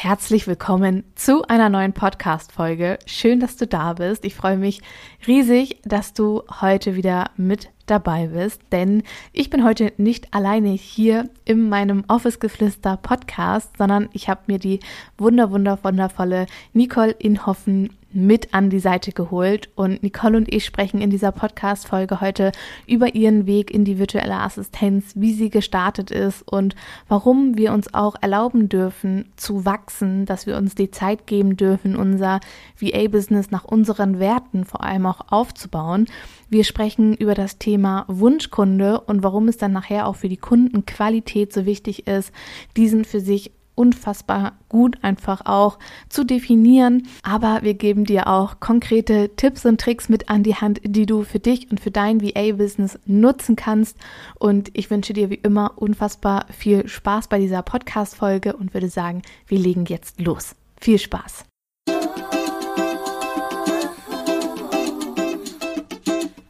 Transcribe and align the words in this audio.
Herzlich 0.00 0.46
willkommen 0.46 1.02
zu 1.16 1.42
einer 1.48 1.68
neuen 1.68 1.92
Podcast-Folge. 1.92 3.00
Schön, 3.04 3.40
dass 3.40 3.56
du 3.56 3.66
da 3.66 3.94
bist. 3.94 4.24
Ich 4.24 4.36
freue 4.36 4.56
mich 4.56 4.80
riesig, 5.26 5.80
dass 5.82 6.14
du 6.14 6.44
heute 6.60 6.94
wieder 6.94 7.32
mit 7.36 7.70
dabei 7.86 8.28
bist, 8.28 8.62
denn 8.70 9.02
ich 9.32 9.50
bin 9.50 9.64
heute 9.64 9.92
nicht 9.96 10.32
alleine 10.32 10.68
hier 10.68 11.28
in 11.44 11.68
meinem 11.68 12.04
Office 12.06 12.38
Geflüster 12.38 12.96
Podcast, 12.96 13.76
sondern 13.76 14.08
ich 14.12 14.28
habe 14.28 14.42
mir 14.46 14.60
die 14.60 14.78
wunder 15.16 15.50
wunder 15.50 15.80
wundervolle 15.82 16.46
Nicole 16.74 17.10
Inhoffen 17.10 17.97
mit 18.12 18.54
an 18.54 18.70
die 18.70 18.78
Seite 18.78 19.12
geholt 19.12 19.68
und 19.74 20.02
Nicole 20.02 20.38
und 20.38 20.52
ich 20.52 20.64
sprechen 20.64 21.00
in 21.00 21.10
dieser 21.10 21.30
Podcast 21.30 21.86
Folge 21.86 22.20
heute 22.20 22.52
über 22.86 23.14
ihren 23.14 23.46
Weg 23.46 23.70
in 23.70 23.84
die 23.84 23.98
virtuelle 23.98 24.36
Assistenz, 24.36 25.12
wie 25.14 25.34
sie 25.34 25.50
gestartet 25.50 26.10
ist 26.10 26.42
und 26.42 26.74
warum 27.08 27.58
wir 27.58 27.72
uns 27.72 27.92
auch 27.92 28.14
erlauben 28.20 28.68
dürfen 28.68 29.26
zu 29.36 29.64
wachsen, 29.64 30.24
dass 30.24 30.46
wir 30.46 30.56
uns 30.56 30.74
die 30.74 30.90
Zeit 30.90 31.26
geben 31.26 31.56
dürfen, 31.56 31.96
unser 31.96 32.40
VA 32.80 33.08
Business 33.08 33.50
nach 33.50 33.64
unseren 33.64 34.18
Werten 34.18 34.64
vor 34.64 34.82
allem 34.82 35.04
auch 35.04 35.30
aufzubauen. 35.30 36.06
Wir 36.48 36.64
sprechen 36.64 37.14
über 37.14 37.34
das 37.34 37.58
Thema 37.58 38.06
Wunschkunde 38.08 39.00
und 39.00 39.22
warum 39.22 39.48
es 39.48 39.58
dann 39.58 39.72
nachher 39.72 40.06
auch 40.06 40.16
für 40.16 40.30
die 40.30 40.38
Kundenqualität 40.38 41.52
so 41.52 41.66
wichtig 41.66 42.06
ist, 42.06 42.32
diesen 42.74 43.04
für 43.04 43.20
sich 43.20 43.52
unfassbar 43.78 44.58
gut 44.68 44.98
einfach 45.02 45.46
auch 45.46 45.78
zu 46.08 46.24
definieren. 46.24 47.06
Aber 47.22 47.60
wir 47.62 47.74
geben 47.74 48.04
dir 48.04 48.26
auch 48.26 48.60
konkrete 48.60 49.30
Tipps 49.36 49.64
und 49.64 49.80
Tricks 49.80 50.08
mit 50.08 50.28
an 50.28 50.42
die 50.42 50.56
Hand, 50.56 50.80
die 50.84 51.06
du 51.06 51.22
für 51.22 51.38
dich 51.38 51.70
und 51.70 51.80
für 51.80 51.92
dein 51.92 52.20
VA-Business 52.20 52.98
nutzen 53.06 53.56
kannst. 53.56 53.96
Und 54.38 54.70
ich 54.74 54.90
wünsche 54.90 55.12
dir 55.12 55.30
wie 55.30 55.36
immer 55.36 55.72
unfassbar 55.76 56.46
viel 56.50 56.88
Spaß 56.88 57.28
bei 57.28 57.38
dieser 57.38 57.62
Podcast-Folge 57.62 58.56
und 58.56 58.74
würde 58.74 58.88
sagen, 58.88 59.22
wir 59.46 59.58
legen 59.58 59.84
jetzt 59.86 60.20
los. 60.20 60.56
Viel 60.80 60.98
Spaß! 60.98 61.44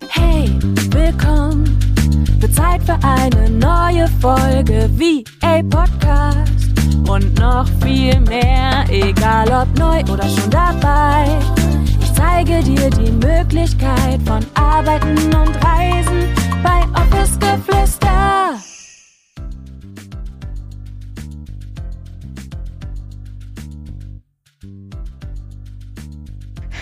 Hey, 0.09 0.49
willkommen! 0.91 1.79
Wird 2.41 2.55
Zeit 2.55 2.83
für 2.83 2.99
eine 3.03 3.51
neue 3.51 4.09
Folge 4.21 4.89
VA 4.97 5.63
Podcast 5.69 6.58
und 7.09 7.39
noch 7.39 7.67
viel 7.83 8.21
mehr, 8.21 8.85
egal 8.91 9.49
ob 9.49 9.79
neu 9.79 10.01
oder 10.13 10.29
schon 10.29 10.51
dabei. 10.51 11.39
Ich 12.01 12.13
zeige 12.13 12.63
dir 12.63 12.91
die 12.91 13.11
Möglichkeit 13.11 14.21
von 14.27 14.45
Arbeiten 14.55 15.17
und 15.35 15.57
Reisen 15.65 16.29
bei 16.63 16.83
Office 17.01 17.39
Geflüster. 17.39 18.55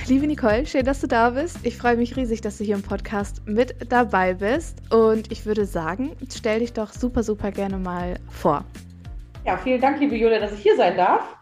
Liebe 0.08 0.26
Nicole, 0.26 0.66
schön, 0.66 0.84
dass 0.84 1.00
du 1.00 1.08
da 1.08 1.30
bist. 1.30 1.58
Ich 1.64 1.76
freue 1.76 1.96
mich 1.96 2.16
riesig, 2.16 2.40
dass 2.40 2.58
du 2.58 2.64
hier 2.64 2.76
im 2.76 2.82
Podcast 2.82 3.42
mit 3.46 3.90
dabei 3.90 4.34
bist. 4.34 4.80
Und 4.92 5.32
ich 5.32 5.46
würde 5.46 5.66
sagen, 5.66 6.12
stell 6.32 6.60
dich 6.60 6.72
doch 6.72 6.92
super, 6.92 7.24
super 7.24 7.50
gerne 7.50 7.78
mal 7.78 8.20
vor. 8.28 8.64
Ja, 9.46 9.56
vielen 9.56 9.80
Dank, 9.80 10.00
liebe 10.00 10.16
Julia, 10.16 10.40
dass 10.40 10.54
ich 10.54 10.58
hier 10.58 10.74
sein 10.76 10.96
darf. 10.96 11.36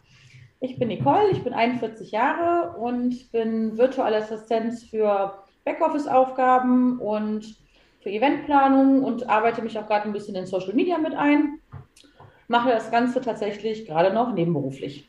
Ich 0.60 0.78
bin 0.78 0.88
Nicole, 0.88 1.30
ich 1.30 1.42
bin 1.42 1.54
41 1.54 2.12
Jahre 2.12 2.76
und 2.76 3.32
bin 3.32 3.78
virtuelle 3.78 4.18
Assistenz 4.18 4.84
für 4.84 5.38
Backoffice-Aufgaben 5.64 6.98
und 6.98 7.56
für 8.02 8.10
Eventplanung 8.10 9.02
und 9.02 9.30
arbeite 9.30 9.62
mich 9.62 9.78
auch 9.78 9.86
gerade 9.86 10.04
ein 10.04 10.12
bisschen 10.12 10.36
in 10.36 10.44
Social 10.44 10.74
Media 10.74 10.98
mit 10.98 11.14
ein. 11.14 11.60
Mache 12.46 12.68
das 12.68 12.90
Ganze 12.90 13.22
tatsächlich 13.22 13.86
gerade 13.86 14.12
noch 14.12 14.34
nebenberuflich. 14.34 15.08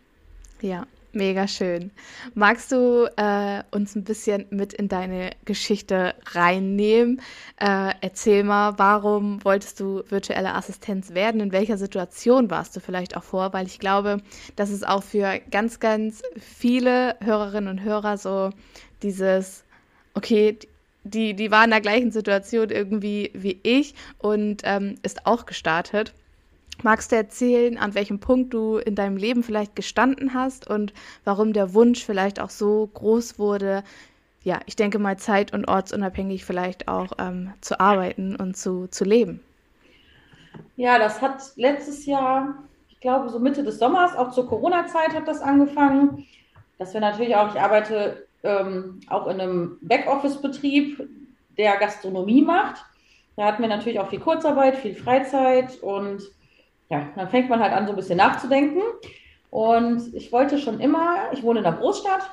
Ja, 0.62 0.88
Mega 1.16 1.48
schön. 1.48 1.92
Magst 2.34 2.74
du 2.74 3.06
äh, 3.16 3.64
uns 3.72 3.96
ein 3.96 4.04
bisschen 4.04 4.48
mit 4.50 4.74
in 4.74 4.90
deine 4.90 5.30
Geschichte 5.46 6.14
reinnehmen? 6.26 7.22
Äh, 7.58 7.94
erzähl 8.02 8.44
mal, 8.44 8.74
warum 8.78 9.42
wolltest 9.46 9.80
du 9.80 10.04
virtuelle 10.10 10.54
Assistenz 10.54 11.14
werden? 11.14 11.40
In 11.40 11.54
welcher 11.54 11.78
Situation 11.78 12.50
warst 12.52 12.76
du 12.76 12.82
vielleicht 12.82 13.16
auch 13.16 13.24
vor? 13.24 13.54
Weil 13.54 13.66
ich 13.66 13.80
glaube, 13.80 14.18
das 14.58 14.72
ist 14.72 14.86
auch 14.86 15.04
für 15.04 15.40
ganz, 15.52 15.80
ganz 15.80 16.22
viele 16.38 17.16
Hörerinnen 17.24 17.70
und 17.70 17.82
Hörer 17.82 18.18
so 18.18 18.50
dieses, 19.02 19.64
okay, 20.16 20.58
die, 21.06 21.34
die 21.34 21.50
war 21.50 21.64
in 21.64 21.70
der 21.70 21.80
gleichen 21.80 22.12
Situation 22.12 22.72
irgendwie 22.72 23.32
wie 23.34 23.58
ich 23.64 23.96
und 24.18 24.64
ähm, 24.66 24.96
ist 25.02 25.26
auch 25.26 25.46
gestartet. 25.46 26.14
Magst 26.84 27.12
du 27.12 27.16
erzählen, 27.16 27.78
an 27.78 27.96
welchem 27.96 28.20
Punkt 28.20 28.54
du 28.54 28.78
in 28.78 28.96
deinem 28.96 29.18
Leben 29.18 29.44
vielleicht 29.44 29.76
gestanden 29.76 30.34
hast 30.34 30.70
und 30.70 30.94
warum 31.24 31.54
der 31.54 31.74
Wunsch 31.74 32.04
vielleicht 32.04 32.40
auch 32.40 32.50
so 32.50 32.90
groß 32.94 33.40
wurde, 33.40 33.84
ja, 34.44 34.60
ich 34.68 34.76
denke 34.76 35.00
mal 35.00 35.18
zeit- 35.18 35.54
und 35.54 35.68
ortsunabhängig 35.68 36.46
vielleicht 36.46 36.88
auch 36.88 37.14
ähm, 37.18 37.54
zu 37.62 37.80
arbeiten 37.80 38.36
und 38.36 38.56
zu, 38.56 38.88
zu 38.88 39.04
leben? 39.04 39.40
Ja, 40.76 41.00
das 41.00 41.22
hat 41.22 41.42
letztes 41.56 42.06
Jahr, 42.06 42.56
ich 42.90 43.00
glaube 43.00 43.30
so 43.30 43.40
Mitte 43.40 43.64
des 43.64 43.80
Sommers, 43.80 44.16
auch 44.16 44.32
zur 44.32 44.48
Corona-Zeit 44.48 45.16
hat 45.16 45.28
das 45.28 45.42
angefangen, 45.42 46.26
dass 46.78 46.94
wir 46.94 47.02
natürlich 47.02 47.36
auch, 47.36 47.54
ich 47.56 47.60
arbeite 47.60 48.28
ähm, 48.44 49.00
auch 49.08 49.28
in 49.28 49.42
einem 49.42 49.78
Backoffice-Betrieb, 49.82 51.10
der 51.58 51.78
Gastronomie 51.78 52.42
macht. 52.42 52.84
Da 53.38 53.46
hatten 53.46 53.62
wir 53.62 53.70
natürlich 53.70 54.00
auch 54.00 54.10
viel 54.10 54.20
Kurzarbeit, 54.20 54.78
viel 54.78 54.96
Freizeit 54.96 55.82
und 55.82 56.22
ja, 56.90 57.08
dann 57.16 57.30
fängt 57.30 57.50
man 57.50 57.60
halt 57.60 57.74
an, 57.74 57.86
so 57.86 57.94
ein 57.94 57.96
bisschen 57.96 58.18
nachzudenken. 58.18 58.82
Und 59.50 60.14
ich 60.14 60.32
wollte 60.32 60.60
schon 60.60 60.80
immer, 60.80 61.32
ich 61.32 61.44
wohne 61.44 61.60
in 61.60 61.66
einer 61.66 61.78
Großstadt 61.78 62.30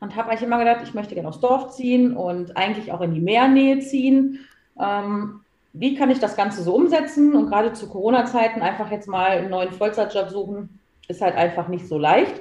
und 0.00 0.14
habe 0.14 0.30
eigentlich 0.30 0.42
immer 0.42 0.58
gedacht, 0.58 0.80
ich 0.84 0.94
möchte 0.94 1.14
gerne 1.14 1.28
aufs 1.28 1.40
Dorf 1.40 1.72
ziehen 1.72 2.16
und 2.16 2.56
eigentlich 2.56 2.92
auch 2.92 3.00
in 3.00 3.14
die 3.14 3.20
Meernähe 3.20 3.80
ziehen. 3.80 4.40
Ähm, 4.80 5.40
wie 5.72 5.94
kann 5.94 6.10
ich 6.10 6.20
das 6.20 6.36
Ganze 6.36 6.62
so 6.62 6.74
umsetzen? 6.74 7.34
Und 7.34 7.48
gerade 7.48 7.72
zu 7.72 7.88
Corona-Zeiten 7.88 8.62
einfach 8.62 8.90
jetzt 8.90 9.08
mal 9.08 9.30
einen 9.32 9.50
neuen 9.50 9.72
Vollzeitjob 9.72 10.30
suchen, 10.30 10.78
ist 11.08 11.20
halt 11.20 11.36
einfach 11.36 11.68
nicht 11.68 11.86
so 11.86 11.98
leicht. 11.98 12.40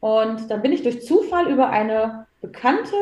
Und 0.00 0.50
dann 0.50 0.62
bin 0.62 0.72
ich 0.72 0.82
durch 0.82 1.04
Zufall 1.04 1.48
über 1.48 1.70
eine 1.70 2.26
Bekannte, 2.40 2.94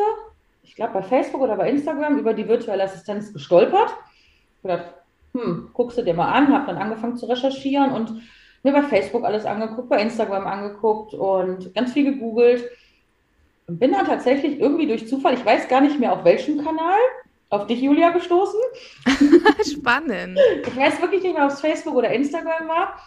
ich 0.63 0.75
glaube 0.75 0.95
bei 0.95 1.03
Facebook 1.03 1.41
oder 1.41 1.57
bei 1.57 1.69
Instagram, 1.69 2.19
über 2.19 2.33
die 2.33 2.49
virtuelle 2.49 2.85
Assistenz 2.85 3.33
gestolpert. 3.33 3.95
Ich 4.57 4.63
gedacht, 4.63 4.95
hm, 5.35 5.71
guckst 5.73 5.99
du 5.99 6.03
dir 6.03 6.15
mal 6.15 6.31
an, 6.31 6.53
habe 6.53 6.67
dann 6.67 6.81
angefangen 6.81 7.17
zu 7.17 7.27
recherchieren 7.27 7.93
und 7.93 8.23
mir 8.63 8.73
bei 8.73 8.83
Facebook 8.83 9.25
alles 9.25 9.45
angeguckt, 9.45 9.89
bei 9.89 10.01
Instagram 10.01 10.47
angeguckt 10.47 11.13
und 11.13 11.75
ganz 11.75 11.93
viel 11.93 12.05
gegoogelt. 12.05 12.65
Und 13.67 13.79
bin 13.79 13.93
dann 13.93 14.07
tatsächlich 14.07 14.61
irgendwie 14.61 14.87
durch 14.87 15.09
Zufall, 15.09 15.35
ich 15.35 15.45
weiß 15.45 15.69
gar 15.69 15.81
nicht 15.81 15.99
mehr 15.99 16.13
auf 16.13 16.25
welchem 16.25 16.63
Kanal, 16.63 16.99
auf 17.51 17.67
dich, 17.67 17.81
Julia, 17.81 18.11
gestoßen. 18.11 18.61
Spannend. 19.65 20.39
Ich 20.67 20.77
weiß 20.77 21.01
wirklich 21.01 21.23
nicht 21.23 21.35
mehr, 21.35 21.45
ob 21.45 21.51
es 21.51 21.61
Facebook 21.61 21.95
oder 21.95 22.11
Instagram 22.11 22.69
war. 22.69 22.99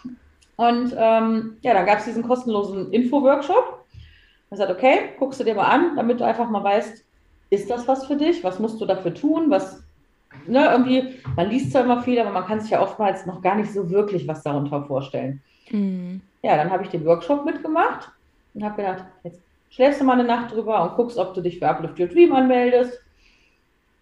Und 0.56 0.94
ähm, 0.96 1.56
ja, 1.62 1.74
dann 1.74 1.86
gab 1.86 1.98
es 1.98 2.06
diesen 2.06 2.26
kostenlosen 2.26 2.92
Info-Workshop. 2.92 3.84
Ich 4.44 4.50
gesagt, 4.50 4.70
okay, 4.70 5.10
guckst 5.18 5.38
du 5.38 5.44
dir 5.44 5.54
mal 5.54 5.66
an, 5.66 5.96
damit 5.96 6.20
du 6.20 6.24
einfach 6.24 6.48
mal 6.48 6.64
weißt, 6.64 7.04
ist 7.50 7.70
das 7.70 7.86
was 7.86 8.06
für 8.06 8.16
dich? 8.16 8.42
Was 8.42 8.58
musst 8.58 8.80
du 8.80 8.86
dafür 8.86 9.14
tun? 9.14 9.50
Was 9.50 9.82
ne, 10.48 10.68
irgendwie, 10.70 11.14
man 11.36 11.48
liest 11.48 11.72
zwar 11.72 11.84
immer 11.84 12.02
viel, 12.02 12.18
aber 12.18 12.30
man 12.30 12.46
kann 12.46 12.60
sich 12.60 12.70
ja 12.70 12.82
oftmals 12.82 13.26
noch 13.26 13.42
gar 13.42 13.54
nicht 13.56 13.72
so 13.72 13.90
wirklich 13.90 14.26
was 14.26 14.42
darunter 14.42 14.84
vorstellen. 14.84 15.42
Mhm. 15.70 16.20
Ja, 16.42 16.56
dann 16.56 16.70
habe 16.70 16.84
ich 16.84 16.90
den 16.90 17.04
Workshop 17.04 17.44
mitgemacht 17.44 18.10
und 18.54 18.64
habe 18.64 18.82
gedacht, 18.82 19.04
jetzt 19.24 19.40
schläfst 19.70 20.00
du 20.00 20.04
mal 20.04 20.14
eine 20.14 20.24
Nacht 20.24 20.52
drüber 20.52 20.82
und 20.82 20.96
guckst, 20.96 21.18
ob 21.18 21.34
du 21.34 21.40
dich 21.40 21.58
für 21.58 21.68
Uplift 21.68 21.98
Your 21.98 22.06
Dream 22.06 22.32
anmeldest. 22.32 23.00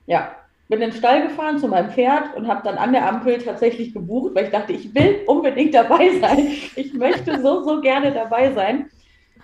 Ja, 0.07 0.37
bin 0.69 0.83
in 0.83 0.91
den 0.91 0.97
Stall 0.97 1.23
gefahren 1.29 1.59
zu 1.59 1.69
meinem 1.69 1.91
Pferd 1.91 2.35
und 2.37 2.49
habe 2.49 2.63
dann 2.65 2.77
an 2.77 2.93
der 2.93 3.09
Ampel 3.09 3.39
tatsächlich 3.39 3.93
gebucht, 3.93 4.35
weil 4.35 4.45
ich 4.45 4.51
dachte, 4.51 4.73
ich 4.73 4.95
will 4.95 5.21
unbedingt 5.27 5.75
dabei 5.75 6.19
sein. 6.21 6.49
Ich 6.75 6.93
möchte 6.93 7.41
so, 7.41 7.63
so 7.63 7.81
gerne 7.81 8.13
dabei 8.13 8.53
sein. 8.53 8.91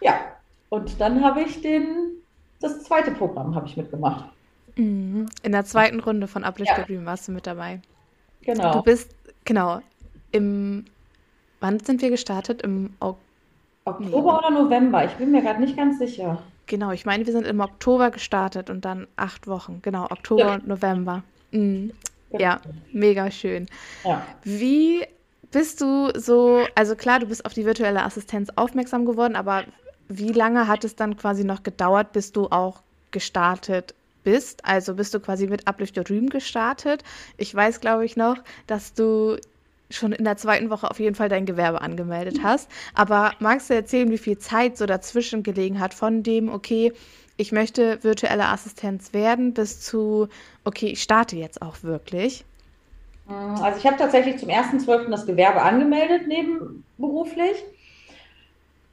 Ja, 0.00 0.14
und 0.68 1.00
dann 1.00 1.22
habe 1.24 1.42
ich 1.42 1.60
den, 1.60 2.22
das 2.60 2.82
zweite 2.82 3.12
Programm 3.12 3.54
habe 3.54 3.66
ich 3.66 3.76
mitgemacht. 3.76 4.24
Mhm. 4.76 5.26
In 5.42 5.52
der 5.52 5.64
zweiten 5.64 6.00
Runde 6.00 6.26
von 6.28 6.44
Uplift 6.44 6.72
ja. 6.76 6.84
Dream 6.84 7.04
warst 7.04 7.28
du 7.28 7.32
mit 7.32 7.46
dabei. 7.46 7.80
Genau. 8.42 8.72
Du 8.72 8.82
bist, 8.82 9.14
genau, 9.44 9.80
im, 10.30 10.84
wann 11.60 11.80
sind 11.80 12.02
wir 12.02 12.10
gestartet? 12.10 12.62
Im 12.62 12.94
o 13.00 13.16
Oktober 13.84 14.08
nee. 14.08 14.14
oder 14.14 14.50
November? 14.50 15.04
Ich 15.04 15.12
bin 15.12 15.32
mir 15.32 15.42
gerade 15.42 15.60
nicht 15.60 15.76
ganz 15.76 15.98
sicher. 15.98 16.42
Genau, 16.66 16.92
ich 16.92 17.04
meine, 17.04 17.26
wir 17.26 17.32
sind 17.32 17.46
im 17.46 17.60
Oktober 17.60 18.10
gestartet 18.10 18.70
und 18.70 18.84
dann 18.84 19.08
acht 19.16 19.46
Wochen. 19.46 19.80
Genau, 19.82 20.04
Oktober 20.04 20.46
ja. 20.46 20.54
und 20.54 20.68
November. 20.68 21.24
Mhm. 21.50 21.92
Ja, 22.30 22.60
mega 22.92 23.30
schön. 23.30 23.66
Ja. 24.04 24.24
Wie 24.42 25.04
bist 25.50 25.80
du 25.80 26.10
so, 26.14 26.64
also 26.74 26.96
klar, 26.96 27.18
du 27.18 27.26
bist 27.26 27.44
auf 27.44 27.52
die 27.52 27.66
virtuelle 27.66 28.02
Assistenz 28.04 28.48
aufmerksam 28.56 29.04
geworden, 29.04 29.36
aber 29.36 29.64
wie 30.08 30.32
lange 30.32 30.66
hat 30.66 30.84
es 30.84 30.96
dann 30.96 31.16
quasi 31.16 31.44
noch 31.44 31.62
gedauert, 31.62 32.12
bis 32.12 32.32
du 32.32 32.46
auch 32.46 32.82
gestartet 33.10 33.94
bist. 34.24 34.64
Also 34.64 34.94
bist 34.94 35.14
du 35.14 35.20
quasi 35.20 35.46
mit 35.46 35.66
Uplift 35.66 35.96
Your 35.96 36.04
Dream 36.04 36.28
gestartet. 36.28 37.02
Ich 37.36 37.54
weiß, 37.54 37.80
glaube 37.80 38.04
ich, 38.04 38.16
noch, 38.16 38.36
dass 38.66 38.94
du 38.94 39.36
schon 39.90 40.12
in 40.12 40.24
der 40.24 40.36
zweiten 40.36 40.70
Woche 40.70 40.90
auf 40.90 40.98
jeden 41.00 41.14
Fall 41.14 41.28
dein 41.28 41.46
Gewerbe 41.46 41.80
angemeldet 41.80 42.40
hast. 42.42 42.70
Aber 42.94 43.32
magst 43.40 43.70
du 43.70 43.74
erzählen, 43.74 44.10
wie 44.10 44.18
viel 44.18 44.38
Zeit 44.38 44.76
so 44.76 44.86
dazwischen 44.86 45.42
gelegen 45.42 45.80
hat 45.80 45.94
von 45.94 46.22
dem, 46.22 46.48
okay, 46.48 46.92
ich 47.36 47.52
möchte 47.52 48.02
virtuelle 48.02 48.46
Assistenz 48.46 49.12
werden, 49.12 49.54
bis 49.54 49.80
zu, 49.80 50.28
okay, 50.64 50.86
ich 50.86 51.02
starte 51.02 51.36
jetzt 51.36 51.62
auch 51.62 51.82
wirklich? 51.82 52.44
Also 53.28 53.78
ich 53.78 53.86
habe 53.86 53.96
tatsächlich 53.96 54.38
zum 54.38 54.48
1.12. 54.48 55.10
das 55.10 55.26
Gewerbe 55.26 55.62
angemeldet, 55.62 56.26
nebenberuflich. 56.26 57.64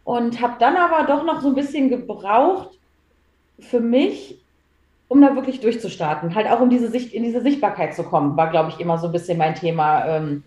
Und 0.03 0.41
habe 0.41 0.55
dann 0.59 0.77
aber 0.77 1.05
doch 1.05 1.23
noch 1.23 1.41
so 1.41 1.49
ein 1.49 1.55
bisschen 1.55 1.89
gebraucht 1.89 2.69
für 3.59 3.79
mich, 3.79 4.39
um 5.09 5.21
da 5.21 5.35
wirklich 5.35 5.59
durchzustarten. 5.59 6.35
Halt 6.35 6.47
auch 6.47 6.61
um 6.61 6.69
diese 6.69 6.89
Sicht, 6.89 7.13
in 7.13 7.23
diese 7.23 7.41
Sichtbarkeit 7.41 7.95
zu 7.95 8.03
kommen, 8.03 8.37
war, 8.37 8.49
glaube 8.49 8.69
ich, 8.69 8.79
immer 8.79 8.97
so 8.97 9.07
ein 9.07 9.11
bisschen 9.11 9.37
mein 9.37 9.55
Thema 9.55 10.05
ähm, 10.05 10.43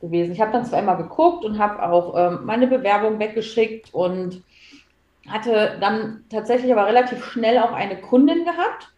gewesen. 0.00 0.32
Ich 0.32 0.40
habe 0.40 0.52
dann 0.52 0.64
zwar 0.64 0.80
immer 0.80 0.96
geguckt 0.96 1.44
und 1.44 1.58
habe 1.58 1.82
auch 1.82 2.14
ähm, 2.16 2.40
meine 2.44 2.66
Bewerbung 2.66 3.18
weggeschickt 3.18 3.92
und 3.92 4.42
hatte 5.28 5.76
dann 5.80 6.24
tatsächlich 6.30 6.72
aber 6.72 6.86
relativ 6.86 7.24
schnell 7.24 7.58
auch 7.58 7.72
eine 7.72 8.00
Kundin 8.00 8.44
gehabt, 8.44 8.90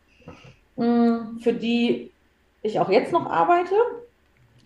mh, 0.77 0.87
mm, 0.87 1.39
für 1.41 1.53
die 1.53 2.13
ich 2.63 2.79
auch 2.79 2.89
jetzt 2.89 3.13
noch 3.13 3.29
arbeite. 3.29 3.75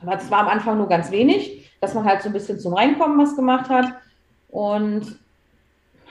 Aber 0.02 0.16
es 0.16 0.30
war 0.30 0.40
am 0.40 0.48
Anfang 0.48 0.76
nur 0.76 0.88
ganz 0.88 1.10
wenig, 1.10 1.70
dass 1.80 1.94
man 1.94 2.04
halt 2.04 2.20
so 2.20 2.28
ein 2.28 2.32
bisschen 2.34 2.58
zum 2.58 2.74
Reinkommen 2.74 3.18
was 3.18 3.36
gemacht 3.36 3.70
hat. 3.70 3.86
Und 4.48 5.18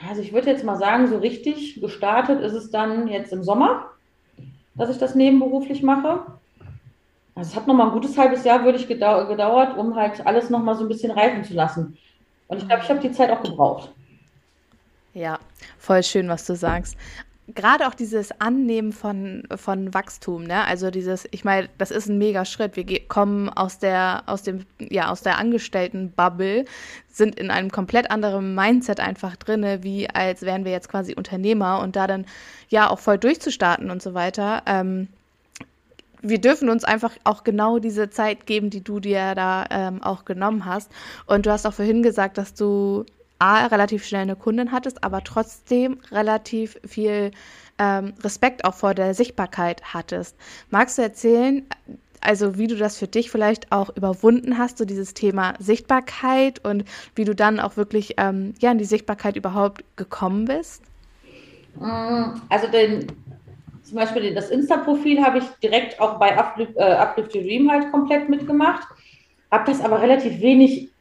also 0.08 0.20
ich 0.20 0.32
würde 0.32 0.50
jetzt 0.50 0.64
mal 0.64 0.78
sagen, 0.78 1.06
so 1.06 1.18
richtig 1.18 1.80
gestartet 1.80 2.40
ist 2.40 2.54
es 2.54 2.70
dann 2.72 3.06
jetzt 3.06 3.32
im 3.32 3.44
Sommer, 3.44 3.91
dass 4.74 4.90
ich 4.90 4.98
das 4.98 5.14
nebenberuflich 5.14 5.82
mache. 5.82 6.22
Also 7.34 7.50
es 7.50 7.56
hat 7.56 7.66
nochmal 7.66 7.88
ein 7.88 7.92
gutes 7.92 8.16
halbes 8.18 8.44
Jahr, 8.44 8.64
würde 8.64 8.78
ich 8.78 8.88
gedau 8.88 9.26
gedauert, 9.26 9.76
um 9.76 9.96
halt 9.96 10.24
alles 10.26 10.50
nochmal 10.50 10.76
so 10.76 10.82
ein 10.82 10.88
bisschen 10.88 11.10
reifen 11.10 11.44
zu 11.44 11.54
lassen. 11.54 11.96
Und 12.48 12.58
ich 12.58 12.68
glaube, 12.68 12.82
ich 12.82 12.90
habe 12.90 13.00
die 13.00 13.12
Zeit 13.12 13.30
auch 13.30 13.42
gebraucht. 13.42 13.90
Ja, 15.14 15.38
voll 15.78 16.02
schön, 16.02 16.28
was 16.28 16.46
du 16.46 16.54
sagst 16.54 16.96
gerade 17.48 17.88
auch 17.88 17.94
dieses 17.94 18.40
Annehmen 18.40 18.92
von, 18.92 19.44
von 19.56 19.92
Wachstum, 19.92 20.44
ne? 20.44 20.64
Also 20.64 20.90
dieses, 20.90 21.26
ich 21.32 21.44
meine, 21.44 21.68
das 21.78 21.90
ist 21.90 22.08
ein 22.08 22.18
mega 22.18 22.44
Schritt. 22.44 22.76
Wir 22.76 22.84
kommen 23.08 23.48
aus 23.48 23.78
der, 23.78 24.22
aus 24.26 24.42
dem, 24.42 24.64
ja, 24.78 25.10
aus 25.10 25.22
der 25.22 25.38
Angestellten-Bubble, 25.38 26.64
sind 27.08 27.38
in 27.38 27.50
einem 27.50 27.70
komplett 27.70 28.10
anderen 28.10 28.54
Mindset 28.54 29.00
einfach 29.00 29.36
drinne, 29.36 29.82
wie 29.82 30.08
als 30.08 30.42
wären 30.42 30.64
wir 30.64 30.72
jetzt 30.72 30.88
quasi 30.88 31.14
Unternehmer 31.14 31.80
und 31.80 31.96
da 31.96 32.06
dann 32.06 32.26
ja 32.68 32.88
auch 32.88 32.98
voll 32.98 33.18
durchzustarten 33.18 33.90
und 33.90 34.02
so 34.02 34.14
weiter. 34.14 34.62
Ähm, 34.66 35.08
wir 36.22 36.40
dürfen 36.40 36.68
uns 36.68 36.84
einfach 36.84 37.12
auch 37.24 37.42
genau 37.42 37.80
diese 37.80 38.08
Zeit 38.08 38.46
geben, 38.46 38.70
die 38.70 38.82
du 38.82 39.00
dir 39.00 39.34
da 39.34 39.66
ähm, 39.70 40.02
auch 40.02 40.24
genommen 40.24 40.64
hast. 40.64 40.90
Und 41.26 41.46
du 41.46 41.50
hast 41.50 41.66
auch 41.66 41.74
vorhin 41.74 42.02
gesagt, 42.02 42.38
dass 42.38 42.54
du 42.54 43.04
A, 43.42 43.66
relativ 43.66 44.04
schnell 44.04 44.22
eine 44.22 44.36
Kundin 44.36 44.70
hattest, 44.70 45.02
aber 45.02 45.24
trotzdem 45.24 45.98
relativ 46.12 46.78
viel 46.86 47.32
ähm, 47.76 48.14
Respekt 48.22 48.64
auch 48.64 48.74
vor 48.74 48.94
der 48.94 49.14
Sichtbarkeit 49.14 49.82
hattest. 49.92 50.36
Magst 50.70 50.96
du 50.96 51.02
erzählen, 51.02 51.66
also 52.20 52.56
wie 52.56 52.68
du 52.68 52.76
das 52.76 52.96
für 52.98 53.08
dich 53.08 53.32
vielleicht 53.32 53.72
auch 53.72 53.90
überwunden 53.96 54.58
hast, 54.58 54.78
so 54.78 54.84
dieses 54.84 55.12
Thema 55.14 55.54
Sichtbarkeit 55.58 56.64
und 56.64 56.84
wie 57.16 57.24
du 57.24 57.34
dann 57.34 57.58
auch 57.58 57.76
wirklich 57.76 58.14
ähm, 58.18 58.54
ja, 58.60 58.70
in 58.70 58.78
die 58.78 58.84
Sichtbarkeit 58.84 59.34
überhaupt 59.34 59.82
gekommen 59.96 60.44
bist? 60.44 60.84
Mm, 61.80 62.38
also 62.48 62.68
den, 62.68 63.08
zum 63.82 63.96
Beispiel 63.96 64.34
das 64.34 64.50
Insta-Profil 64.50 65.20
habe 65.20 65.38
ich 65.38 65.44
direkt 65.60 65.98
auch 66.00 66.20
bei 66.20 66.38
Uplift, 66.38 66.76
äh, 66.76 66.92
Uplift 66.92 67.34
Your 67.34 67.42
Dream 67.42 67.68
halt 67.68 67.90
komplett 67.90 68.28
mitgemacht, 68.28 68.86
habe 69.50 69.64
das 69.68 69.80
aber 69.80 70.00
relativ 70.00 70.40
wenig 70.40 70.91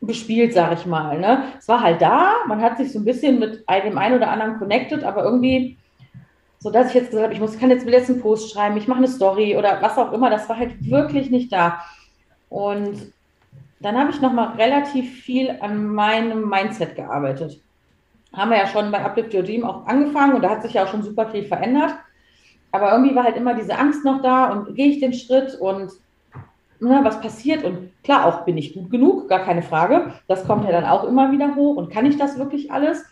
bespielt, 0.00 0.52
sag 0.52 0.72
ich 0.78 0.86
mal. 0.86 1.18
Ne? 1.18 1.44
Es 1.58 1.68
war 1.68 1.80
halt 1.80 2.00
da, 2.00 2.32
man 2.46 2.60
hat 2.60 2.76
sich 2.76 2.92
so 2.92 2.98
ein 2.98 3.04
bisschen 3.04 3.38
mit 3.38 3.64
dem 3.68 3.98
einen 3.98 4.16
oder 4.16 4.30
anderen 4.30 4.58
connected, 4.58 5.04
aber 5.04 5.24
irgendwie, 5.24 5.78
so 6.58 6.70
dass 6.70 6.88
ich 6.88 6.94
jetzt 6.94 7.10
gesagt 7.10 7.24
habe, 7.24 7.34
ich 7.34 7.40
muss, 7.40 7.58
kann 7.58 7.70
jetzt 7.70 7.86
jetzt 7.86 8.10
einen 8.10 8.20
Post 8.20 8.52
schreiben, 8.52 8.76
ich 8.76 8.88
mache 8.88 8.98
eine 8.98 9.08
Story 9.08 9.56
oder 9.56 9.78
was 9.80 9.98
auch 9.98 10.12
immer, 10.12 10.30
das 10.30 10.48
war 10.48 10.58
halt 10.58 10.72
wirklich 10.88 11.30
nicht 11.30 11.52
da. 11.52 11.80
Und 12.48 13.12
dann 13.80 13.98
habe 13.98 14.10
ich 14.10 14.20
nochmal 14.20 14.56
relativ 14.56 15.22
viel 15.22 15.56
an 15.60 15.86
meinem 15.86 16.48
Mindset 16.48 16.96
gearbeitet. 16.96 17.60
Haben 18.32 18.50
wir 18.50 18.58
ja 18.58 18.66
schon 18.66 18.90
bei 18.90 19.04
Uplift 19.04 19.34
Your 19.34 19.42
Dream 19.42 19.64
auch 19.64 19.86
angefangen 19.86 20.34
und 20.34 20.42
da 20.42 20.50
hat 20.50 20.62
sich 20.62 20.74
ja 20.74 20.84
auch 20.84 20.88
schon 20.88 21.02
super 21.02 21.28
viel 21.28 21.44
verändert. 21.44 21.94
Aber 22.72 22.90
irgendwie 22.92 23.14
war 23.14 23.24
halt 23.24 23.36
immer 23.36 23.54
diese 23.54 23.78
Angst 23.78 24.04
noch 24.04 24.22
da 24.22 24.50
und 24.50 24.74
gehe 24.74 24.88
ich 24.88 25.00
den 25.00 25.12
Schritt 25.12 25.54
und 25.54 25.92
ne, 26.84 27.00
was 27.02 27.20
passiert. 27.20 27.64
Und 27.64 27.90
klar, 28.02 28.26
auch 28.26 28.44
bin 28.44 28.56
ich 28.56 28.74
gut 28.74 28.90
genug, 28.90 29.28
gar 29.28 29.40
keine 29.40 29.62
Frage. 29.62 30.12
Das 30.28 30.46
kommt 30.46 30.64
ja 30.64 30.72
dann 30.72 30.84
auch 30.84 31.04
immer 31.04 31.32
wieder 31.32 31.54
hoch. 31.54 31.76
Und 31.76 31.90
kann 31.90 32.06
ich 32.06 32.16
das 32.16 32.38
wirklich 32.38 32.70
alles? 32.70 33.04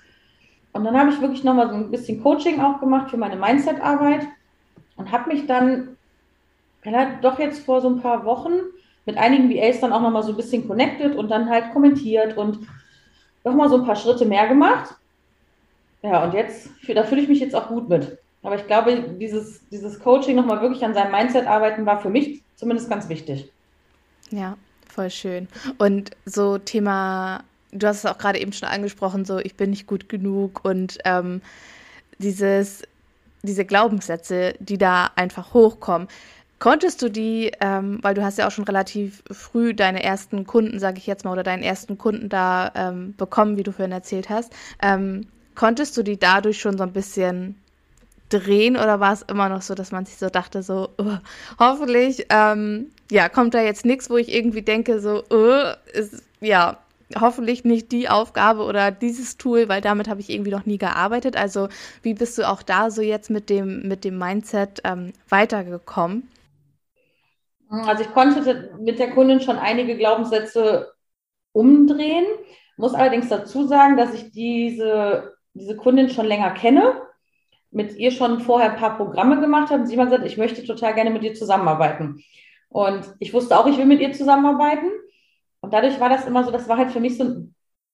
Und 0.73 0.85
dann 0.85 0.99
habe 0.99 1.11
ich 1.11 1.21
wirklich 1.21 1.45
nochmal 1.45 1.69
so 1.69 1.75
ein 1.75 1.91
bisschen 1.91 2.23
Coaching 2.23 2.61
auch 2.61 2.81
gemacht 2.81 3.11
für 3.11 3.19
meine 3.19 3.37
Mindset-Arbeit 3.37 4.27
und 4.97 5.13
habe 5.13 5.33
mich 5.33 5.47
dann 5.47 5.97
doch 7.21 7.39
jetzt 7.39 7.65
vor 7.65 7.81
so 7.81 7.89
ein 7.89 8.01
paar 8.01 8.25
Wochen 8.25 8.53
mit 9.05 9.17
einigen 9.19 9.51
VAs 9.51 9.81
dann 9.81 9.93
auch 9.93 10.01
nochmal 10.01 10.23
so 10.23 10.31
ein 10.31 10.37
bisschen 10.37 10.67
connected 10.67 11.15
und 11.15 11.31
dann 11.31 11.49
halt 11.49 11.73
kommentiert 11.73 12.37
und 12.37 12.59
nochmal 13.45 13.69
so 13.69 13.77
ein 13.77 13.85
paar 13.85 13.97
Schritte 13.97 14.25
mehr 14.25 14.49
gemacht. 14.49 14.95
Ja, 16.03 16.25
und 16.25 16.35
jetzt, 16.35 16.71
da 16.93 17.05
fühle 17.05 17.21
ich 17.21 17.29
mich 17.29 17.41
jetzt 17.41 17.55
auch 17.55 17.69
gut 17.69 17.89
mit. 17.89 18.19
Aber 18.43 18.57
ich 18.57 18.67
glaube, 18.67 19.15
dieses, 19.21 19.69
dieses 19.69 20.01
Coaching 20.01 20.35
nochmal 20.35 20.61
wirklich 20.61 20.85
an 20.85 20.95
seinem 20.95 21.13
Mindset 21.13 21.47
arbeiten 21.47 21.87
war 21.87 22.01
für 22.01 22.11
mich 22.11 22.43
zumindest 22.57 22.91
ganz 22.91 23.09
wichtig. 23.09 23.52
Ja, 24.33 24.57
voll 24.89 25.11
schön. 25.11 25.47
Und 25.79 26.11
so 26.25 26.59
Thema, 26.59 27.45
du 27.71 27.87
hast 27.87 27.99
es 27.99 28.07
auch 28.07 28.19
gerade 28.19 28.41
eben 28.41 28.53
schon 28.53 28.69
angesprochen, 28.69 29.25
so 29.25 29.39
ich 29.39 29.57
bin 29.57 29.71
nicht 29.71 29.87
gut 29.87 30.09
genug 30.09 30.65
und 30.65 30.99
ähm, 31.05 31.43
dieses, 32.19 32.83
diese 33.43 33.65
Glaubenssätze, 33.65 34.55
die 34.59 34.79
da 34.79 35.11
einfach 35.17 35.53
hochkommen. 35.53 36.09
Konntest 36.59 37.03
du 37.03 37.11
die, 37.11 37.51
ähm, 37.61 37.99
weil 38.03 38.15
du 38.15 38.23
hast 38.23 38.39
ja 38.39 38.47
auch 38.47 38.53
schon 38.53 38.65
relativ 38.65 39.23
früh 39.31 39.75
deine 39.75 40.03
ersten 40.03 40.47
Kunden, 40.47 40.79
sage 40.79 40.99
ich 40.99 41.07
jetzt 41.07 41.25
mal, 41.25 41.33
oder 41.33 41.43
deinen 41.43 41.65
ersten 41.65 41.99
Kunden 41.99 42.29
da 42.29 42.73
ähm, 42.75 43.15
bekommen, 43.17 43.57
wie 43.57 43.65
du 43.65 43.73
vorhin 43.73 43.93
erzählt 43.93 44.31
hast, 44.31 44.53
ähm, 44.81 45.27
konntest 45.55 45.97
du 45.97 46.03
die 46.03 46.19
dadurch 46.19 46.61
schon 46.61 46.79
so 46.79 46.85
ein 46.85 46.93
bisschen 46.93 47.62
drehen 48.33 48.77
oder 48.77 49.01
war 49.01 49.13
es 49.13 49.23
immer 49.23 49.49
noch 49.49 49.63
so, 49.63 49.75
dass 49.75 49.93
man 49.93 50.07
sich 50.07 50.17
so 50.17 50.29
dachte, 50.29 50.63
so 50.63 50.89
uh, 50.99 51.19
hoffentlich, 51.59 52.27
ähm, 52.31 52.91
ja, 53.11 53.29
kommt 53.29 53.55
da 53.55 53.63
jetzt 53.63 53.85
nichts, 53.85 54.11
wo 54.11 54.17
ich 54.17 54.33
irgendwie 54.33 54.63
denke, 54.63 55.01
so, 55.01 55.23
uh, 55.31 55.75
ist, 55.93 56.23
ja, 56.41 56.79
hoffentlich 57.21 57.65
nicht 57.65 57.93
die 57.93 58.09
Aufgabe 58.09 58.63
oder 58.65 58.91
dieses 58.91 59.37
Tool, 59.37 59.69
weil 59.69 59.81
damit 59.81 60.09
habe 60.09 60.21
ich 60.21 60.31
irgendwie 60.31 60.51
noch 60.51 60.65
nie 60.65 60.79
gearbeitet. 60.79 61.37
Also 61.37 61.69
wie 62.03 62.15
bist 62.15 62.39
du 62.39 62.49
auch 62.49 62.63
da 62.63 62.91
so 62.91 63.03
jetzt 63.03 63.29
mit 63.29 63.51
dem, 63.51 63.87
mit 63.87 64.05
dem 64.05 64.19
Mindset 64.19 64.81
ähm, 64.85 65.13
weitergekommen? 65.29 66.29
Also 67.69 68.03
ich 68.03 68.13
konnte 68.13 68.71
mit 68.81 68.99
der 68.99 69.11
Kundin 69.11 69.41
schon 69.41 69.59
einige 69.59 69.97
Glaubenssätze 69.97 70.93
umdrehen, 71.53 72.27
muss 72.77 72.95
allerdings 72.95 73.29
dazu 73.29 73.67
sagen, 73.67 73.97
dass 73.97 74.15
ich 74.15 74.33
diese, 74.33 75.35
diese 75.55 75.77
Kundin 75.77 76.09
schon 76.11 76.27
länger 76.27 76.51
kenne 76.53 76.95
mit 77.73 77.97
ihr 77.97 78.11
schon 78.11 78.41
vorher 78.41 78.73
ein 78.73 78.79
paar 78.79 78.97
Programme 78.97 79.41
gemacht 79.41 79.71
habe 79.71 79.83
und 79.83 79.87
sie 79.87 79.99
hat 79.99 80.11
gesagt, 80.11 80.27
ich 80.27 80.37
möchte 80.37 80.65
total 80.65 80.95
gerne 80.95 81.11
mit 81.11 81.23
ihr 81.23 81.35
zusammenarbeiten. 81.35 82.23
Und 82.69 83.15
ich 83.19 83.35
wusste 83.35 83.59
auch, 83.59 83.67
ich 83.67 83.79
will 83.79 83.87
mit 83.87 84.01
ihr 84.01 84.13
zusammenarbeiten. 84.13 84.91
Und 85.61 85.73
dadurch 85.73 85.99
war 86.01 86.09
das 86.09 86.27
immer 86.27 86.45
so, 86.45 86.51
das 86.51 86.69
war 86.69 86.77
halt 86.77 86.91
für 86.91 87.01
mich 87.01 87.17
so, 87.17 87.47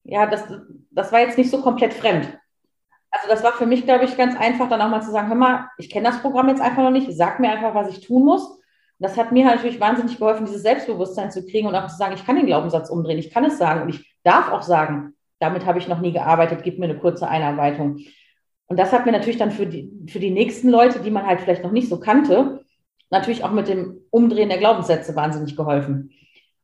ja, 0.03 0.25
das, 0.25 0.43
das 0.91 1.11
war 1.11 1.19
jetzt 1.21 1.37
nicht 1.37 1.49
so 1.49 1.61
komplett 1.61 1.93
fremd. 1.93 2.37
Also 3.11 3.27
das 3.27 3.43
war 3.43 3.53
für 3.53 3.65
mich, 3.65 3.85
glaube 3.85 4.05
ich, 4.05 4.17
ganz 4.17 4.35
einfach, 4.37 4.69
dann 4.69 4.81
auch 4.81 4.89
mal 4.89 5.01
zu 5.01 5.11
sagen, 5.11 5.29
hör 5.29 5.35
mal, 5.35 5.69
ich 5.77 5.89
kenne 5.89 6.09
das 6.09 6.21
Programm 6.21 6.49
jetzt 6.49 6.61
einfach 6.61 6.83
noch 6.83 6.91
nicht, 6.91 7.11
sag 7.11 7.39
mir 7.39 7.49
einfach, 7.49 7.73
was 7.73 7.89
ich 7.89 8.05
tun 8.05 8.23
muss. 8.23 8.47
Und 8.49 8.59
das 8.99 9.17
hat 9.17 9.31
mir 9.31 9.47
halt 9.47 9.57
natürlich 9.57 9.79
wahnsinnig 9.79 10.17
geholfen, 10.17 10.45
dieses 10.45 10.61
Selbstbewusstsein 10.61 11.31
zu 11.31 11.45
kriegen 11.45 11.67
und 11.67 11.75
auch 11.75 11.87
zu 11.87 11.97
sagen, 11.97 12.13
ich 12.13 12.25
kann 12.25 12.35
den 12.35 12.45
Glaubenssatz 12.45 12.89
umdrehen, 12.89 13.17
ich 13.17 13.31
kann 13.31 13.45
es 13.45 13.57
sagen 13.57 13.81
und 13.81 13.89
ich 13.89 14.15
darf 14.23 14.51
auch 14.51 14.61
sagen, 14.61 15.13
damit 15.39 15.65
habe 15.65 15.79
ich 15.79 15.87
noch 15.87 16.01
nie 16.01 16.11
gearbeitet, 16.11 16.63
gib 16.63 16.79
mir 16.79 16.85
eine 16.85 16.99
kurze 16.99 17.27
Einarbeitung. 17.27 17.99
Und 18.69 18.77
das 18.77 18.93
hat 18.93 19.05
mir 19.05 19.11
natürlich 19.11 19.39
dann 19.39 19.51
für 19.51 19.65
die, 19.65 19.91
für 20.07 20.19
die 20.19 20.29
nächsten 20.29 20.69
Leute, 20.69 20.99
die 20.99 21.11
man 21.11 21.25
halt 21.25 21.41
vielleicht 21.41 21.63
noch 21.63 21.71
nicht 21.71 21.89
so 21.89 21.99
kannte, 21.99 22.63
natürlich 23.09 23.43
auch 23.43 23.51
mit 23.51 23.67
dem 23.67 24.01
Umdrehen 24.11 24.49
der 24.49 24.59
Glaubenssätze 24.59 25.15
wahnsinnig 25.15 25.57
geholfen. 25.57 26.11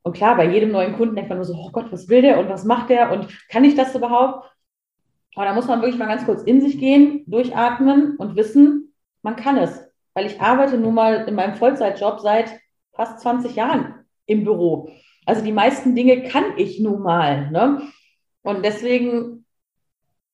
Und 0.04 0.14
klar, 0.14 0.38
bei 0.38 0.48
jedem 0.48 0.72
neuen 0.72 0.96
Kunden 0.96 1.16
denkt 1.16 1.30
man 1.30 1.40
nur 1.40 1.46
so, 1.46 1.56
oh 1.56 1.72
Gott, 1.72 1.92
was 1.92 2.08
will 2.08 2.22
der 2.22 2.40
und 2.40 2.48
was 2.48 2.64
macht 2.64 2.92
der 2.92 3.12
und 3.12 3.28
kann 3.50 3.64
ich 3.64 3.74
das 3.74 3.96
überhaupt? 3.96 4.48
Aber 5.36 5.46
da 5.46 5.54
muss 5.54 5.68
man 5.68 5.82
wirklich 5.82 5.98
mal 5.98 6.08
ganz 6.08 6.26
kurz 6.26 6.44
in 6.44 6.62
sich 6.62 6.78
gehen, 6.78 7.24
durchatmen 7.26 8.16
und 8.18 8.36
wissen, 8.36 8.94
man 9.24 9.36
kann 9.36 9.58
es. 9.58 9.84
Weil 10.14 10.28
ich 10.28 10.40
arbeite 10.40 10.78
nun 10.78 10.94
mal 10.94 11.28
in 11.28 11.34
meinem 11.34 11.56
Vollzeitjob 11.56 12.20
seit 12.20 12.60
fast 12.94 13.20
20 13.22 13.56
Jahren 13.56 14.06
im 14.28 14.44
Büro. 14.44 14.92
Also 15.26 15.44
die 15.44 15.52
meisten 15.52 15.96
Dinge 15.96 16.24
kann 16.24 16.46
ich 16.56 16.80
nun 16.80 17.02
mal. 17.02 17.50
Ne? 17.50 17.82
Und 18.44 18.64
deswegen 18.64 19.45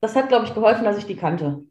das 0.01 0.15
hat, 0.15 0.27
glaube 0.29 0.46
ich, 0.46 0.53
geholfen, 0.53 0.84
dass 0.86 0.98
ich 0.98 1.05
die 1.08 1.15
kannte. 1.15 1.63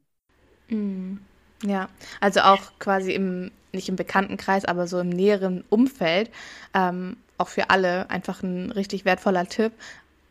Mm, 0.68 1.16
ja, 1.64 1.88
also 2.20 2.40
auch 2.40 2.72
quasi 2.78 3.12
im, 3.12 3.50
nicht 3.72 3.88
im 3.88 3.96
Bekanntenkreis, 3.96 4.64
aber 4.64 4.86
so 4.86 5.00
im 5.00 5.08
näheren 5.08 5.64
Umfeld. 5.68 6.30
Ähm, 6.74 7.16
auch 7.38 7.48
für 7.48 7.70
alle 7.70 8.10
einfach 8.10 8.42
ein 8.42 8.70
richtig 8.70 9.04
wertvoller 9.06 9.46
Tipp, 9.46 9.72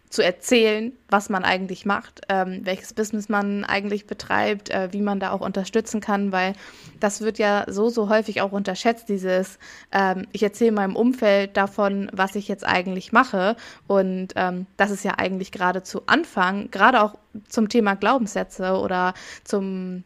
zu 0.09 0.23
erzählen, 0.23 0.91
was 1.07 1.29
man 1.29 1.43
eigentlich 1.43 1.85
macht, 1.85 2.21
ähm, 2.29 2.61
welches 2.63 2.93
Business 2.93 3.29
man 3.29 3.63
eigentlich 3.63 4.07
betreibt, 4.07 4.71
äh, 4.71 4.89
wie 4.91 5.01
man 5.01 5.19
da 5.19 5.31
auch 5.31 5.41
unterstützen 5.41 6.01
kann, 6.01 6.31
weil 6.31 6.53
das 6.99 7.21
wird 7.21 7.37
ja 7.37 7.65
so, 7.67 7.89
so 7.89 8.09
häufig 8.09 8.41
auch 8.41 8.51
unterschätzt, 8.51 9.07
dieses, 9.07 9.59
ähm, 9.91 10.25
ich 10.31 10.41
erzähle 10.41 10.71
meinem 10.71 10.95
Umfeld 10.95 11.55
davon, 11.57 12.09
was 12.11 12.35
ich 12.35 12.47
jetzt 12.47 12.65
eigentlich 12.65 13.11
mache. 13.11 13.55
Und 13.85 14.29
ähm, 14.35 14.65
das 14.77 14.89
ist 14.89 15.03
ja 15.03 15.13
eigentlich 15.17 15.51
gerade 15.51 15.83
zu 15.83 16.01
Anfang, 16.07 16.71
gerade 16.71 17.01
auch 17.03 17.15
zum 17.47 17.69
Thema 17.69 17.93
Glaubenssätze 17.93 18.79
oder 18.79 19.13
zum, 19.43 20.03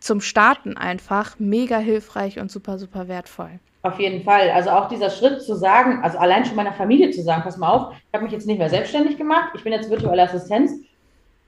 zum 0.00 0.22
Starten 0.22 0.78
einfach 0.78 1.38
mega 1.38 1.76
hilfreich 1.76 2.38
und 2.38 2.50
super, 2.50 2.78
super 2.78 3.06
wertvoll. 3.06 3.60
Auf 3.82 3.98
jeden 3.98 4.22
Fall. 4.22 4.50
Also 4.50 4.70
auch 4.70 4.88
dieser 4.88 5.10
Schritt 5.10 5.42
zu 5.42 5.54
sagen, 5.54 6.00
also 6.02 6.18
allein 6.18 6.44
schon 6.44 6.56
meiner 6.56 6.72
Familie 6.72 7.10
zu 7.10 7.22
sagen, 7.22 7.42
pass 7.42 7.56
mal 7.56 7.68
auf, 7.68 7.92
ich 7.92 8.14
habe 8.14 8.24
mich 8.24 8.32
jetzt 8.32 8.46
nicht 8.46 8.58
mehr 8.58 8.70
selbstständig 8.70 9.16
gemacht, 9.16 9.50
ich 9.54 9.64
bin 9.64 9.72
jetzt 9.72 9.90
virtuelle 9.90 10.22
Assistenz. 10.22 10.72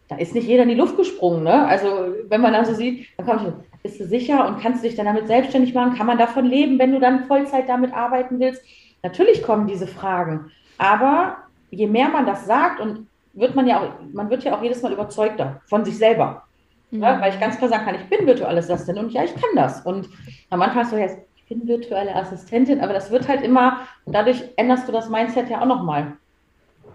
Da 0.09 0.17
ist 0.17 0.35
nicht 0.35 0.47
jeder 0.47 0.65
in 0.65 0.69
die 0.69 0.75
Luft 0.75 0.97
gesprungen. 0.97 1.45
Ne? 1.45 1.67
Also 1.67 2.15
wenn 2.29 2.41
man 2.41 2.53
dann 2.53 2.65
so 2.65 2.75
sieht, 2.75 3.07
dann 3.17 3.27
kommt 3.27 3.41
schon, 3.41 3.55
bist 3.83 4.01
du 4.01 4.05
sicher 4.05 4.47
und 4.47 4.61
kannst 4.61 4.83
du 4.83 4.89
dich 4.89 4.97
dann 4.97 5.07
damit 5.07 5.29
selbstständig 5.29 5.73
machen? 5.73 5.97
Kann 5.97 6.07
man 6.07 6.19
davon 6.19 6.45
leben, 6.45 6.79
wenn 6.79 6.93
du 6.93 7.01
dann 7.01 7.25
Vollzeit 7.25 7.69
damit 7.69 7.95
arbeiten 7.95 8.39
willst? 8.39 8.63
Natürlich 9.03 9.43
kommen 9.43 9.67
diese 9.67 9.87
Fragen. 9.87 10.51
Aber 10.77 11.37
je 11.71 11.87
mehr 11.87 12.09
man 12.09 12.27
das 12.27 12.47
sagt 12.47 12.81
und 12.81 13.07
wird 13.33 13.55
man 13.55 13.67
ja 13.67 13.81
auch, 13.81 13.91
man 14.13 14.31
wird 14.31 14.45
ja 14.45 14.57
auch 14.57 14.63
jedes 14.63 14.83
Mal 14.83 14.93
überzeugter 14.93 15.61
von 15.67 15.85
sich 15.85 15.97
selber. 15.97 16.43
Mhm. 16.91 17.03
Ja, 17.03 17.21
weil 17.21 17.33
ich 17.33 17.41
ganz 17.41 17.59
klar 17.59 17.71
sagen 17.71 17.85
kann, 17.85 17.97
ich 17.97 18.09
bin 18.09 18.27
virtuelle 18.27 18.59
Assistentin 18.59 19.05
und 19.05 19.13
ja, 19.13 19.25
ich 19.25 19.35
kann 19.35 19.51
das. 19.55 19.81
Und 19.83 20.09
am 20.51 20.63
Anfang 20.63 20.83
hast 20.83 20.93
du 20.93 20.97
jetzt, 20.97 21.19
ich 21.34 21.34
bin 21.55 21.69
virtuelle 21.69 22.15
Assistentin, 22.15 22.81
aber 22.81 22.93
das 22.93 23.11
wird 23.11 23.29
halt 23.29 23.43
immer, 23.43 23.81
und 24.05 24.13
dadurch 24.13 24.43
änderst 24.57 24.89
du 24.89 24.93
das 24.93 25.09
Mindset 25.09 25.49
ja 25.49 25.61
auch 25.61 25.67
nochmal, 25.67 26.13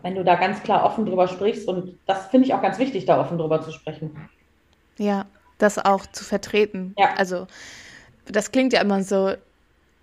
wenn 0.01 0.15
du 0.15 0.23
da 0.23 0.35
ganz 0.35 0.61
klar 0.63 0.85
offen 0.85 1.05
drüber 1.05 1.27
sprichst. 1.27 1.67
Und 1.67 1.97
das 2.05 2.27
finde 2.27 2.47
ich 2.47 2.53
auch 2.53 2.61
ganz 2.61 2.77
wichtig, 2.79 3.05
da 3.05 3.19
offen 3.19 3.37
drüber 3.37 3.61
zu 3.61 3.71
sprechen. 3.71 4.29
Ja, 4.97 5.25
das 5.57 5.77
auch 5.77 6.05
zu 6.05 6.23
vertreten. 6.23 6.93
Ja. 6.97 7.13
Also, 7.17 7.47
das 8.25 8.51
klingt 8.51 8.73
ja 8.73 8.81
immer 8.81 9.03
so, 9.03 9.33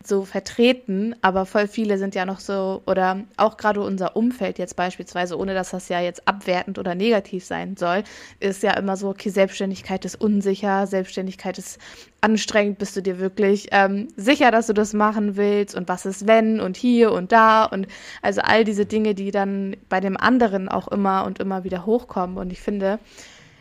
so 0.07 0.25
vertreten, 0.25 1.15
aber 1.23 1.47
voll 1.47 1.69
viele 1.69 1.99
sind 1.99 2.15
ja 2.15 2.25
noch 2.25 2.41
so, 2.41 2.83
oder 2.87 3.25
auch 3.37 3.57
gerade 3.57 3.81
unser 3.81 4.17
Umfeld 4.17 4.59
jetzt 4.59 4.77
beispielsweise, 4.77 5.39
ohne 5.39 5.55
dass 5.55 5.71
das 5.71 5.89
ja 5.89 6.01
jetzt 6.01 6.27
abwertend 6.27 6.79
oder 6.79 6.95
negativ 6.95 7.45
sein 7.45 7.77
soll, 7.77 8.05
ist 8.41 8.63
ja 8.63 8.73
immer 8.73 8.97
so, 8.97 9.09
okay, 9.09 9.31
Selbstständigkeit 9.31 10.05
ist 10.05 10.21
unsicher, 10.21 10.87
Selbstständigkeit 10.87 11.59
ist 11.59 11.79
anstrengend, 12.21 12.79
bist 12.79 12.97
du 12.97 13.03
dir 13.03 13.19
wirklich 13.19 13.69
ähm, 13.73 14.09
sicher, 14.17 14.51
dass 14.51 14.67
du 14.67 14.73
das 14.73 14.93
machen 14.93 15.37
willst? 15.37 15.75
Und 15.75 15.89
was 15.89 16.07
ist 16.07 16.27
wenn? 16.27 16.61
Und 16.61 16.77
hier 16.77 17.13
und 17.13 17.33
da? 17.33 17.65
Und 17.65 17.87
also 18.23 18.41
all 18.43 18.65
diese 18.65 18.87
Dinge, 18.87 19.15
die 19.15 19.31
dann 19.31 19.77
bei 19.89 20.01
dem 20.01 20.17
anderen 20.17 20.69
auch 20.69 20.89
immer 20.89 21.25
und 21.25 21.39
immer 21.39 21.65
wieder 21.65 21.87
hochkommen. 21.87 22.37
Und 22.37 22.53
ich 22.53 22.61
finde, 22.61 22.99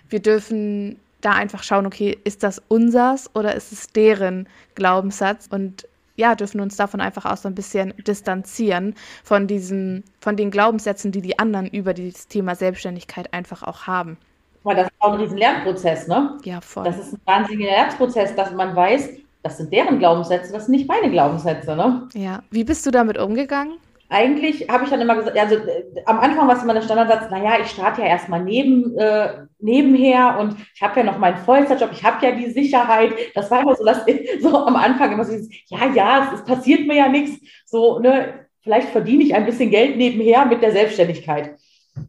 wir 0.09 0.19
dürfen 0.19 0.97
da 1.21 1.31
einfach 1.31 1.63
schauen, 1.63 1.85
okay, 1.85 2.17
ist 2.23 2.43
das 2.43 2.61
unsers 2.67 3.29
oder 3.33 3.55
ist 3.55 3.71
es 3.71 3.87
deren 3.87 4.47
Glaubenssatz? 4.75 5.47
Und 5.49 5.87
ja, 6.15 6.35
dürfen 6.35 6.61
uns 6.61 6.75
davon 6.75 7.01
einfach 7.01 7.25
auch 7.25 7.37
so 7.37 7.47
ein 7.47 7.55
bisschen 7.55 7.93
distanzieren 8.07 8.95
von 9.23 9.47
diesen, 9.47 10.03
von 10.19 10.37
den 10.37 10.51
Glaubenssätzen, 10.51 11.11
die 11.11 11.21
die 11.21 11.39
anderen 11.39 11.67
über 11.67 11.93
dieses 11.93 12.27
Thema 12.27 12.55
Selbstständigkeit 12.55 13.33
einfach 13.33 13.63
auch 13.63 13.87
haben. 13.87 14.17
Weil 14.63 14.77
das 14.77 14.87
ist 14.87 14.93
auch 14.99 15.13
ein 15.13 15.19
riesen 15.19 15.37
Lernprozess, 15.37 16.07
ne? 16.07 16.37
Ja, 16.43 16.59
voll. 16.61 16.85
Das 16.85 16.97
ist 16.97 17.13
ein 17.13 17.21
wahnsinniger 17.25 17.69
Lernprozess, 17.69 18.35
dass 18.35 18.51
man 18.51 18.75
weiß, 18.75 19.09
das 19.43 19.57
sind 19.57 19.71
deren 19.71 19.99
Glaubenssätze, 19.99 20.51
das 20.51 20.65
sind 20.65 20.71
nicht 20.71 20.87
meine 20.87 21.11
Glaubenssätze, 21.11 21.75
ne? 21.75 22.07
Ja. 22.13 22.41
Wie 22.49 22.63
bist 22.63 22.85
du 22.85 22.91
damit 22.91 23.17
umgegangen? 23.19 23.75
Eigentlich 24.09 24.69
habe 24.69 24.83
ich 24.83 24.89
dann 24.89 25.01
immer 25.01 25.15
gesagt, 25.15 25.37
also 25.37 25.55
äh, 25.55 25.83
am 26.05 26.19
Anfang 26.19 26.47
war 26.47 26.55
es 26.55 26.63
immer 26.63 26.73
der 26.73 26.81
Standardsatz, 26.81 27.29
naja, 27.31 27.57
ich 27.59 27.69
starte 27.69 28.01
ja 28.01 28.07
erstmal 28.07 28.43
neben, 28.43 28.97
äh, 28.97 29.45
nebenher 29.59 30.37
und 30.39 30.55
ich 30.73 30.81
habe 30.81 30.99
ja 30.99 31.05
noch 31.05 31.17
meinen 31.17 31.37
Vollzeitjob, 31.37 31.91
ich 31.91 32.03
habe 32.03 32.25
ja 32.25 32.31
die 32.31 32.51
Sicherheit. 32.51 33.13
Das 33.33 33.49
war 33.49 33.61
immer 33.61 33.75
so, 33.75 33.83
dass 33.83 34.05
so 34.41 34.65
am 34.65 34.75
Anfang 34.75 35.11
immer 35.11 35.25
so, 35.25 35.31
dieses, 35.31 35.49
ja, 35.67 35.91
ja, 35.93 36.25
es, 36.25 36.39
es 36.39 36.45
passiert 36.45 36.85
mir 36.87 36.95
ja 36.95 37.07
nichts. 37.07 37.39
So, 37.65 37.99
ne, 37.99 38.45
vielleicht 38.61 38.89
verdiene 38.89 39.23
ich 39.23 39.33
ein 39.33 39.45
bisschen 39.45 39.71
Geld 39.71 39.97
nebenher 39.97 40.45
mit 40.45 40.61
der 40.61 40.71
Selbstständigkeit. 40.71 41.55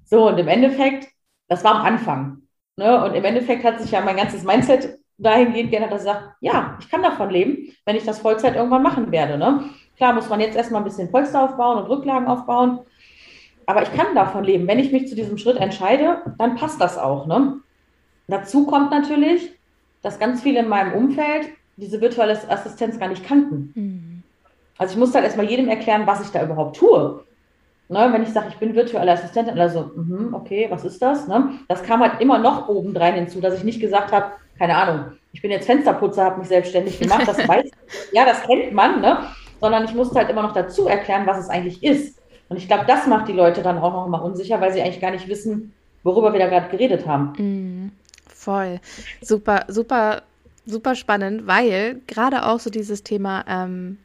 So, 0.05 0.29
und 0.29 0.38
im 0.38 0.49
Endeffekt, 0.49 1.09
das 1.49 1.65
war 1.65 1.76
am 1.76 1.87
Anfang. 1.87 2.43
Ne, 2.76 3.05
und 3.05 3.15
im 3.15 3.25
Endeffekt 3.25 3.65
hat 3.65 3.81
sich 3.81 3.91
ja 3.91 4.03
mein 4.03 4.17
ganzes 4.17 4.45
Mindset 4.45 4.99
dahingehend 5.19 5.71
geändert, 5.71 5.93
dass 5.93 6.03
ich 6.03 6.09
sage, 6.09 6.35
ja, 6.41 6.76
ich 6.81 6.91
kann 6.91 7.03
davon 7.03 7.31
leben, 7.31 7.73
wenn 7.87 7.97
ich 7.97 8.05
das 8.05 8.19
Vollzeit 8.19 8.55
irgendwann 8.55 8.83
machen 8.83 9.11
werde. 9.11 9.38
Ne? 9.38 9.71
Klar 9.97 10.12
muss 10.12 10.29
man 10.29 10.41
jetzt 10.41 10.57
erstmal 10.57 10.81
ein 10.81 10.85
bisschen 10.85 11.11
Polster 11.11 11.43
aufbauen 11.43 11.79
und 11.79 11.88
Rücklagen 11.88 12.29
aufbauen. 12.29 12.81
Aber 13.67 13.83
ich 13.83 13.93
kann 13.93 14.15
davon 14.15 14.45
leben. 14.45 14.69
Wenn 14.69 14.79
ich 14.79 14.93
mich 14.93 15.09
zu 15.09 15.15
diesem 15.15 15.38
Schritt 15.38 15.57
entscheide, 15.57 16.19
dann 16.38 16.57
passt 16.57 16.81
das 16.81 16.99
auch. 16.99 17.26
Ne? 17.26 17.59
Dazu 18.29 18.67
kommt 18.67 18.91
natürlich, 18.91 19.53
dass 20.03 20.19
ganz 20.19 20.43
viele 20.43 20.61
in 20.61 20.69
meinem 20.69 20.93
Umfeld 20.93 21.49
diese 21.76 22.00
virtuelle 22.00 22.38
Assistenz 22.49 22.99
gar 22.99 23.09
nicht 23.09 23.26
kannten. 23.26 23.73
Mhm. 23.75 24.23
Also 24.79 24.93
ich 24.93 24.99
muss 24.99 25.15
halt 25.15 25.25
erstmal 25.25 25.49
jedem 25.49 25.69
erklären, 25.69 26.07
was 26.07 26.23
ich 26.23 26.31
da 26.31 26.45
überhaupt 26.45 26.76
tue. 26.76 27.25
Ne, 27.88 28.09
wenn 28.12 28.25
ich 28.25 28.31
sage, 28.31 28.49
ich 28.49 28.57
bin 28.57 28.75
virtuelle 28.75 29.12
Assistentin, 29.12 29.57
also, 29.61 29.93
mh, 29.95 30.37
okay, 30.37 30.67
was 30.71 30.85
ist 30.85 31.00
das? 31.00 31.29
Ne? 31.29 31.50
Das 31.69 31.85
kam 31.85 32.00
halt 32.00 32.21
immer 32.21 32.38
noch 32.38 32.69
obendrein 32.69 33.15
hinzu, 33.15 33.41
dass 33.41 33.57
ich 33.57 33.62
nicht 33.62 33.81
gesagt 33.81 34.11
habe, 34.11 34.33
keine 34.59 34.76
Ahnung, 34.76 35.12
ich 35.33 35.41
bin 35.41 35.53
jetzt 35.53 35.67
Fensterputzer, 35.67 36.25
habe 36.25 36.41
mich 36.41 36.49
selbstständig 36.49 36.99
gemacht, 36.99 37.29
das 37.29 37.38
weiß, 37.49 37.71
ja, 38.11 38.25
das 38.25 38.43
kennt 38.43 38.73
man, 38.73 39.00
ne? 39.00 39.19
Sondern 39.61 39.85
ich 39.85 39.95
musste 39.95 40.17
halt 40.17 40.31
immer 40.31 40.43
noch 40.43 40.53
dazu 40.53 40.87
erklären, 40.87 41.27
was 41.27 41.39
es 41.39 41.49
eigentlich 41.49 41.83
ist. 41.83 42.19
Und 42.49 42.57
ich 42.57 42.69
glaube, 42.69 42.85
das 42.87 43.07
macht 43.07 43.29
die 43.29 43.33
Leute 43.33 43.63
dann 43.63 43.79
auch 43.79 43.93
noch 43.93 44.09
mal 44.09 44.19
unsicher, 44.19 44.61
weil 44.61 44.73
sie 44.73 44.81
eigentlich 44.81 45.01
gar 45.01 45.11
nicht 45.11 45.29
wissen, 45.29 45.73
worüber 46.05 46.33
wir 46.33 46.41
da 46.41 46.49
gerade 46.49 46.69
geredet 46.69 47.07
haben. 47.07 47.33
Mm, 47.37 47.93
voll. 48.29 48.81
Super, 49.21 49.65
super, 49.69 50.23
super 50.65 50.95
spannend, 50.95 51.47
weil 51.47 52.01
gerade 52.07 52.47
auch 52.47 52.61
so 52.61 52.71
dieses 52.71 53.03
Thema 53.03 53.45
ähm, 53.49 53.99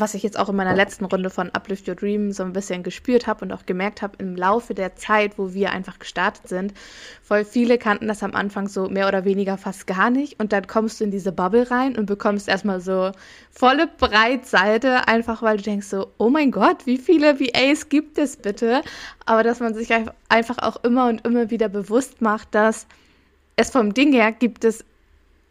was 0.00 0.14
ich 0.14 0.22
jetzt 0.22 0.38
auch 0.38 0.48
in 0.48 0.56
meiner 0.56 0.74
letzten 0.74 1.04
Runde 1.04 1.30
von 1.30 1.50
Uplift 1.50 1.88
Your 1.88 1.94
Dream 1.94 2.32
so 2.32 2.42
ein 2.42 2.52
bisschen 2.52 2.82
gespürt 2.82 3.26
habe 3.26 3.44
und 3.44 3.52
auch 3.52 3.66
gemerkt 3.66 4.02
habe 4.02 4.16
im 4.18 4.36
Laufe 4.36 4.74
der 4.74 4.96
Zeit, 4.96 5.38
wo 5.38 5.54
wir 5.54 5.72
einfach 5.72 5.98
gestartet 5.98 6.48
sind, 6.48 6.74
voll 7.22 7.44
viele 7.44 7.78
kannten 7.78 8.08
das 8.08 8.22
am 8.22 8.34
Anfang 8.34 8.68
so 8.68 8.88
mehr 8.88 9.08
oder 9.08 9.24
weniger 9.24 9.58
fast 9.58 9.86
gar 9.86 10.10
nicht 10.10 10.38
und 10.40 10.52
dann 10.52 10.66
kommst 10.66 11.00
du 11.00 11.04
in 11.04 11.10
diese 11.10 11.32
Bubble 11.32 11.70
rein 11.70 11.96
und 11.96 12.06
bekommst 12.06 12.48
erstmal 12.48 12.80
so 12.80 13.12
volle 13.50 13.86
Breitseite, 13.86 15.08
einfach 15.08 15.42
weil 15.42 15.56
du 15.56 15.64
denkst 15.64 15.86
so, 15.86 16.08
oh 16.18 16.30
mein 16.30 16.50
Gott, 16.50 16.86
wie 16.86 16.98
viele 16.98 17.40
VAs 17.40 17.88
gibt 17.88 18.18
es 18.18 18.36
bitte? 18.36 18.82
Aber 19.24 19.42
dass 19.42 19.60
man 19.60 19.74
sich 19.74 19.90
einfach 20.28 20.58
auch 20.58 20.82
immer 20.84 21.08
und 21.08 21.26
immer 21.26 21.50
wieder 21.50 21.68
bewusst 21.68 22.20
macht, 22.20 22.54
dass 22.54 22.86
es 23.56 23.70
vom 23.70 23.94
Ding 23.94 24.12
her 24.12 24.32
gibt 24.32 24.64
es 24.64 24.84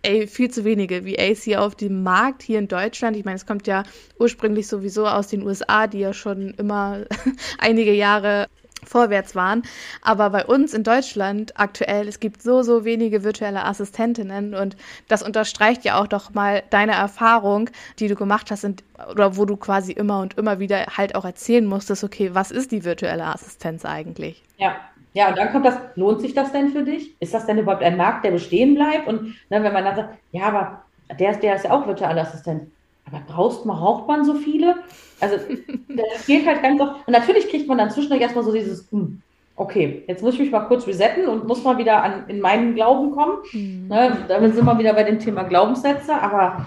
ey, 0.05 0.27
viel 0.27 0.51
zu 0.51 0.63
wenige 0.63 1.05
VAs 1.05 1.43
hier 1.43 1.61
auf 1.61 1.75
dem 1.75 2.03
Markt, 2.03 2.43
hier 2.43 2.59
in 2.59 2.67
Deutschland. 2.67 3.17
Ich 3.17 3.25
meine, 3.25 3.37
es 3.37 3.45
kommt 3.45 3.67
ja 3.67 3.83
ursprünglich 4.19 4.67
sowieso 4.67 5.07
aus 5.07 5.27
den 5.27 5.43
USA, 5.43 5.87
die 5.87 5.99
ja 5.99 6.13
schon 6.13 6.53
immer 6.55 7.05
einige 7.57 7.93
Jahre 7.93 8.47
vorwärts 8.83 9.33
waren. 9.35 9.63
Aber 10.03 10.29
bei 10.29 10.45
uns 10.45 10.73
in 10.73 10.83
Deutschland 10.83 11.59
aktuell, 11.59 12.07
es 12.07 12.19
gibt 12.19 12.43
so, 12.43 12.61
so 12.61 12.85
wenige 12.85 13.23
virtuelle 13.23 13.65
Assistentinnen 13.65 14.53
und 14.53 14.77
das 15.07 15.23
unterstreicht 15.23 15.83
ja 15.85 15.99
auch 15.99 16.07
doch 16.07 16.33
mal 16.33 16.61
deine 16.69 16.91
Erfahrung, 16.91 17.71
die 17.97 18.07
du 18.07 18.15
gemacht 18.15 18.51
hast 18.51 18.63
und, 18.63 18.83
oder 19.09 19.37
wo 19.37 19.45
du 19.45 19.57
quasi 19.57 19.91
immer 19.91 20.19
und 20.19 20.37
immer 20.37 20.59
wieder 20.59 20.85
halt 20.97 21.15
auch 21.15 21.25
erzählen 21.25 21.65
musstest, 21.65 22.03
okay, 22.03 22.35
was 22.35 22.51
ist 22.51 22.71
die 22.71 22.83
virtuelle 22.83 23.25
Assistenz 23.25 23.85
eigentlich? 23.85 24.43
Ja, 24.57 24.75
ja, 25.15 25.29
und 25.29 25.37
dann 25.37 25.49
kommt 25.53 25.65
das, 25.65 25.77
lohnt 25.95 26.19
sich 26.19 26.33
das 26.33 26.51
denn 26.51 26.69
für 26.69 26.83
dich? 26.83 27.15
Ist 27.21 27.33
das 27.33 27.45
denn 27.45 27.57
überhaupt 27.57 27.81
ein 27.81 27.95
Markt, 27.95 28.25
der 28.25 28.31
bestehen 28.31 28.75
bleibt? 28.75 29.07
Und 29.07 29.33
ne, 29.49 29.63
wenn 29.63 29.71
man 29.71 29.85
dann 29.85 29.95
sagt, 29.95 30.17
ja, 30.33 30.43
aber 30.43 30.81
der 31.17 31.31
ist, 31.31 31.41
der 31.41 31.55
ist 31.55 31.63
ja 31.63 31.71
auch 31.71 31.87
virtueller 31.87 32.23
Assistent. 32.23 32.63
Aber 33.07 33.21
brauchst 33.25 33.65
man, 33.65 33.77
braucht 33.77 34.09
man 34.09 34.25
so 34.25 34.33
viele? 34.33 34.75
Also, 35.21 35.37
das 35.87 36.23
fehlt 36.25 36.45
halt 36.45 36.61
ganz 36.61 36.81
oft. 36.81 37.07
Und 37.07 37.13
natürlich 37.13 37.49
kriegt 37.49 37.65
man 37.65 37.77
dann 37.77 37.91
zwischendurch 37.91 38.21
erstmal 38.21 38.43
so 38.43 38.51
dieses, 38.51 38.91
hm, 38.91 39.21
okay, 39.55 40.03
jetzt 40.05 40.21
muss 40.21 40.33
ich 40.33 40.41
mich 40.41 40.51
mal 40.51 40.67
kurz 40.67 40.85
resetten 40.85 41.29
und 41.29 41.47
muss 41.47 41.63
mal 41.63 41.77
wieder 41.77 42.03
an, 42.03 42.25
in 42.27 42.41
meinen 42.41 42.75
Glauben 42.75 43.11
kommen. 43.11 43.37
Mhm. 43.53 43.87
Ne, 43.87 44.17
damit 44.27 44.53
sind 44.53 44.65
wir 44.65 44.77
wieder 44.77 44.93
bei 44.95 45.03
dem 45.03 45.19
Thema 45.19 45.43
Glaubenssätze. 45.43 46.13
Aber 46.13 46.65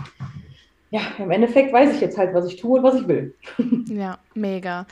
ja, 0.90 1.02
im 1.18 1.30
Endeffekt 1.30 1.70
weiß 1.70 1.94
ich 1.94 2.00
jetzt 2.00 2.16
halt, 2.16 2.32
was 2.32 2.46
ich 2.46 2.56
tue 2.56 2.78
und 2.78 2.82
was 2.82 2.94
ich 2.94 3.06
will. 3.06 3.34
Ja, 3.88 4.18
mega 4.34 4.86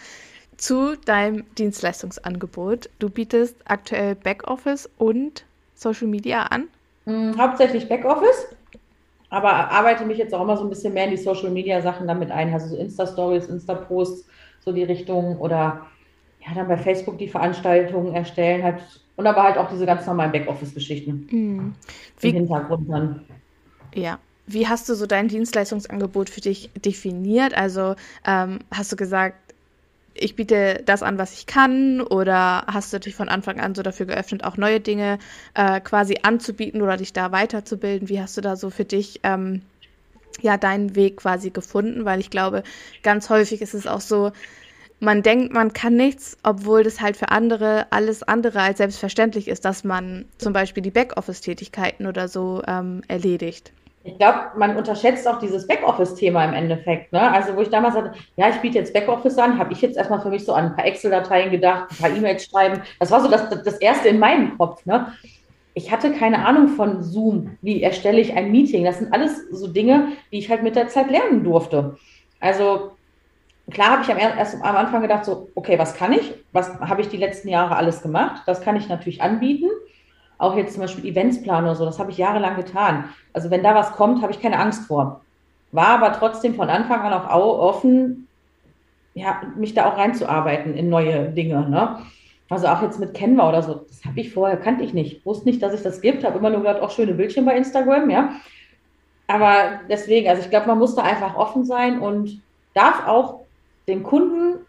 zu 0.57 0.97
deinem 0.97 1.45
Dienstleistungsangebot. 1.57 2.89
Du 2.99 3.11
bietest 3.11 3.57
aktuell 3.65 4.15
Backoffice 4.15 4.89
und 4.99 5.45
Social 5.75 6.07
Media 6.07 6.45
an? 6.45 6.69
Hm, 7.05 7.37
hauptsächlich 7.39 7.89
Backoffice, 7.89 8.47
aber 9.31 9.71
arbeite 9.71 10.05
mich 10.05 10.19
jetzt 10.19 10.35
auch 10.35 10.43
immer 10.43 10.57
so 10.57 10.65
ein 10.65 10.71
bisschen 10.71 10.95
mehr 10.95 11.05
in 11.05 11.11
die 11.11 11.17
Social 11.17 11.51
Media 11.51 11.81
Sachen 11.83 12.09
damit 12.09 12.31
ein, 12.31 12.53
also 12.53 12.69
so 12.69 12.77
Insta-Stories, 12.77 13.47
Insta-Posts, 13.47 14.27
so 14.65 14.73
die 14.73 14.85
Richtung 14.85 15.39
oder 15.39 15.87
ja, 16.47 16.55
dann 16.55 16.69
bei 16.69 16.77
Facebook 16.77 17.19
die 17.19 17.29
Veranstaltungen 17.29 18.15
erstellen 18.15 18.63
halt 18.63 18.83
und 19.17 19.27
aber 19.27 19.43
halt 19.43 19.59
auch 19.59 19.69
diese 19.71 19.87
ganz 19.87 20.07
normalen 20.07 20.33
Backoffice-Geschichten 20.33 21.29
mhm. 21.31 21.75
im 22.23 22.33
Hintergrund 22.33 22.91
dann. 22.91 23.25
Ja, 23.95 24.19
wie 24.47 24.69
hast 24.69 24.89
du 24.89 24.95
so 24.95 25.07
dein 25.07 25.29
Dienstleistungsangebot 25.29 26.31
für 26.31 26.41
dich 26.41 26.71
definiert? 26.85 27.57
Also 27.57 27.97
ähm, 28.27 28.61
hast 28.71 28.93
du 28.93 28.97
gesagt, 28.97 29.46
ich 30.19 30.37
biete 30.37 30.83
das 30.85 31.03
an, 31.03 31.19
was 31.19 31.35
ich 31.35 31.47
kann, 31.47 32.01
oder 32.01 32.65
hast 32.67 32.93
du 32.93 33.01
dich 33.01 33.15
von 33.15 33.29
Anfang 33.29 33.61
an 33.61 33.75
so 33.75 33.83
dafür 33.83 34.07
geöffnet, 34.07 34.45
auch 34.45 34.57
neue 34.57 34.81
Dinge 34.81 35.19
äh, 35.55 35.81
quasi 35.81 36.19
anzubieten 36.23 36.83
oder 36.83 36.97
dich 36.97 37.13
da 37.13 37.33
weiterzubilden? 37.33 38.09
Wie 38.09 38.21
hast 38.21 38.37
du 38.37 38.41
da 38.41 38.57
so 38.57 38.71
für 38.71 38.85
dich 38.85 39.21
ähm, 39.23 39.63
ja 40.41 40.57
deinen 40.57 40.95
Weg 40.97 41.19
quasi 41.19 41.51
gefunden? 41.51 42.05
Weil 42.05 42.21
ich 42.21 42.31
glaube, 42.31 42.63
ganz 43.03 43.31
häufig 43.31 43.63
ist 43.63 43.75
es 43.75 43.87
auch 43.87 44.01
so, 44.01 44.33
man 44.99 45.23
denkt, 45.23 45.53
man 45.53 45.73
kann 45.73 45.95
nichts, 45.95 46.39
obwohl 46.43 46.83
das 46.83 47.01
halt 47.01 47.17
für 47.17 47.31
andere 47.31 47.87
alles 47.91 48.23
andere 48.23 48.61
als 48.61 48.79
selbstverständlich 48.79 49.49
ist, 49.49 49.65
dass 49.65 49.85
man 49.85 50.25
zum 50.39 50.53
Beispiel 50.53 50.83
die 50.83 50.91
Backoffice-Tätigkeiten 50.91 52.07
oder 52.07 52.29
so 52.29 52.63
ähm, 52.67 53.03
erledigt. 53.09 53.73
Ich 54.07 54.19
glaube, 54.19 54.53
man 54.57 54.77
unterschätzt 54.77 55.27
auch 55.27 55.41
dieses 55.41 55.67
Backoffice-Thema 55.67 56.45
im 56.45 56.55
Endeffekt. 56.55 57.13
Ne? 57.13 57.21
Also, 57.21 57.57
wo 57.57 57.61
ich 57.61 57.71
damals 57.71 57.95
sagte, 57.95 58.13
ja, 58.37 58.49
ich 58.49 58.57
biete 58.57 58.79
jetzt 58.79 58.95
Backoffice 58.95 59.37
an, 59.37 59.59
habe 59.59 59.73
ich 59.73 59.83
jetzt 59.83 59.97
erstmal 59.97 60.21
für 60.21 60.29
mich 60.29 60.45
so 60.45 60.53
an 60.53 60.67
ein 60.67 60.77
paar 60.77 60.87
Excel-Dateien 60.87 61.51
gedacht, 61.51 61.91
ein 61.91 61.97
paar 61.97 62.17
E-Mails 62.17 62.45
schreiben. 62.45 62.83
Das 63.01 63.11
war 63.11 63.21
so 63.21 63.29
das, 63.29 63.49
das 63.49 63.79
Erste 63.79 64.09
in 64.09 64.21
meinem 64.21 64.57
Kopf. 64.57 64.87
Ne? 64.87 65.13
Ich 65.75 65.91
hatte 65.91 66.13
keine 66.13 66.47
Ahnung 66.47 66.69
von 66.69 67.03
Zoom. 67.03 67.59
Wie 67.63 67.83
erstelle 67.83 68.21
ich 68.21 68.33
ein 68.37 68.53
Meeting? 68.53 68.85
Das 68.85 69.01
sind 69.01 69.13
alles 69.13 69.49
so 69.51 69.67
Dinge, 69.67 70.13
die 70.31 70.39
ich 70.39 70.51
halt 70.51 70.63
mit 70.63 70.77
der 70.77 70.87
Zeit 70.87 71.11
lernen 71.11 71.43
durfte. 71.43 71.97
Also, 72.39 72.93
klar 73.73 73.91
habe 73.91 74.03
ich 74.05 74.11
am, 74.13 74.19
erst 74.19 74.63
am 74.63 74.77
Anfang 74.77 75.03
gedacht, 75.03 75.25
so, 75.25 75.49
okay, 75.57 75.81
was 75.81 75.97
kann 75.97 76.13
ich? 76.13 76.33
Was 76.53 76.79
habe 76.79 77.01
ich 77.01 77.09
die 77.09 77.17
letzten 77.17 77.49
Jahre 77.49 77.75
alles 77.75 78.03
gemacht? 78.03 78.43
Das 78.47 78.61
kann 78.61 78.77
ich 78.77 78.89
natürlich 78.89 79.21
anbieten 79.21 79.69
auch 80.39 80.57
jetzt 80.57 80.75
zum 80.75 80.83
Beispiel 80.83 81.07
Eventsplan 81.07 81.65
oder 81.65 81.75
so, 81.75 81.85
das 81.85 81.99
habe 81.99 82.11
ich 82.11 82.19
jahrelang 82.19 82.57
getan. 82.57 83.05
Also 83.33 83.51
wenn 83.51 83.63
da 83.63 83.75
was 83.75 83.93
kommt, 83.93 84.23
habe 84.23 84.33
ich 84.33 84.41
keine 84.41 84.59
Angst 84.59 84.87
vor. 84.87 85.21
War 85.73 85.89
aber 85.89 86.13
trotzdem 86.13 86.55
von 86.55 86.69
Anfang 86.69 87.01
an 87.01 87.13
auch 87.13 87.59
offen, 87.59 88.29
ja, 89.15 89.41
mich 89.57 89.75
da 89.75 89.87
auch 89.87 89.97
reinzuarbeiten 89.97 90.75
in 90.75 90.91
neue 90.91 91.31
Dinge. 91.31 91.69
Ne? 91.69 91.99
Also 92.49 92.69
auch 92.69 92.83
jetzt 92.83 93.01
mit 93.01 93.15
Canva 93.15 93.49
oder 93.49 93.63
so, 93.63 93.87
das 93.89 94.05
habe 94.05 94.21
ich 94.21 94.33
vorher, 94.33 94.59
kannte 94.59 94.85
ich 94.85 94.93
nicht. 94.93 95.25
Wusste 95.25 95.49
nicht, 95.49 95.63
dass 95.63 95.73
es 95.73 95.83
das 95.83 96.01
gibt, 96.01 96.23
habe 96.23 96.39
immer 96.39 96.51
nur 96.51 96.61
gedacht, 96.61 96.81
auch 96.81 96.91
schöne 96.91 97.15
Bildchen 97.15 97.45
bei 97.45 97.57
Instagram, 97.57 98.11
ja. 98.11 98.33
Aber 99.27 99.81
deswegen, 99.89 100.29
also 100.29 100.43
ich 100.43 100.51
glaube, 100.51 100.69
man 100.69 100.79
muss 100.79 100.95
da 100.95 101.03
einfach 101.03 101.35
offen 101.35 101.65
sein 101.65 101.99
und 101.99 102.41
darf 102.75 103.09
auch 103.09 103.41
dem 103.89 104.03
Kunden, 104.03 104.61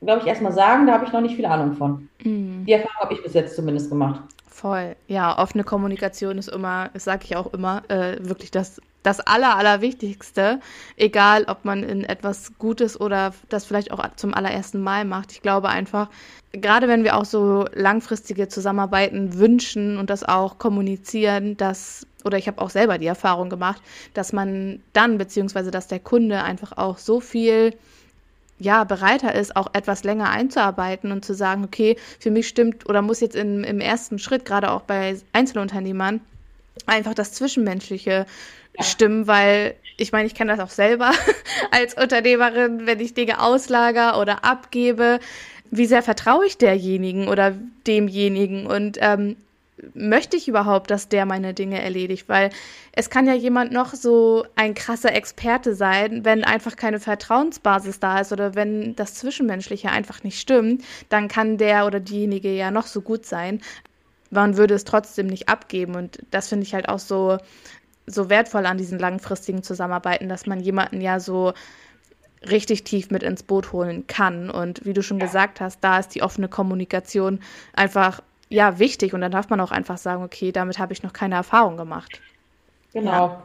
glaube 0.00 0.20
ich, 0.22 0.26
erstmal 0.26 0.52
sagen, 0.52 0.86
da 0.86 0.94
habe 0.94 1.04
ich 1.04 1.12
noch 1.12 1.20
nicht 1.20 1.36
viel 1.36 1.46
Ahnung 1.46 1.74
von. 1.74 2.08
Mhm. 2.24 2.64
Die 2.66 2.72
Erfahrung 2.72 2.96
habe 3.00 3.14
ich 3.14 3.22
bis 3.22 3.34
jetzt 3.34 3.54
zumindest 3.54 3.90
gemacht. 3.90 4.22
Voll. 4.46 4.96
Ja, 5.06 5.38
offene 5.38 5.64
Kommunikation 5.64 6.36
ist 6.36 6.48
immer, 6.48 6.90
das 6.92 7.04
sage 7.04 7.24
ich 7.24 7.36
auch 7.36 7.52
immer, 7.52 7.82
äh, 7.88 8.16
wirklich 8.20 8.50
das, 8.50 8.80
das 9.02 9.20
Aller, 9.20 9.56
Allerwichtigste. 9.56 10.60
Egal, 10.96 11.44
ob 11.48 11.64
man 11.64 11.82
in 11.82 12.04
etwas 12.04 12.52
Gutes 12.58 13.00
oder 13.00 13.32
das 13.48 13.64
vielleicht 13.64 13.90
auch 13.90 14.04
zum 14.16 14.34
allerersten 14.34 14.82
Mal 14.82 15.04
macht. 15.04 15.32
Ich 15.32 15.40
glaube 15.40 15.68
einfach, 15.68 16.08
gerade 16.52 16.88
wenn 16.88 17.04
wir 17.04 17.16
auch 17.16 17.24
so 17.24 17.66
langfristige 17.72 18.48
Zusammenarbeiten 18.48 19.38
wünschen 19.38 19.96
und 19.98 20.10
das 20.10 20.24
auch 20.24 20.58
kommunizieren, 20.58 21.56
dass, 21.56 22.06
oder 22.24 22.36
ich 22.36 22.46
habe 22.46 22.60
auch 22.60 22.70
selber 22.70 22.98
die 22.98 23.06
Erfahrung 23.06 23.48
gemacht, 23.48 23.80
dass 24.12 24.32
man 24.32 24.82
dann, 24.92 25.16
beziehungsweise 25.16 25.70
dass 25.70 25.86
der 25.86 26.00
Kunde 26.00 26.42
einfach 26.42 26.76
auch 26.76 26.98
so 26.98 27.20
viel 27.20 27.74
ja, 28.60 28.84
bereiter 28.84 29.34
ist, 29.34 29.56
auch 29.56 29.68
etwas 29.72 30.04
länger 30.04 30.28
einzuarbeiten 30.28 31.10
und 31.12 31.24
zu 31.24 31.34
sagen, 31.34 31.64
okay, 31.64 31.96
für 32.18 32.30
mich 32.30 32.46
stimmt 32.46 32.88
oder 32.88 33.02
muss 33.02 33.20
jetzt 33.20 33.34
in, 33.34 33.64
im 33.64 33.80
ersten 33.80 34.18
Schritt, 34.18 34.44
gerade 34.44 34.70
auch 34.70 34.82
bei 34.82 35.16
Einzelunternehmern, 35.32 36.20
einfach 36.86 37.14
das 37.14 37.32
Zwischenmenschliche 37.32 38.26
ja. 38.78 38.84
stimmen, 38.84 39.26
weil 39.26 39.74
ich 39.96 40.12
meine, 40.12 40.26
ich 40.26 40.34
kenne 40.34 40.54
das 40.54 40.60
auch 40.60 40.72
selber 40.72 41.10
als 41.70 41.94
Unternehmerin, 41.94 42.86
wenn 42.86 43.00
ich 43.00 43.14
Dinge 43.14 43.40
auslager 43.40 44.20
oder 44.20 44.44
abgebe, 44.44 45.20
wie 45.70 45.86
sehr 45.86 46.02
vertraue 46.02 46.46
ich 46.46 46.58
derjenigen 46.58 47.28
oder 47.28 47.54
demjenigen 47.86 48.66
und 48.66 48.98
ähm, 49.00 49.36
möchte 49.94 50.36
ich 50.36 50.48
überhaupt, 50.48 50.90
dass 50.90 51.08
der 51.08 51.26
meine 51.26 51.54
Dinge 51.54 51.80
erledigt? 51.80 52.28
Weil 52.28 52.50
es 52.92 53.10
kann 53.10 53.26
ja 53.26 53.34
jemand 53.34 53.72
noch 53.72 53.94
so 53.94 54.44
ein 54.56 54.74
krasser 54.74 55.14
Experte 55.14 55.74
sein, 55.74 56.24
wenn 56.24 56.44
einfach 56.44 56.76
keine 56.76 57.00
Vertrauensbasis 57.00 58.00
da 58.00 58.20
ist 58.20 58.32
oder 58.32 58.54
wenn 58.54 58.94
das 58.96 59.14
Zwischenmenschliche 59.14 59.90
einfach 59.90 60.22
nicht 60.22 60.40
stimmt, 60.40 60.84
dann 61.08 61.28
kann 61.28 61.58
der 61.58 61.86
oder 61.86 62.00
diejenige 62.00 62.52
ja 62.52 62.70
noch 62.70 62.86
so 62.86 63.00
gut 63.00 63.26
sein. 63.26 63.60
Man 64.30 64.56
würde 64.56 64.74
es 64.74 64.84
trotzdem 64.84 65.26
nicht 65.26 65.48
abgeben. 65.48 65.96
Und 65.96 66.18
das 66.30 66.48
finde 66.48 66.66
ich 66.66 66.74
halt 66.74 66.88
auch 66.88 67.00
so, 67.00 67.38
so 68.06 68.30
wertvoll 68.30 68.66
an 68.66 68.78
diesen 68.78 68.98
langfristigen 68.98 69.62
Zusammenarbeiten, 69.62 70.28
dass 70.28 70.46
man 70.46 70.60
jemanden 70.60 71.00
ja 71.00 71.20
so 71.20 71.52
richtig 72.48 72.84
tief 72.84 73.10
mit 73.10 73.22
ins 73.22 73.42
Boot 73.42 73.72
holen 73.72 74.06
kann. 74.06 74.50
Und 74.50 74.84
wie 74.84 74.92
du 74.92 75.02
schon 75.02 75.18
gesagt 75.18 75.60
hast, 75.60 75.80
da 75.82 75.98
ist 75.98 76.14
die 76.14 76.22
offene 76.22 76.48
Kommunikation 76.48 77.40
einfach 77.74 78.22
ja 78.50 78.78
wichtig 78.78 79.14
und 79.14 79.22
dann 79.22 79.32
darf 79.32 79.48
man 79.48 79.60
auch 79.60 79.70
einfach 79.70 79.96
sagen, 79.96 80.22
okay, 80.22 80.52
damit 80.52 80.78
habe 80.78 80.92
ich 80.92 81.02
noch 81.02 81.14
keine 81.14 81.36
Erfahrung 81.36 81.78
gemacht. 81.78 82.20
Genau. 82.92 83.10
Ja. 83.10 83.42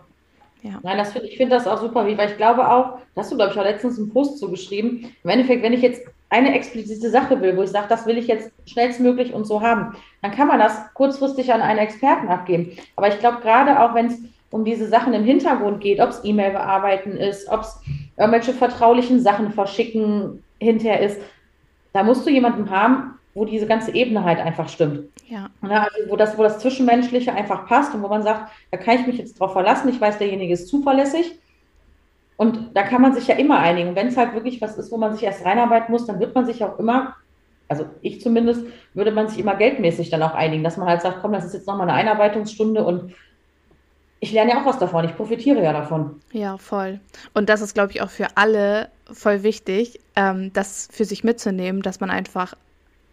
Ja. 0.64 0.80
Nein, 0.82 0.98
das 0.98 1.14
find, 1.14 1.26
ich 1.26 1.38
finde 1.38 1.56
das 1.56 1.68
auch 1.68 1.80
super, 1.80 2.08
weil 2.08 2.32
ich 2.32 2.38
glaube 2.38 2.68
auch, 2.68 2.98
das 3.14 3.26
hast 3.26 3.32
du, 3.32 3.36
glaube 3.36 3.54
ich, 3.54 3.60
auch 3.60 3.64
letztens 3.64 4.00
einen 4.00 4.12
Post 4.12 4.40
zugeschrieben. 4.40 5.12
Im 5.24 5.30
Endeffekt, 5.30 5.62
wenn 5.62 5.74
ich 5.74 5.84
jetzt 5.84 6.02
eine 6.30 6.56
explizite 6.56 7.12
Sache 7.12 7.40
will, 7.40 7.56
wo 7.56 7.62
ich 7.62 7.70
sage, 7.70 7.86
das 7.88 8.08
will 8.08 8.18
ich 8.18 8.26
jetzt 8.26 8.52
schnellstmöglich 8.66 9.32
und 9.32 9.46
so 9.46 9.62
haben, 9.62 9.96
dann 10.24 10.32
kann 10.32 10.48
man 10.48 10.60
das 10.60 10.92
kurzfristig 10.96 11.54
an 11.54 11.62
einen 11.62 11.78
Experten 11.78 12.30
abgeben. 12.30 12.72
Aber 12.96 13.10
ich 13.10 13.20
glaube, 13.20 13.42
gerade 13.42 13.80
auch 13.80 13.94
wenn 13.94 14.08
es 14.08 14.18
um 14.50 14.66
diese 14.66 14.88
Sachen 14.88 15.14
im 15.14 15.24
Hintergrund 15.24 15.82
geht, 15.82 16.00
ob 16.00 16.10
es 16.10 16.24
E-Mail 16.24 16.52
bearbeiten 16.52 17.16
ist, 17.16 17.48
ob 17.50 17.62
es 17.62 17.80
irgendwelche 18.18 18.54
vertraulichen 18.54 19.20
Sachen 19.20 19.52
verschicken 19.52 20.44
hinterher 20.60 21.02
ist, 21.02 21.22
da 21.94 22.02
musst 22.02 22.26
du 22.26 22.32
jemanden 22.32 22.72
haben, 22.72 23.20
wo 23.36 23.44
diese 23.46 23.68
ganze 23.68 23.94
Ebene 23.94 24.24
halt 24.24 24.40
einfach 24.40 24.70
stimmt. 24.70 25.10
Ja. 25.28 25.50
also 25.62 26.10
wo, 26.10 26.16
das, 26.16 26.38
wo 26.38 26.44
das 26.44 26.60
Zwischenmenschliche 26.60 27.34
einfach 27.34 27.68
passt 27.68 27.94
und 27.94 28.02
wo 28.02 28.08
man 28.08 28.24
sagt, 28.24 28.50
da 28.72 28.78
kann 28.78 29.00
ich 29.00 29.08
mich 29.08 29.18
jetzt 29.18 29.40
drauf 29.40 29.52
verlassen, 29.52 29.90
ich 29.90 30.00
weiß, 30.00 30.18
derjenige 30.18 30.54
ist 30.54 30.70
zuverlässig. 30.70 31.38
Und 32.38 32.76
da 32.76 32.84
kann 32.84 33.02
man 33.02 33.14
sich 33.14 33.28
ja 33.28 33.36
immer 33.36 33.60
einigen. 33.60 33.96
Wenn 33.96 34.08
es 34.08 34.18
halt 34.18 34.34
wirklich 34.34 34.62
was 34.62 34.78
ist, 34.78 34.92
wo 34.92 34.98
man 34.98 35.14
sich 35.14 35.24
erst 35.24 35.46
reinarbeiten 35.46 35.92
muss, 35.92 36.06
dann 36.06 36.20
wird 36.20 36.34
man 36.34 36.46
sich 36.46 36.64
auch 36.64 36.80
immer, 36.80 37.16
also 37.68 37.86
ich 38.02 38.22
zumindest, 38.22 38.66
würde 38.94 39.12
man 39.12 39.28
sich 39.28 39.40
immer 39.40 39.56
geldmäßig 39.56 40.10
dann 40.10 40.24
auch 40.24 40.34
einigen, 40.34 40.64
dass 40.64 40.78
man 40.78 40.88
halt 40.88 41.02
sagt, 41.02 41.20
komm, 41.22 41.34
das 41.34 41.46
ist 41.46 41.54
jetzt 41.54 41.68
nochmal 41.68 41.90
eine 41.90 41.98
Einarbeitungsstunde 41.98 42.84
und 42.84 43.14
ich 44.22 44.32
lerne 44.32 44.52
ja 44.52 44.62
auch 44.62 44.66
was 44.66 44.80
davon, 44.80 45.06
ich 45.06 45.16
profitiere 45.16 45.62
ja 45.62 45.74
davon. 45.74 46.22
Ja, 46.32 46.58
voll. 46.58 47.00
Und 47.34 47.50
das 47.50 47.62
ist, 47.62 47.74
glaube 47.74 47.92
ich, 47.92 48.02
auch 48.02 48.10
für 48.10 48.28
alle 48.36 48.90
voll 49.12 49.44
wichtig, 49.44 50.00
ähm, 50.16 50.52
das 50.54 50.88
für 50.92 51.06
sich 51.06 51.24
mitzunehmen, 51.24 51.82
dass 51.82 52.00
man 52.00 52.10
einfach 52.10 52.56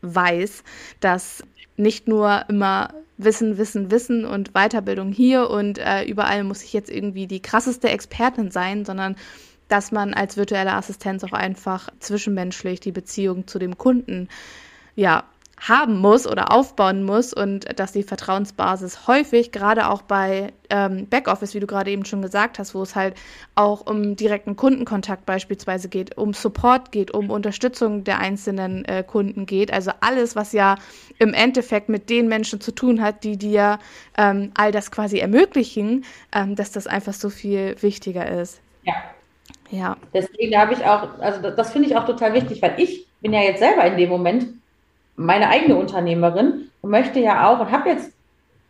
weiß, 0.02 0.62
dass 1.00 1.42
nicht 1.76 2.08
nur 2.08 2.44
immer 2.48 2.94
Wissen, 3.16 3.58
Wissen, 3.58 3.90
Wissen 3.90 4.24
und 4.24 4.52
Weiterbildung 4.52 5.12
hier 5.12 5.50
und 5.50 5.78
äh, 5.78 6.04
überall 6.04 6.44
muss 6.44 6.62
ich 6.62 6.72
jetzt 6.72 6.90
irgendwie 6.90 7.26
die 7.26 7.42
krasseste 7.42 7.88
Expertin 7.88 8.50
sein, 8.50 8.84
sondern 8.84 9.16
dass 9.68 9.92
man 9.92 10.12
als 10.12 10.36
virtuelle 10.36 10.74
Assistenz 10.74 11.24
auch 11.24 11.32
einfach 11.32 11.88
zwischenmenschlich 11.98 12.80
die 12.80 12.92
Beziehung 12.92 13.46
zu 13.46 13.58
dem 13.58 13.78
Kunden 13.78 14.28
ja 14.96 15.24
haben 15.68 15.98
muss 15.98 16.26
oder 16.26 16.52
aufbauen 16.52 17.04
muss 17.04 17.32
und 17.32 17.78
dass 17.78 17.92
die 17.92 18.02
Vertrauensbasis 18.02 19.06
häufig, 19.06 19.52
gerade 19.52 19.88
auch 19.88 20.02
bei 20.02 20.52
ähm, 20.70 21.06
Backoffice, 21.08 21.54
wie 21.54 21.60
du 21.60 21.68
gerade 21.68 21.92
eben 21.92 22.04
schon 22.04 22.20
gesagt 22.20 22.58
hast, 22.58 22.74
wo 22.74 22.82
es 22.82 22.96
halt 22.96 23.14
auch 23.54 23.86
um 23.86 24.16
direkten 24.16 24.56
Kundenkontakt 24.56 25.24
beispielsweise 25.24 25.88
geht, 25.88 26.16
um 26.18 26.34
Support 26.34 26.90
geht, 26.90 27.12
um 27.12 27.30
Unterstützung 27.30 28.02
der 28.02 28.18
einzelnen 28.18 28.84
äh, 28.86 29.04
Kunden 29.06 29.46
geht. 29.46 29.72
Also 29.72 29.92
alles, 30.00 30.34
was 30.34 30.52
ja 30.52 30.76
im 31.20 31.32
Endeffekt 31.32 31.88
mit 31.88 32.10
den 32.10 32.26
Menschen 32.26 32.60
zu 32.60 32.72
tun 32.72 33.00
hat, 33.00 33.22
die 33.22 33.36
dir 33.36 33.78
ähm, 34.18 34.50
all 34.54 34.72
das 34.72 34.90
quasi 34.90 35.18
ermöglichen, 35.18 36.04
ähm, 36.34 36.56
dass 36.56 36.72
das 36.72 36.88
einfach 36.88 37.12
so 37.12 37.30
viel 37.30 37.76
wichtiger 37.80 38.28
ist. 38.28 38.60
Ja. 38.82 38.94
Ja. 39.70 39.96
Deswegen 40.12 40.58
habe 40.58 40.74
ich 40.74 40.84
auch, 40.84 41.18
also 41.20 41.40
das, 41.40 41.54
das 41.54 41.72
finde 41.72 41.88
ich 41.88 41.96
auch 41.96 42.04
total 42.04 42.34
wichtig, 42.34 42.60
weil 42.60 42.74
ich 42.78 43.06
bin 43.20 43.32
ja 43.32 43.40
jetzt 43.40 43.60
selber 43.60 43.86
in 43.86 43.96
dem 43.96 44.10
Moment 44.10 44.48
meine 45.16 45.48
eigene 45.48 45.76
Unternehmerin 45.76 46.68
und 46.80 46.90
möchte 46.90 47.20
ja 47.20 47.48
auch 47.48 47.60
und 47.60 47.70
habe 47.70 47.88
jetzt 47.90 48.12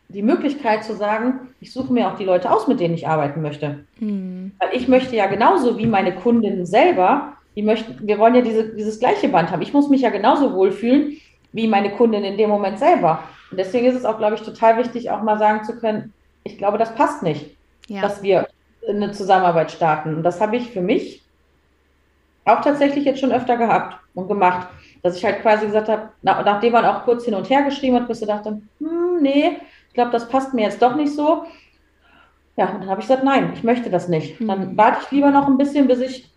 die 0.09 0.22
Möglichkeit 0.22 0.85
zu 0.85 0.94
sagen, 0.94 1.48
ich 1.61 1.72
suche 1.72 1.92
mir 1.92 2.09
auch 2.09 2.16
die 2.16 2.24
Leute 2.24 2.50
aus, 2.50 2.68
mit 2.68 2.81
denen 2.81 2.94
ich 2.94 3.09
arbeiten 3.09 3.40
möchte. 3.40 3.85
Mhm. 3.98 4.52
Weil 4.59 4.70
ich 4.72 4.88
möchte 4.88 5.16
ja 5.16 5.26
genauso 5.26 5.78
wie 5.78 5.87
meine 5.87 6.14
Kundinnen 6.14 6.66
selber, 6.66 7.35
die 7.57 7.62
möchten, 7.62 8.07
wir 8.07 8.18
wollen 8.18 8.35
ja 8.35 8.42
diese, 8.42 8.74
dieses 8.74 8.98
gleiche 8.98 9.28
Band 9.28 9.50
haben. 9.50 9.62
Ich 9.62 9.72
muss 9.72 9.88
mich 9.88 10.02
ja 10.02 10.11
genauso 10.11 10.55
wohlfühlen 10.55 11.16
wie 11.52 11.68
meine 11.68 11.90
Kundin 11.90 12.24
in 12.24 12.37
dem 12.37 12.50
Moment 12.50 12.78
selber. 12.78 13.22
Und 13.50 13.59
deswegen 13.59 13.87
ist 13.87 13.96
es 13.96 14.05
auch, 14.05 14.18
glaube 14.18 14.35
ich, 14.35 14.42
total 14.42 14.78
wichtig, 14.78 15.11
auch 15.11 15.22
mal 15.22 15.38
sagen 15.38 15.64
zu 15.64 15.78
können, 15.78 16.12
ich 16.44 16.59
glaube, 16.59 16.78
das 16.78 16.94
passt 16.94 17.22
nicht, 17.22 17.57
ja. 17.88 18.00
dass 18.00 18.22
wir 18.22 18.48
eine 18.88 19.12
Zusammenarbeit 19.12 19.70
starten. 19.70 20.16
Und 20.16 20.22
das 20.22 20.40
habe 20.40 20.57
ich 20.57 20.70
für 20.70 20.81
mich 20.81 21.22
auch 22.44 22.61
tatsächlich 22.62 23.05
jetzt 23.05 23.20
schon 23.20 23.33
öfter 23.33 23.57
gehabt 23.57 23.98
und 24.14 24.28
gemacht 24.28 24.68
dass 25.02 25.16
ich 25.16 25.24
halt 25.24 25.42
quasi 25.42 25.66
gesagt 25.66 25.88
habe, 25.88 26.10
nach, 26.22 26.44
nachdem 26.44 26.72
man 26.72 26.84
auch 26.84 27.04
kurz 27.04 27.24
hin 27.24 27.34
und 27.34 27.50
her 27.50 27.62
geschrieben 27.62 27.96
hat, 27.96 28.08
bis 28.08 28.22
ich 28.22 28.28
dachte, 28.28 28.60
hm, 28.78 29.20
nee, 29.20 29.58
ich 29.88 29.94
glaube, 29.94 30.10
das 30.10 30.28
passt 30.28 30.54
mir 30.54 30.62
jetzt 30.62 30.80
doch 30.80 30.94
nicht 30.94 31.12
so. 31.14 31.44
Ja, 32.56 32.66
und 32.66 32.80
dann 32.80 32.88
habe 32.88 33.00
ich 33.00 33.06
gesagt, 33.06 33.24
nein, 33.24 33.52
ich 33.54 33.62
möchte 33.62 33.90
das 33.90 34.08
nicht. 34.08 34.40
Mhm. 34.40 34.48
Dann 34.48 34.76
warte 34.76 35.00
ich 35.02 35.10
lieber 35.10 35.30
noch 35.30 35.48
ein 35.48 35.58
bisschen, 35.58 35.88
bis 35.88 36.00
ich 36.00 36.30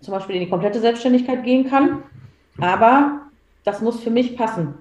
zum 0.00 0.14
Beispiel 0.14 0.36
in 0.36 0.42
die 0.42 0.50
komplette 0.50 0.80
Selbstständigkeit 0.80 1.42
gehen 1.42 1.68
kann. 1.68 2.02
Aber 2.60 3.22
das 3.64 3.80
muss 3.80 4.00
für 4.00 4.10
mich 4.10 4.36
passen. 4.36 4.74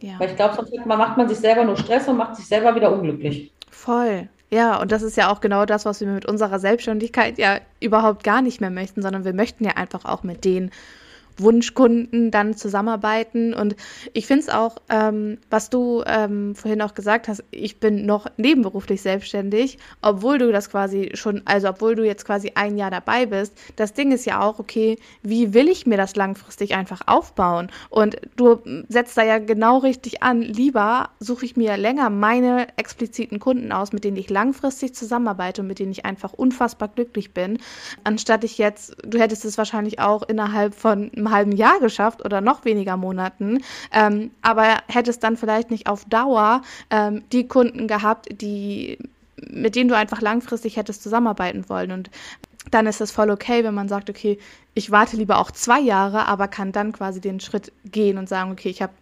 Ja. 0.00 0.18
Weil 0.18 0.30
ich 0.30 0.36
glaube, 0.36 0.54
sonst 0.54 0.72
macht 0.84 1.16
man 1.16 1.28
sich 1.28 1.38
selber 1.38 1.64
nur 1.64 1.76
Stress 1.76 2.06
und 2.08 2.16
macht 2.16 2.36
sich 2.36 2.46
selber 2.46 2.74
wieder 2.74 2.92
unglücklich. 2.92 3.50
Voll. 3.70 4.28
Ja, 4.50 4.80
und 4.80 4.92
das 4.92 5.02
ist 5.02 5.16
ja 5.16 5.32
auch 5.32 5.40
genau 5.40 5.66
das, 5.66 5.84
was 5.84 6.00
wir 6.00 6.08
mit 6.08 6.26
unserer 6.26 6.58
Selbstständigkeit 6.58 7.38
ja 7.38 7.58
überhaupt 7.80 8.22
gar 8.22 8.42
nicht 8.42 8.60
mehr 8.60 8.70
möchten, 8.70 9.02
sondern 9.02 9.24
wir 9.24 9.34
möchten 9.34 9.64
ja 9.64 9.72
einfach 9.72 10.04
auch 10.04 10.22
mit 10.22 10.44
denen 10.44 10.70
Wunschkunden 11.38 12.30
dann 12.30 12.56
zusammenarbeiten. 12.56 13.54
Und 13.54 13.76
ich 14.12 14.26
finde 14.26 14.42
es 14.42 14.48
auch, 14.48 14.76
ähm, 14.88 15.38
was 15.50 15.70
du 15.70 16.02
ähm, 16.06 16.54
vorhin 16.54 16.82
auch 16.82 16.94
gesagt 16.94 17.28
hast, 17.28 17.44
ich 17.50 17.80
bin 17.80 18.06
noch 18.06 18.26
nebenberuflich 18.36 19.02
selbstständig, 19.02 19.78
obwohl 20.02 20.38
du 20.38 20.52
das 20.52 20.70
quasi 20.70 21.10
schon, 21.14 21.42
also 21.44 21.68
obwohl 21.68 21.94
du 21.94 22.04
jetzt 22.04 22.24
quasi 22.24 22.52
ein 22.54 22.76
Jahr 22.76 22.90
dabei 22.90 23.26
bist. 23.26 23.56
Das 23.76 23.92
Ding 23.92 24.12
ist 24.12 24.24
ja 24.24 24.40
auch, 24.40 24.58
okay, 24.58 24.98
wie 25.22 25.54
will 25.54 25.68
ich 25.68 25.86
mir 25.86 25.96
das 25.96 26.16
langfristig 26.16 26.74
einfach 26.74 27.02
aufbauen? 27.06 27.68
Und 27.90 28.16
du 28.36 28.60
setzt 28.88 29.16
da 29.16 29.22
ja 29.22 29.38
genau 29.38 29.78
richtig 29.78 30.22
an. 30.22 30.42
Lieber 30.42 31.10
suche 31.20 31.44
ich 31.44 31.56
mir 31.56 31.76
länger 31.76 32.10
meine 32.10 32.68
expliziten 32.76 33.40
Kunden 33.40 33.72
aus, 33.72 33.92
mit 33.92 34.04
denen 34.04 34.16
ich 34.16 34.30
langfristig 34.30 34.94
zusammenarbeite 34.94 35.62
und 35.62 35.68
mit 35.68 35.78
denen 35.78 35.92
ich 35.92 36.04
einfach 36.04 36.32
unfassbar 36.32 36.88
glücklich 36.88 37.32
bin, 37.32 37.58
anstatt 38.04 38.44
ich 38.44 38.58
jetzt, 38.58 38.96
du 39.04 39.18
hättest 39.18 39.44
es 39.44 39.58
wahrscheinlich 39.58 39.98
auch 39.98 40.22
innerhalb 40.22 40.74
von 40.74 41.10
einem 41.26 41.34
halben 41.34 41.52
Jahr 41.52 41.80
geschafft 41.80 42.24
oder 42.24 42.40
noch 42.40 42.64
weniger 42.64 42.96
Monaten, 42.96 43.62
ähm, 43.92 44.30
aber 44.42 44.78
hättest 44.88 45.22
dann 45.22 45.36
vielleicht 45.36 45.70
nicht 45.70 45.88
auf 45.88 46.04
Dauer 46.06 46.62
ähm, 46.90 47.24
die 47.32 47.46
Kunden 47.48 47.88
gehabt, 47.88 48.28
die 48.40 48.98
mit 49.50 49.76
denen 49.76 49.88
du 49.88 49.96
einfach 49.96 50.22
langfristig 50.22 50.76
hättest 50.76 51.02
zusammenarbeiten 51.02 51.68
wollen. 51.68 51.92
Und 51.92 52.10
dann 52.70 52.86
ist 52.86 53.00
es 53.00 53.12
voll 53.12 53.30
okay, 53.30 53.64
wenn 53.64 53.74
man 53.74 53.88
sagt, 53.88 54.10
okay, 54.10 54.38
ich 54.74 54.90
warte 54.90 55.16
lieber 55.16 55.38
auch 55.38 55.50
zwei 55.50 55.80
Jahre, 55.80 56.26
aber 56.26 56.48
kann 56.48 56.72
dann 56.72 56.92
quasi 56.92 57.20
den 57.20 57.40
Schritt 57.40 57.72
gehen 57.84 58.18
und 58.18 58.28
sagen, 58.28 58.50
okay, 58.50 58.68
ich 58.68 58.82
habe 58.82 58.92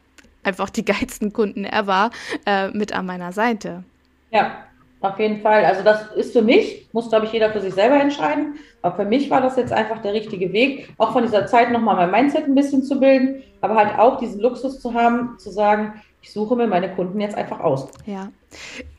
einfach 0.42 0.70
die 0.70 0.84
geilsten 0.84 1.32
Kunden 1.32 1.64
ever 1.64 2.10
äh, 2.46 2.68
mit 2.68 2.92
an 2.92 3.06
meiner 3.06 3.32
Seite. 3.32 3.84
Ja, 4.30 4.64
auf 5.04 5.18
jeden 5.18 5.40
Fall. 5.40 5.64
Also 5.64 5.82
das 5.82 6.12
ist 6.16 6.32
für 6.32 6.42
mich, 6.42 6.88
muss, 6.92 7.08
glaube 7.08 7.26
ich, 7.26 7.32
jeder 7.32 7.50
für 7.50 7.60
sich 7.60 7.74
selber 7.74 8.00
entscheiden. 8.00 8.56
Aber 8.82 8.96
für 8.96 9.04
mich 9.04 9.30
war 9.30 9.40
das 9.40 9.56
jetzt 9.56 9.72
einfach 9.72 10.00
der 10.02 10.12
richtige 10.12 10.52
Weg, 10.52 10.92
auch 10.98 11.12
von 11.12 11.22
dieser 11.22 11.46
Zeit 11.46 11.70
nochmal 11.70 11.96
mein 11.96 12.10
Mindset 12.10 12.44
ein 12.44 12.54
bisschen 12.54 12.82
zu 12.82 13.00
bilden, 13.00 13.42
aber 13.60 13.76
halt 13.76 13.98
auch 13.98 14.18
diesen 14.18 14.40
Luxus 14.40 14.80
zu 14.80 14.94
haben, 14.94 15.38
zu 15.38 15.50
sagen, 15.50 15.94
ich 16.24 16.32
suche 16.32 16.56
mir 16.56 16.66
meine 16.66 16.94
Kunden 16.94 17.20
jetzt 17.20 17.36
einfach 17.36 17.60
aus. 17.60 17.86
Ja, 18.06 18.30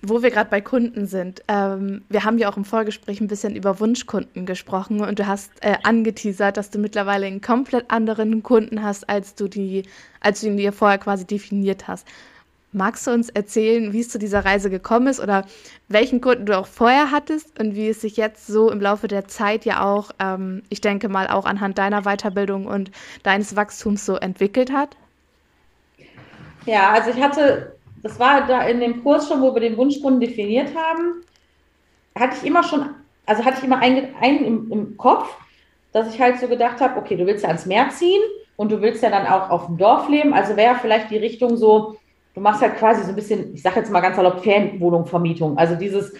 wo 0.04 0.22
wir 0.22 0.30
gerade 0.30 0.50
bei 0.50 0.62
Kunden 0.62 1.08
sind. 1.08 1.41
Ähm, 1.48 2.04
wir 2.08 2.24
haben 2.24 2.38
ja 2.38 2.50
auch 2.50 2.58
im 2.58 2.65
Vorgespräch 2.65 3.20
ein 3.20 3.28
bisschen 3.28 3.56
über 3.56 3.80
Wunschkunden 3.80 4.46
gesprochen 4.46 5.02
und 5.02 5.18
du 5.18 5.26
hast 5.26 5.52
äh, 5.62 5.76
angeteasert, 5.82 6.56
dass 6.56 6.70
du 6.70 6.78
mittlerweile 6.78 7.26
einen 7.26 7.41
komplett 7.41 7.89
anderen 7.89 8.44
Kunden 8.44 8.84
hast, 8.84 9.10
als 9.10 9.34
du 9.34 9.48
die, 9.48 9.84
als 10.20 10.41
du 10.41 10.48
ihn 10.48 10.58
dir 10.58 10.72
vorher 10.72 11.00
quasi 11.00 11.26
definiert 11.26 11.88
hast. 11.88 12.08
Magst 12.76 13.08
du 13.08 13.12
uns 13.12 13.30
erzählen, 13.30 13.94
wie 13.94 14.02
es 14.02 14.10
zu 14.10 14.20
dieser 14.20 14.44
Reise 14.44 14.70
gekommen 14.70 15.08
ist 15.08 15.22
oder 15.22 15.46
welchen 15.88 16.20
Kunden 16.20 16.46
du 16.46 16.58
auch 16.58 16.68
vorher 16.68 17.10
hattest 17.10 17.58
und 17.58 17.74
wie 17.74 17.88
es 17.88 18.02
sich 18.02 18.18
jetzt 18.18 18.48
so 18.48 18.70
im 18.70 18.82
Laufe 18.82 19.08
der 19.08 19.30
Zeit 19.30 19.64
ja 19.64 19.82
auch, 19.82 20.12
ähm, 20.20 20.62
ich 20.68 20.82
denke 20.82 21.08
mal, 21.08 21.30
auch 21.30 21.46
anhand 21.46 21.78
deiner 21.78 22.02
Weiterbildung 22.02 22.66
und 22.66 22.92
deines 23.24 23.56
Wachstums 23.56 24.06
so 24.06 24.18
entwickelt 24.18 24.74
hat? 24.74 24.98
Ja, 26.66 26.92
also 26.92 27.12
ich 27.12 27.24
hatte, 27.24 27.78
das 28.04 28.20
war 28.20 28.46
da 28.46 28.68
in 28.68 28.82
dem 28.82 29.04
Kurs 29.04 29.30
schon, 29.30 29.42
wo 29.42 29.54
wir 29.54 29.62
den 29.62 29.78
Wunschkunden 29.78 30.20
definiert 30.20 30.76
haben, 30.76 31.24
hatte 32.20 32.36
ich 32.42 32.46
immer 32.46 32.64
schon, 32.64 32.90
also 33.26 33.46
hatte 33.46 33.60
ich 33.60 33.64
immer 33.64 33.80
einen, 33.80 34.14
einen 34.20 34.44
im, 34.44 34.72
im 34.72 34.98
Kopf, 34.98 35.34
dass 35.94 36.14
ich 36.14 36.20
halt 36.20 36.42
so 36.42 36.50
gedacht 36.50 36.82
habe, 36.82 37.00
okay, 37.00 37.16
du 37.16 37.26
willst 37.26 37.44
ja 37.44 37.48
ans 37.48 37.66
Meer 37.66 37.90
ziehen 37.92 38.22
und 38.58 38.70
du 38.70 38.82
willst 38.82 39.02
ja 39.02 39.10
dann 39.10 39.28
auch 39.28 39.50
auf 39.50 39.68
dem 39.68 39.78
Dorf 39.78 40.10
leben, 40.10 40.34
also 40.34 40.58
wäre 40.58 40.76
vielleicht 40.76 41.10
die 41.10 41.18
Richtung 41.18 41.56
so, 41.56 41.96
du 42.36 42.41
machst 42.41 42.62
halt 42.62 42.76
quasi 42.78 43.04
so 43.04 43.10
ein 43.10 43.15
bisschen, 43.15 43.56
ich 43.56 43.62
sage 43.62 43.80
jetzt 43.80 43.91
mal 43.91 44.02
ganz 44.02 44.17
erlaubt, 44.17 44.41
Ferienwohnungsvermietung. 44.41 45.58
Also 45.58 45.76
dieses, 45.76 46.13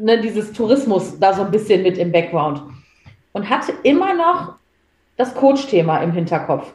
ne, 0.00 0.20
dieses 0.20 0.52
Tourismus 0.52 1.18
da 1.20 1.34
so 1.34 1.42
ein 1.42 1.50
bisschen 1.50 1.82
mit 1.82 1.98
im 1.98 2.10
Background. 2.10 2.62
Und 3.32 3.48
hatte 3.48 3.72
immer 3.82 4.14
noch 4.14 4.54
das 5.16 5.34
Coach-Thema 5.34 5.98
im 5.98 6.12
Hinterkopf. 6.12 6.74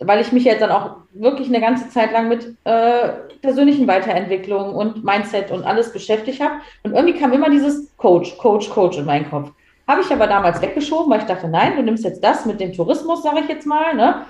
Weil 0.00 0.20
ich 0.20 0.32
mich 0.32 0.44
jetzt 0.44 0.60
dann 0.60 0.70
auch 0.70 0.96
wirklich 1.14 1.48
eine 1.48 1.60
ganze 1.60 1.88
Zeit 1.88 2.12
lang 2.12 2.28
mit 2.28 2.54
äh, 2.64 3.08
persönlichen 3.40 3.86
Weiterentwicklung 3.86 4.74
und 4.74 5.04
Mindset 5.04 5.50
und 5.50 5.64
alles 5.64 5.92
beschäftigt 5.92 6.42
habe. 6.42 6.56
Und 6.82 6.92
irgendwie 6.92 7.18
kam 7.18 7.32
immer 7.32 7.48
dieses 7.48 7.96
Coach, 7.96 8.36
Coach, 8.36 8.68
Coach 8.68 8.98
in 8.98 9.06
meinen 9.06 9.30
Kopf. 9.30 9.52
Habe 9.88 10.02
ich 10.02 10.12
aber 10.12 10.26
damals 10.26 10.60
weggeschoben, 10.60 11.10
weil 11.10 11.20
ich 11.20 11.26
dachte, 11.26 11.48
nein, 11.48 11.76
du 11.76 11.82
nimmst 11.82 12.04
jetzt 12.04 12.22
das 12.22 12.44
mit 12.44 12.60
dem 12.60 12.72
Tourismus, 12.72 13.22
sage 13.22 13.40
ich 13.40 13.48
jetzt 13.48 13.66
mal, 13.66 13.94
ne? 13.94 14.26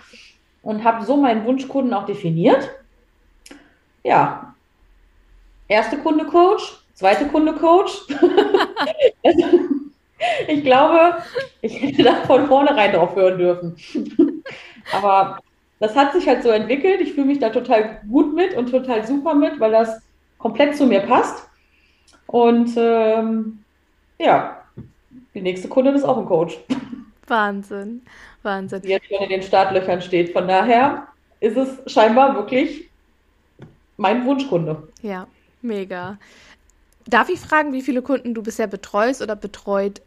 Und 0.62 0.84
habe 0.84 1.04
so 1.04 1.16
meinen 1.16 1.44
Wunschkunden 1.46 1.94
auch 1.94 2.04
definiert 2.04 2.68
ja, 4.06 4.54
erste 5.66 5.98
Kunde 5.98 6.26
Coach, 6.26 6.76
zweite 6.94 7.26
Kunde 7.26 7.54
Coach. 7.54 7.92
ich 10.48 10.62
glaube, 10.62 11.16
ich 11.60 11.82
hätte 11.82 12.04
da 12.04 12.14
von 12.24 12.46
vornherein 12.46 12.92
drauf 12.92 13.16
hören 13.16 13.38
dürfen. 13.38 13.76
Aber 14.92 15.40
das 15.80 15.96
hat 15.96 16.12
sich 16.12 16.28
halt 16.28 16.44
so 16.44 16.50
entwickelt. 16.50 17.00
Ich 17.00 17.14
fühle 17.14 17.26
mich 17.26 17.40
da 17.40 17.50
total 17.50 18.00
gut 18.08 18.32
mit 18.32 18.54
und 18.54 18.70
total 18.70 19.04
super 19.04 19.34
mit, 19.34 19.58
weil 19.58 19.72
das 19.72 20.00
komplett 20.38 20.76
zu 20.76 20.86
mir 20.86 21.00
passt. 21.00 21.48
Und 22.28 22.74
ähm, 22.76 23.64
ja, 24.20 24.62
die 25.34 25.42
nächste 25.42 25.68
Kundin 25.68 25.96
ist 25.96 26.04
auch 26.04 26.18
ein 26.18 26.26
Coach. 26.26 26.56
Wahnsinn, 27.26 28.02
Wahnsinn. 28.44 28.82
Die 28.82 28.88
jetzt 28.88 29.08
schon 29.08 29.24
in 29.24 29.30
den 29.30 29.42
Startlöchern 29.42 30.00
steht. 30.00 30.32
Von 30.32 30.46
daher 30.46 31.08
ist 31.40 31.56
es 31.56 31.92
scheinbar 31.92 32.36
wirklich 32.36 32.85
mein 33.96 34.24
Wunschkunde. 34.26 34.88
Ja, 35.02 35.28
mega. 35.62 36.18
Darf 37.06 37.28
ich 37.28 37.40
fragen, 37.40 37.72
wie 37.72 37.82
viele 37.82 38.02
Kunden 38.02 38.34
du 38.34 38.42
bisher 38.42 38.66
betreust 38.66 39.22
oder 39.22 39.36
betreut 39.36 40.02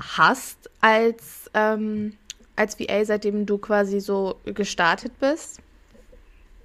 hast 0.00 0.70
als, 0.80 1.50
ähm, 1.54 2.18
als 2.56 2.78
VA, 2.78 3.04
seitdem 3.04 3.46
du 3.46 3.58
quasi 3.58 4.00
so 4.00 4.40
gestartet 4.44 5.18
bist? 5.20 5.60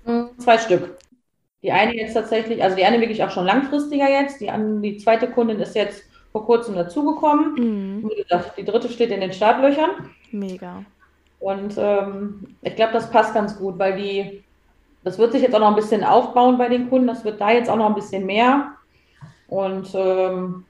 Hm, 0.05 0.29
zwei 0.38 0.57
Stück. 0.57 0.97
Die 1.61 1.71
eine 1.71 1.95
jetzt 1.95 2.13
tatsächlich, 2.13 2.63
also 2.63 2.75
die 2.75 2.85
eine 2.85 3.01
wirklich 3.01 3.23
auch 3.23 3.31
schon 3.31 3.45
langfristiger 3.45 4.09
jetzt. 4.09 4.39
Die, 4.39 4.51
die 4.81 4.97
zweite 4.97 5.29
Kundin 5.31 5.59
ist 5.59 5.75
jetzt 5.75 6.03
vor 6.31 6.45
kurzem 6.45 6.75
dazugekommen. 6.75 7.53
Mhm. 7.55 8.09
Wie 8.09 8.21
gesagt, 8.21 8.57
die 8.57 8.65
dritte 8.65 8.89
steht 8.89 9.11
in 9.11 9.21
den 9.21 9.33
Startlöchern. 9.33 10.09
Mega. 10.31 10.85
Und 11.39 11.75
ähm, 11.77 12.55
ich 12.61 12.75
glaube, 12.75 12.93
das 12.93 13.09
passt 13.09 13.33
ganz 13.33 13.57
gut, 13.57 13.79
weil 13.79 13.97
die 13.97 14.44
das 15.05 15.19
wird 15.19 15.31
sich 15.31 15.43
jetzt 15.43 15.53
auch 15.53 15.59
noch 15.59 15.69
ein 15.69 15.75
bisschen 15.75 16.03
aufbauen 16.03 16.57
bei 16.57 16.67
den 16.67 16.89
Kunden. 16.89 17.07
Das 17.07 17.23
wird 17.23 17.39
da 17.39 17.51
jetzt 17.51 17.69
auch 17.69 17.77
noch 17.77 17.85
ein 17.85 17.93
bisschen 17.95 18.25
mehr. 18.25 18.73
Und 19.47 19.93
ähm, 19.93 20.65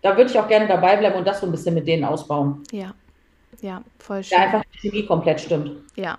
da 0.00 0.16
würde 0.16 0.30
ich 0.30 0.38
auch 0.38 0.48
gerne 0.48 0.66
dabei 0.66 0.96
bleiben 0.96 1.16
und 1.16 1.26
das 1.26 1.40
so 1.40 1.46
ein 1.46 1.52
bisschen 1.52 1.74
mit 1.74 1.86
denen 1.86 2.02
ausbauen. 2.02 2.62
Ja, 2.72 2.94
ja, 3.60 3.82
voll 3.98 4.24
schön. 4.24 4.38
Da 4.38 4.44
einfach 4.44 4.64
die 4.72 4.88
Chemie 4.88 5.06
komplett 5.06 5.40
stimmt. 5.40 5.82
Ja. 5.96 6.18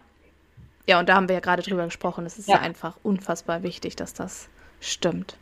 Ja, 0.88 1.00
und 1.00 1.10
da 1.10 1.16
haben 1.16 1.28
wir 1.28 1.34
ja 1.34 1.40
gerade 1.40 1.64
drüber 1.64 1.86
gesprochen. 1.86 2.28
Es 2.28 2.38
ist 2.38 2.48
ja. 2.48 2.56
ja 2.56 2.62
einfach 2.62 2.98
unfassbar 3.02 3.64
wichtig, 3.64 3.96
dass 3.96 4.14
das 4.14 4.48
stimmt. 4.80 5.36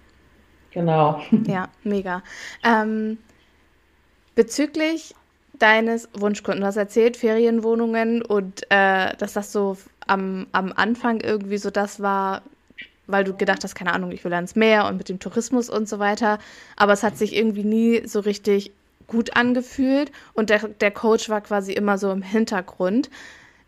Genau. 0.71 1.21
Ja, 1.45 1.67
mega. 1.83 2.23
Ähm, 2.63 3.17
bezüglich 4.33 5.13
deines 5.59 6.09
Wunschkunden, 6.13 6.61
du 6.61 6.67
hast 6.67 6.77
erzählt, 6.77 7.17
Ferienwohnungen 7.17 8.21
und 8.21 8.63
äh, 8.69 9.15
dass 9.17 9.33
das 9.33 9.51
so 9.51 9.77
am, 10.07 10.47
am 10.51 10.73
Anfang 10.75 11.21
irgendwie 11.21 11.57
so 11.57 11.69
das 11.69 12.01
war, 12.01 12.41
weil 13.07 13.23
du 13.23 13.35
gedacht 13.35 13.63
hast, 13.63 13.75
keine 13.75 13.93
Ahnung, 13.93 14.11
ich 14.11 14.23
will 14.23 14.33
ans 14.33 14.55
Meer 14.55 14.87
und 14.87 14.97
mit 14.97 15.09
dem 15.09 15.19
Tourismus 15.19 15.69
und 15.69 15.87
so 15.89 15.99
weiter. 15.99 16.39
Aber 16.75 16.93
es 16.93 17.03
hat 17.03 17.17
sich 17.17 17.35
irgendwie 17.35 17.63
nie 17.63 18.07
so 18.07 18.19
richtig 18.19 18.71
gut 19.07 19.35
angefühlt 19.35 20.11
und 20.33 20.49
der, 20.49 20.67
der 20.67 20.91
Coach 20.91 21.29
war 21.29 21.41
quasi 21.41 21.73
immer 21.73 21.97
so 21.97 22.11
im 22.11 22.21
Hintergrund. 22.21 23.09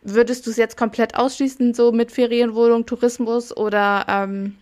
Würdest 0.02 0.46
du 0.46 0.52
es 0.52 0.58
jetzt 0.58 0.78
komplett 0.78 1.16
ausschließen, 1.16 1.74
so 1.74 1.92
mit 1.92 2.12
Ferienwohnung, 2.12 2.86
Tourismus 2.86 3.56
oder 3.56 4.06
ähm, 4.08 4.56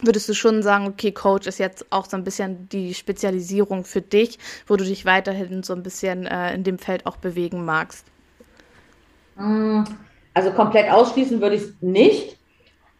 würdest 0.00 0.28
du 0.28 0.34
schon 0.34 0.62
sagen, 0.62 0.86
okay, 0.86 1.12
Coach 1.12 1.46
ist 1.46 1.58
jetzt 1.58 1.86
auch 1.90 2.06
so 2.08 2.16
ein 2.16 2.24
bisschen 2.24 2.68
die 2.70 2.94
Spezialisierung 2.94 3.84
für 3.84 4.00
dich, 4.00 4.38
wo 4.66 4.76
du 4.76 4.84
dich 4.84 5.04
weiterhin 5.04 5.62
so 5.62 5.74
ein 5.74 5.82
bisschen 5.82 6.26
äh, 6.26 6.54
in 6.54 6.64
dem 6.64 6.78
Feld 6.78 7.06
auch 7.06 7.16
bewegen 7.16 7.64
magst? 7.64 8.04
Mm, 9.36 9.84
also 10.38 10.52
komplett 10.52 10.88
ausschließen 10.88 11.40
würde 11.40 11.56
ich 11.56 11.62
es 11.62 11.82
nicht, 11.82 12.36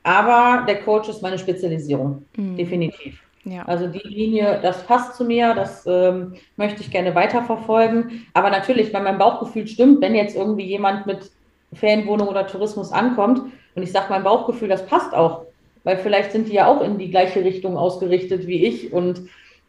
aber 0.02 0.64
der 0.66 0.82
Coach 0.82 1.08
ist 1.08 1.22
meine 1.22 1.38
Spezialisierung, 1.38 2.24
mhm. 2.36 2.56
definitiv. 2.56 3.22
Ja. 3.44 3.62
Also 3.62 3.86
die 3.86 4.00
Linie, 4.00 4.58
das 4.60 4.84
passt 4.84 5.14
zu 5.14 5.24
mir, 5.24 5.54
das 5.54 5.86
ähm, 5.86 6.34
möchte 6.56 6.80
ich 6.80 6.90
gerne 6.90 7.14
weiterverfolgen. 7.14 8.26
Aber 8.34 8.50
natürlich, 8.50 8.92
wenn 8.92 9.04
mein 9.04 9.18
Bauchgefühl 9.18 9.68
stimmt, 9.68 10.00
wenn 10.00 10.16
jetzt 10.16 10.34
irgendwie 10.34 10.64
jemand 10.64 11.06
mit 11.06 11.30
Ferienwohnung 11.74 12.26
oder 12.26 12.44
Tourismus 12.48 12.90
ankommt 12.90 13.42
und 13.76 13.82
ich 13.84 13.92
sage, 13.92 14.06
mein 14.10 14.24
Bauchgefühl, 14.24 14.68
das 14.68 14.84
passt 14.84 15.14
auch, 15.14 15.42
weil 15.84 15.96
vielleicht 15.96 16.32
sind 16.32 16.48
die 16.48 16.54
ja 16.54 16.66
auch 16.66 16.82
in 16.82 16.98
die 16.98 17.10
gleiche 17.10 17.44
Richtung 17.44 17.76
ausgerichtet 17.76 18.48
wie 18.48 18.64
ich 18.64 18.92
und 18.92 19.22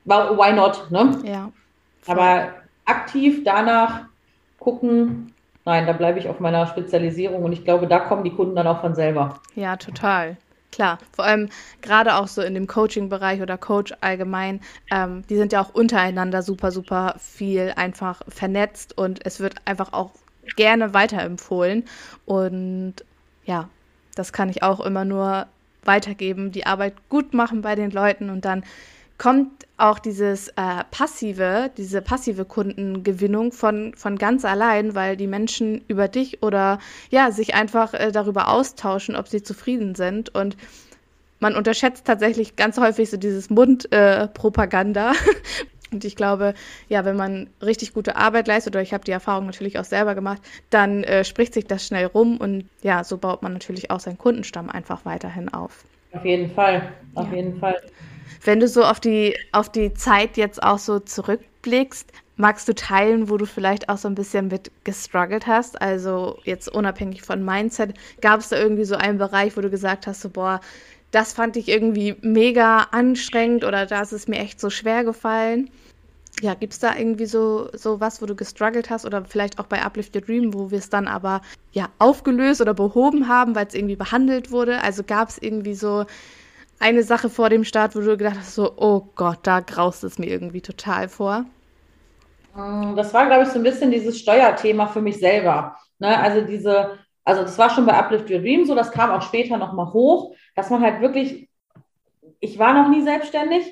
why 0.06 0.54
not, 0.54 0.90
ne? 0.90 1.20
Ja. 1.24 1.52
Aber 2.08 2.50
aktiv 2.86 3.44
danach 3.44 4.06
gucken, 4.60 5.34
nein, 5.70 5.86
da 5.86 5.94
bleibe 5.94 6.18
ich 6.18 6.28
auf 6.28 6.40
meiner 6.40 6.66
Spezialisierung 6.66 7.44
und 7.44 7.54
ich 7.54 7.64
glaube, 7.64 7.86
da 7.86 8.00
kommen 8.00 8.24
die 8.24 8.34
Kunden 8.34 8.56
dann 8.56 8.66
auch 8.66 8.82
von 8.82 8.96
selber. 8.96 9.40
Ja, 9.54 9.78
total. 9.78 10.36
Klar, 10.72 10.98
vor 11.16 11.26
allem 11.26 11.50
gerade 11.82 12.16
auch 12.16 12.28
so 12.28 12.42
in 12.42 12.56
dem 12.56 12.66
Coaching-Bereich 12.66 13.42
oder 13.42 13.58
Coach 13.58 13.94
allgemein, 14.02 14.62
ähm, 14.92 15.24
die 15.30 15.36
sind 15.36 15.54
ja 15.54 15.62
auch 15.62 15.74
untereinander 15.74 16.42
super, 16.42 16.72
super 16.72 17.16
viel 17.20 17.74
einfach 17.76 18.22
vernetzt 18.28 18.98
und 18.98 19.26
es 19.26 19.40
wird 19.40 19.56
einfach 19.66 19.94
auch 19.94 20.12
gerne 20.56 20.96
weiterempfohlen. 20.96 21.86
Und 22.26 22.96
ja, 23.46 23.70
das 24.16 24.34
kann 24.34 24.50
ich 24.50 24.64
auch 24.64 24.80
immer 24.80 25.06
nur 25.06 25.46
weitergeben, 25.84 26.52
die 26.52 26.66
Arbeit 26.66 26.94
gut 27.10 27.34
machen 27.34 27.62
bei 27.62 27.76
den 27.76 27.92
Leuten 27.92 28.32
und 28.32 28.44
dann 28.44 28.64
kommt 29.20 29.68
auch 29.78 30.00
dieses 30.00 30.48
äh, 30.50 30.84
passive, 30.90 31.70
diese 31.78 32.02
passive 32.02 32.46
Kundengewinnung 32.46 33.52
von, 33.52 33.94
von 33.96 34.18
ganz 34.18 34.46
allein, 34.46 34.96
weil 34.96 35.16
die 35.18 35.28
Menschen 35.28 35.84
über 35.88 36.08
dich 36.08 36.42
oder 36.42 36.80
ja, 37.12 37.30
sich 37.32 37.54
einfach 37.54 37.94
äh, 37.94 38.12
darüber 38.12 38.48
austauschen, 38.48 39.16
ob 39.16 39.28
sie 39.28 39.44
zufrieden 39.44 39.94
sind. 39.94 40.34
Und 40.34 40.58
man 41.40 41.56
unterschätzt 41.56 42.06
tatsächlich 42.06 42.56
ganz 42.56 42.78
häufig 42.78 43.10
so 43.10 43.18
dieses 43.18 43.50
Mundpropaganda. 43.50 45.12
Äh, 45.12 45.16
und 45.92 46.06
ich 46.06 46.16
glaube, 46.16 46.54
ja, 46.88 47.04
wenn 47.04 47.18
man 47.18 47.50
richtig 47.62 47.94
gute 47.94 48.16
Arbeit 48.16 48.48
leistet, 48.48 48.76
oder 48.76 48.84
ich 48.84 48.94
habe 48.94 49.04
die 49.04 49.12
Erfahrung 49.12 49.46
natürlich 49.46 49.80
auch 49.80 49.86
selber 49.86 50.16
gemacht, 50.16 50.42
dann 50.70 51.04
äh, 51.04 51.26
spricht 51.26 51.54
sich 51.54 51.66
das 51.66 51.86
schnell 51.86 52.06
rum 52.06 52.38
und 52.38 52.70
ja, 52.84 53.04
so 53.04 53.18
baut 53.18 53.44
man 53.44 53.52
natürlich 53.52 53.92
auch 53.92 54.00
seinen 54.00 54.18
Kundenstamm 54.18 54.70
einfach 54.70 55.04
weiterhin 55.04 55.50
auf. 55.50 55.84
Auf 56.14 56.26
jeden 56.26 56.52
Fall, 56.52 56.94
auf 57.16 57.30
ja. 57.30 57.36
jeden 57.36 57.60
Fall. 57.60 57.76
Wenn 58.44 58.60
du 58.60 58.68
so 58.68 58.84
auf 58.84 59.00
die, 59.00 59.36
auf 59.52 59.70
die 59.70 59.94
Zeit 59.94 60.38
jetzt 60.38 60.62
auch 60.62 60.80
so 60.80 61.00
zurückblickst, 61.00 62.12
magst 62.40 62.68
du 62.68 62.74
teilen, 62.74 63.30
wo 63.30 63.38
du 63.38 63.46
vielleicht 63.46 63.90
auch 63.90 63.98
so 63.98 64.08
ein 64.08 64.16
bisschen 64.16 64.48
mit 64.48 64.72
gestruggelt 64.86 65.46
hast? 65.46 65.82
Also 65.82 66.40
jetzt 66.46 66.70
unabhängig 66.70 67.22
von 67.22 67.44
Mindset, 67.44 67.94
gab 68.22 68.40
es 68.40 68.50
da 68.50 68.58
irgendwie 68.58 68.86
so 68.86 68.96
einen 68.96 69.18
Bereich, 69.18 69.58
wo 69.58 69.62
du 69.62 69.70
gesagt 69.70 70.08
hast, 70.08 70.22
so 70.22 70.30
boah, 70.30 70.62
das 71.12 71.34
fand 71.34 71.58
ich 71.58 71.68
irgendwie 71.68 72.16
mega 72.22 72.88
anstrengend 72.92 73.64
oder 73.66 73.86
da 73.86 74.02
ist 74.02 74.14
es 74.14 74.28
mir 74.28 74.38
echt 74.40 74.60
so 74.60 74.70
schwer 74.70 75.04
gefallen? 75.04 75.70
Ja, 76.42 76.54
gibt 76.54 76.72
es 76.72 76.80
da 76.80 76.96
irgendwie 76.96 77.26
so, 77.26 77.70
so 77.74 78.00
was, 78.00 78.22
wo 78.22 78.26
du 78.26 78.36
gestruggelt 78.36 78.90
hast 78.90 79.06
oder 79.06 79.26
vielleicht 79.26 79.60
auch 79.60 79.66
bei 79.66 79.82
Uplift 79.82 80.16
Your 80.16 80.22
Dream, 80.22 80.54
wo 80.54 80.72
wir 80.72 80.78
es 80.78 80.90
dann 80.90 81.08
aber 81.08 81.42
ja 81.74 81.90
aufgelöst 81.98 82.62
oder 82.62 82.74
behoben 82.74 83.28
haben, 83.28 83.56
weil 83.56 83.68
es 83.68 83.74
irgendwie 83.74 83.98
behandelt 83.98 84.52
wurde? 84.52 84.82
Also 84.82 85.04
gab 85.04 85.28
es 85.30 85.38
irgendwie 85.38 85.74
so 85.74 86.06
eine 86.80 87.04
Sache 87.04 87.30
vor 87.30 87.50
dem 87.50 87.64
Start, 87.64 87.96
wo 87.96 88.00
du 88.00 88.18
gedacht 88.18 88.38
hast, 88.40 88.56
so, 88.56 88.74
oh 88.78 89.04
Gott, 89.16 89.40
da 89.44 89.60
graust 89.60 90.04
es 90.04 90.18
mir 90.18 90.28
irgendwie 90.28 90.62
total 90.62 91.10
vor? 91.10 91.46
Mm, 92.56 92.96
das 92.96 93.14
war, 93.14 93.26
glaube 93.28 93.44
ich, 93.44 93.50
so 93.50 93.60
ein 93.60 93.64
bisschen 93.64 93.92
dieses 93.92 94.20
Steuerthema 94.20 94.88
für 94.88 95.02
mich 95.02 95.20
selber. 95.20 95.78
Ne? 96.00 96.18
Also 96.18 96.42
diese, 96.42 96.98
also 97.24 97.42
das 97.42 97.58
war 97.58 97.70
schon 97.70 97.86
bei 97.86 97.94
Uplift 97.94 98.30
Your 98.30 98.40
Dream 98.40 98.66
so, 98.66 98.76
das 98.76 98.92
kam 98.92 99.12
auch 99.12 99.22
später 99.22 99.58
nochmal 99.58 99.92
hoch, 99.94 100.36
dass 100.56 100.70
man 100.70 100.82
halt 100.82 101.02
wirklich, 101.02 101.50
ich 102.40 102.58
war 102.58 102.74
noch 102.74 102.90
nie 102.90 103.04
selbstständig 103.04 103.66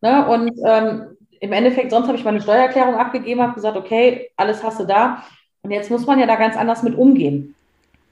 ne? 0.00 0.26
und 0.28 0.52
ähm, 0.64 1.16
im 1.40 1.52
Endeffekt, 1.52 1.90
sonst 1.90 2.06
habe 2.06 2.16
ich 2.16 2.24
meine 2.24 2.40
Steuererklärung 2.40 2.94
abgegeben, 2.94 3.42
habe 3.42 3.54
gesagt, 3.54 3.76
okay, 3.76 4.30
alles 4.36 4.62
hast 4.62 4.78
du 4.78 4.84
da. 4.84 5.24
Und 5.62 5.72
jetzt 5.72 5.90
muss 5.90 6.06
man 6.06 6.20
ja 6.20 6.26
da 6.26 6.36
ganz 6.36 6.56
anders 6.56 6.84
mit 6.84 6.96
umgehen. 6.96 7.56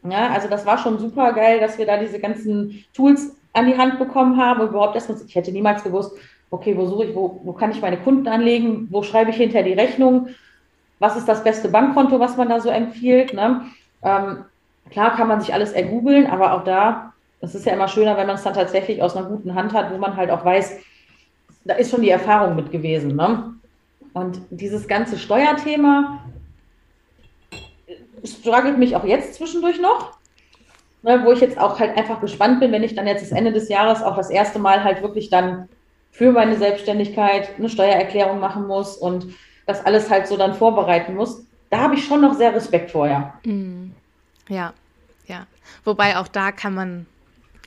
Ja, 0.02 0.30
also 0.30 0.48
das 0.48 0.66
war 0.66 0.78
schon 0.78 0.98
super 0.98 1.32
geil, 1.32 1.60
dass 1.60 1.78
wir 1.78 1.86
da 1.86 1.96
diese 1.98 2.18
ganzen 2.18 2.84
Tools 2.92 3.36
an 3.52 3.66
die 3.66 3.76
Hand 3.76 3.98
bekommen 3.98 4.36
haben 4.36 4.60
und 4.60 4.68
überhaupt 4.68 4.94
erstmal, 4.94 5.18
ich 5.26 5.34
hätte 5.34 5.52
niemals 5.52 5.82
gewusst, 5.82 6.16
okay, 6.50 6.76
wo 6.76 6.86
suche 6.86 7.06
ich, 7.06 7.14
wo, 7.14 7.40
wo 7.44 7.52
kann 7.52 7.70
ich 7.70 7.80
meine 7.80 7.98
Kunden 7.98 8.28
anlegen, 8.28 8.88
wo 8.90 9.02
schreibe 9.02 9.30
ich 9.30 9.36
hinter 9.36 9.62
die 9.62 9.72
Rechnung, 9.72 10.28
was 10.98 11.16
ist 11.16 11.28
das 11.28 11.42
beste 11.42 11.68
Bankkonto, 11.68 12.20
was 12.20 12.36
man 12.36 12.48
da 12.48 12.60
so 12.60 12.68
empfiehlt. 12.68 13.32
Ne? 13.32 13.66
Ähm, 14.02 14.44
klar 14.90 15.16
kann 15.16 15.28
man 15.28 15.40
sich 15.40 15.54
alles 15.54 15.72
ergoogeln, 15.72 16.26
aber 16.26 16.52
auch 16.52 16.64
da, 16.64 17.12
es 17.40 17.54
ist 17.54 17.66
ja 17.66 17.72
immer 17.72 17.88
schöner, 17.88 18.16
wenn 18.16 18.26
man 18.26 18.36
es 18.36 18.42
dann 18.42 18.54
tatsächlich 18.54 19.02
aus 19.02 19.16
einer 19.16 19.26
guten 19.26 19.54
Hand 19.54 19.72
hat, 19.72 19.92
wo 19.92 19.98
man 19.98 20.16
halt 20.16 20.30
auch 20.30 20.44
weiß, 20.44 20.78
da 21.64 21.74
ist 21.74 21.90
schon 21.90 22.02
die 22.02 22.10
Erfahrung 22.10 22.56
mit 22.56 22.70
gewesen. 22.70 23.16
Ne? 23.16 23.54
Und 24.12 24.40
dieses 24.50 24.88
ganze 24.88 25.18
Steuerthema 25.18 26.20
struggelt 28.24 28.78
mich 28.78 28.96
auch 28.96 29.04
jetzt 29.04 29.34
zwischendurch 29.34 29.80
noch 29.80 30.19
ne, 31.02 31.22
wo 31.24 31.32
ich 31.32 31.40
jetzt 31.40 31.58
auch 31.58 31.78
halt 31.78 31.96
einfach 31.96 32.20
gespannt 32.20 32.60
bin, 32.60 32.72
wenn 32.72 32.82
ich 32.82 32.94
dann 32.94 33.06
jetzt 33.06 33.22
das 33.22 33.32
Ende 33.32 33.52
des 33.52 33.68
Jahres 33.68 34.02
auch 34.02 34.16
das 34.16 34.30
erste 34.30 34.58
Mal 34.58 34.84
halt 34.84 35.02
wirklich 35.02 35.30
dann 35.30 35.68
für 36.10 36.32
meine 36.32 36.56
Selbstständigkeit 36.56 37.50
eine 37.58 37.68
Steuererklärung 37.68 38.40
machen 38.40 38.66
muss 38.66 38.96
und 38.96 39.26
das 39.66 39.84
alles 39.84 40.10
halt 40.10 40.26
so 40.26 40.36
dann 40.36 40.54
vorbereiten 40.54 41.14
muss. 41.14 41.44
Da 41.70 41.78
habe 41.78 41.94
ich 41.94 42.04
schon 42.04 42.20
noch 42.20 42.34
sehr 42.34 42.54
Respekt 42.54 42.90
vor, 42.90 43.06
ja. 43.06 43.34
Mm. 43.44 43.92
Ja, 44.48 44.74
ja. 45.26 45.46
Wobei 45.84 46.16
auch 46.16 46.26
da 46.26 46.50
kann 46.50 46.74
man, 46.74 47.06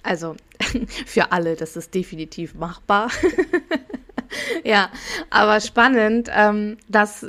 also 0.03 0.35
für 1.05 1.31
alle, 1.31 1.55
das 1.55 1.77
ist 1.77 1.95
definitiv 1.95 2.53
machbar. 2.55 3.09
ja, 4.63 4.89
aber 5.29 5.61
spannend, 5.61 6.29
ähm, 6.35 6.77
dass 6.89 7.25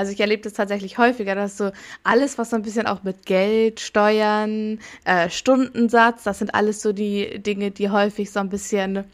also 0.00 0.12
ich 0.12 0.20
erlebe 0.20 0.42
das 0.42 0.54
tatsächlich 0.54 0.96
häufiger, 0.96 1.34
dass 1.34 1.58
so 1.58 1.72
alles, 2.04 2.38
was 2.38 2.48
so 2.48 2.56
ein 2.56 2.62
bisschen 2.62 2.86
auch 2.86 3.02
mit 3.02 3.26
Geld, 3.26 3.80
Steuern, 3.80 4.78
äh, 5.04 5.28
Stundensatz, 5.28 6.24
das 6.24 6.38
sind 6.38 6.54
alles 6.54 6.80
so 6.80 6.94
die 6.94 7.38
Dinge, 7.38 7.70
die 7.70 7.90
häufig 7.90 8.32
so 8.32 8.40
ein 8.40 8.48
bisschen 8.48 9.04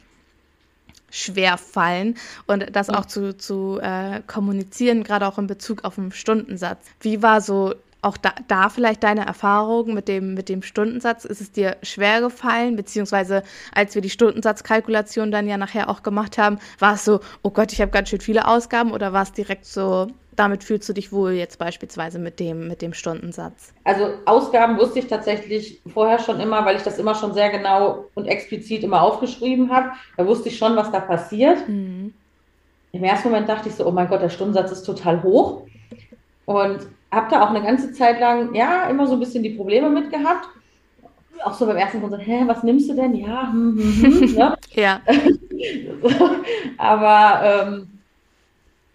schwer 1.10 1.58
fallen 1.58 2.14
und 2.46 2.76
das 2.76 2.88
auch 2.88 3.06
zu, 3.06 3.36
zu 3.36 3.80
äh, 3.82 4.20
kommunizieren, 4.28 5.02
gerade 5.02 5.26
auch 5.26 5.38
in 5.38 5.48
Bezug 5.48 5.82
auf 5.82 5.96
den 5.96 6.12
Stundensatz. 6.12 6.84
Wie 7.00 7.20
war 7.20 7.40
so 7.40 7.74
auch 8.00 8.16
da, 8.16 8.32
da 8.46 8.68
vielleicht 8.68 9.02
deine 9.02 9.26
Erfahrung 9.26 9.92
mit 9.92 10.06
dem, 10.06 10.34
mit 10.34 10.48
dem 10.48 10.62
Stundensatz? 10.62 11.24
Ist 11.24 11.40
es 11.40 11.50
dir 11.50 11.78
schwer 11.82 12.20
gefallen? 12.20 12.76
Beziehungsweise 12.76 13.42
als 13.74 13.96
wir 13.96 14.02
die 14.02 14.10
Stundensatzkalkulation 14.10 15.32
dann 15.32 15.48
ja 15.48 15.56
nachher 15.56 15.90
auch 15.90 16.04
gemacht 16.04 16.38
haben, 16.38 16.60
war 16.78 16.94
es 16.94 17.04
so, 17.04 17.18
oh 17.42 17.50
Gott, 17.50 17.72
ich 17.72 17.80
habe 17.80 17.90
ganz 17.90 18.10
schön 18.10 18.20
viele 18.20 18.46
Ausgaben 18.46 18.92
oder 18.92 19.12
war 19.12 19.24
es 19.24 19.32
direkt 19.32 19.64
so, 19.66 20.06
damit 20.36 20.62
fühlst 20.62 20.88
du 20.88 20.92
dich 20.92 21.12
wohl 21.12 21.32
jetzt 21.32 21.58
beispielsweise 21.58 22.18
mit 22.18 22.38
dem, 22.38 22.68
mit 22.68 22.82
dem 22.82 22.92
Stundensatz? 22.92 23.72
Also 23.84 24.10
Ausgaben 24.26 24.78
wusste 24.78 24.98
ich 24.98 25.06
tatsächlich 25.06 25.80
vorher 25.92 26.18
schon 26.18 26.40
immer, 26.40 26.64
weil 26.64 26.76
ich 26.76 26.82
das 26.82 26.98
immer 26.98 27.14
schon 27.14 27.34
sehr 27.34 27.50
genau 27.50 28.04
und 28.14 28.26
explizit 28.26 28.84
immer 28.84 29.02
aufgeschrieben 29.02 29.72
habe. 29.72 29.92
Da 30.16 30.26
wusste 30.26 30.48
ich 30.48 30.58
schon, 30.58 30.76
was 30.76 30.92
da 30.92 31.00
passiert. 31.00 31.66
Mhm. 31.68 32.12
Im 32.92 33.04
ersten 33.04 33.28
Moment 33.28 33.48
dachte 33.48 33.68
ich 33.68 33.74
so, 33.74 33.86
oh 33.86 33.90
mein 33.90 34.08
Gott, 34.08 34.22
der 34.22 34.30
Stundensatz 34.30 34.70
ist 34.72 34.82
total 34.82 35.22
hoch. 35.22 35.62
Und 36.44 36.86
habe 37.10 37.30
da 37.30 37.42
auch 37.42 37.50
eine 37.50 37.62
ganze 37.62 37.92
Zeit 37.92 38.20
lang, 38.20 38.54
ja, 38.54 38.88
immer 38.88 39.06
so 39.06 39.14
ein 39.14 39.20
bisschen 39.20 39.42
die 39.42 39.50
Probleme 39.50 39.90
mit 39.90 40.10
gehabt. 40.10 40.48
Auch 41.44 41.54
so 41.54 41.66
beim 41.66 41.76
ersten 41.76 42.00
Grund 42.00 42.12
so, 42.12 42.18
hä, 42.18 42.44
was 42.46 42.62
nimmst 42.62 42.88
du 42.88 42.94
denn? 42.94 43.14
Ja, 43.14 43.50
hm, 43.52 43.78
hm, 43.78 44.20
hm, 44.20 44.34
ne? 44.34 44.56
ja. 44.74 45.00
Aber 46.78 47.66
ähm, 47.66 47.88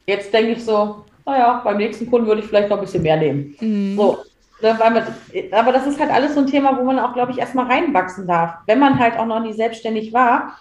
jetzt 0.07 0.33
denke 0.33 0.53
ich 0.53 0.63
so, 0.63 1.05
naja, 1.25 1.61
beim 1.63 1.77
nächsten 1.77 2.09
Kunden 2.09 2.27
würde 2.27 2.41
ich 2.41 2.47
vielleicht 2.47 2.69
noch 2.69 2.77
ein 2.77 2.83
bisschen 2.83 3.03
mehr 3.03 3.17
nehmen. 3.17 3.55
Mhm. 3.59 3.95
So. 3.95 4.19
Ne, 4.61 4.75
man, 4.77 5.03
aber 5.51 5.71
das 5.71 5.87
ist 5.87 5.99
halt 5.99 6.11
alles 6.11 6.35
so 6.35 6.41
ein 6.41 6.47
Thema, 6.47 6.77
wo 6.77 6.83
man 6.83 6.99
auch, 6.99 7.13
glaube 7.13 7.31
ich, 7.31 7.39
erstmal 7.39 7.65
reinwachsen 7.65 8.27
darf, 8.27 8.57
wenn 8.67 8.77
man 8.77 8.99
halt 8.99 9.17
auch 9.17 9.25
noch 9.25 9.39
nie 9.39 9.53
selbstständig 9.53 10.13
war. 10.13 10.55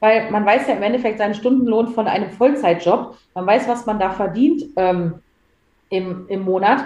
Weil 0.00 0.30
man 0.30 0.46
weiß 0.46 0.68
ja 0.68 0.74
im 0.74 0.82
Endeffekt 0.82 1.18
seinen 1.18 1.34
Stundenlohn 1.34 1.88
von 1.88 2.06
einem 2.06 2.30
Vollzeitjob. 2.30 3.16
Man 3.34 3.46
weiß, 3.46 3.66
was 3.66 3.84
man 3.84 3.98
da 3.98 4.10
verdient 4.10 4.64
ähm, 4.76 5.14
im, 5.90 6.26
im 6.28 6.42
Monat. 6.42 6.84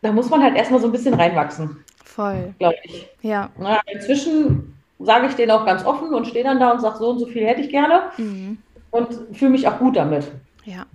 Da 0.00 0.12
muss 0.12 0.30
man 0.30 0.42
halt 0.42 0.56
erstmal 0.56 0.80
so 0.80 0.86
ein 0.86 0.92
bisschen 0.92 1.12
reinwachsen. 1.12 1.84
Voll. 2.02 2.54
Glaube 2.58 2.76
ich. 2.84 3.06
Ja. 3.20 3.50
Na, 3.58 3.80
inzwischen 3.92 4.74
sage 4.98 5.26
ich 5.26 5.34
denen 5.34 5.50
auch 5.50 5.66
ganz 5.66 5.84
offen 5.84 6.14
und 6.14 6.26
stehe 6.26 6.44
dann 6.44 6.60
da 6.60 6.70
und 6.70 6.80
sage, 6.80 6.96
so 6.98 7.10
und 7.10 7.18
so 7.18 7.26
viel 7.26 7.46
hätte 7.46 7.60
ich 7.60 7.68
gerne. 7.68 8.04
Mhm. 8.16 8.58
Und 8.90 9.18
fühle 9.32 9.50
mich 9.50 9.68
auch 9.68 9.78
gut 9.78 9.96
damit. 9.96 10.30
Ja. 10.64 10.86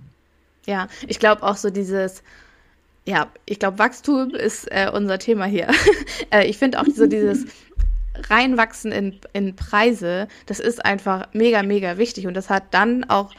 Ja, 0.66 0.88
ich 1.06 1.18
glaube 1.18 1.42
auch 1.44 1.56
so 1.56 1.70
dieses, 1.70 2.22
ja, 3.06 3.30
ich 3.46 3.60
glaube, 3.60 3.78
Wachstum 3.78 4.30
ist 4.30 4.70
äh, 4.70 4.90
unser 4.92 5.18
Thema 5.18 5.44
hier. 5.46 5.68
äh, 6.32 6.44
ich 6.46 6.58
finde 6.58 6.80
auch 6.80 6.86
so 6.92 7.06
dieses 7.06 7.46
Reinwachsen 8.28 8.90
in, 8.92 9.20
in 9.32 9.54
Preise, 9.54 10.26
das 10.46 10.58
ist 10.58 10.84
einfach 10.84 11.28
mega, 11.32 11.62
mega 11.62 11.98
wichtig. 11.98 12.26
Und 12.26 12.34
das 12.34 12.50
hat 12.50 12.64
dann 12.72 13.04
auch, 13.04 13.32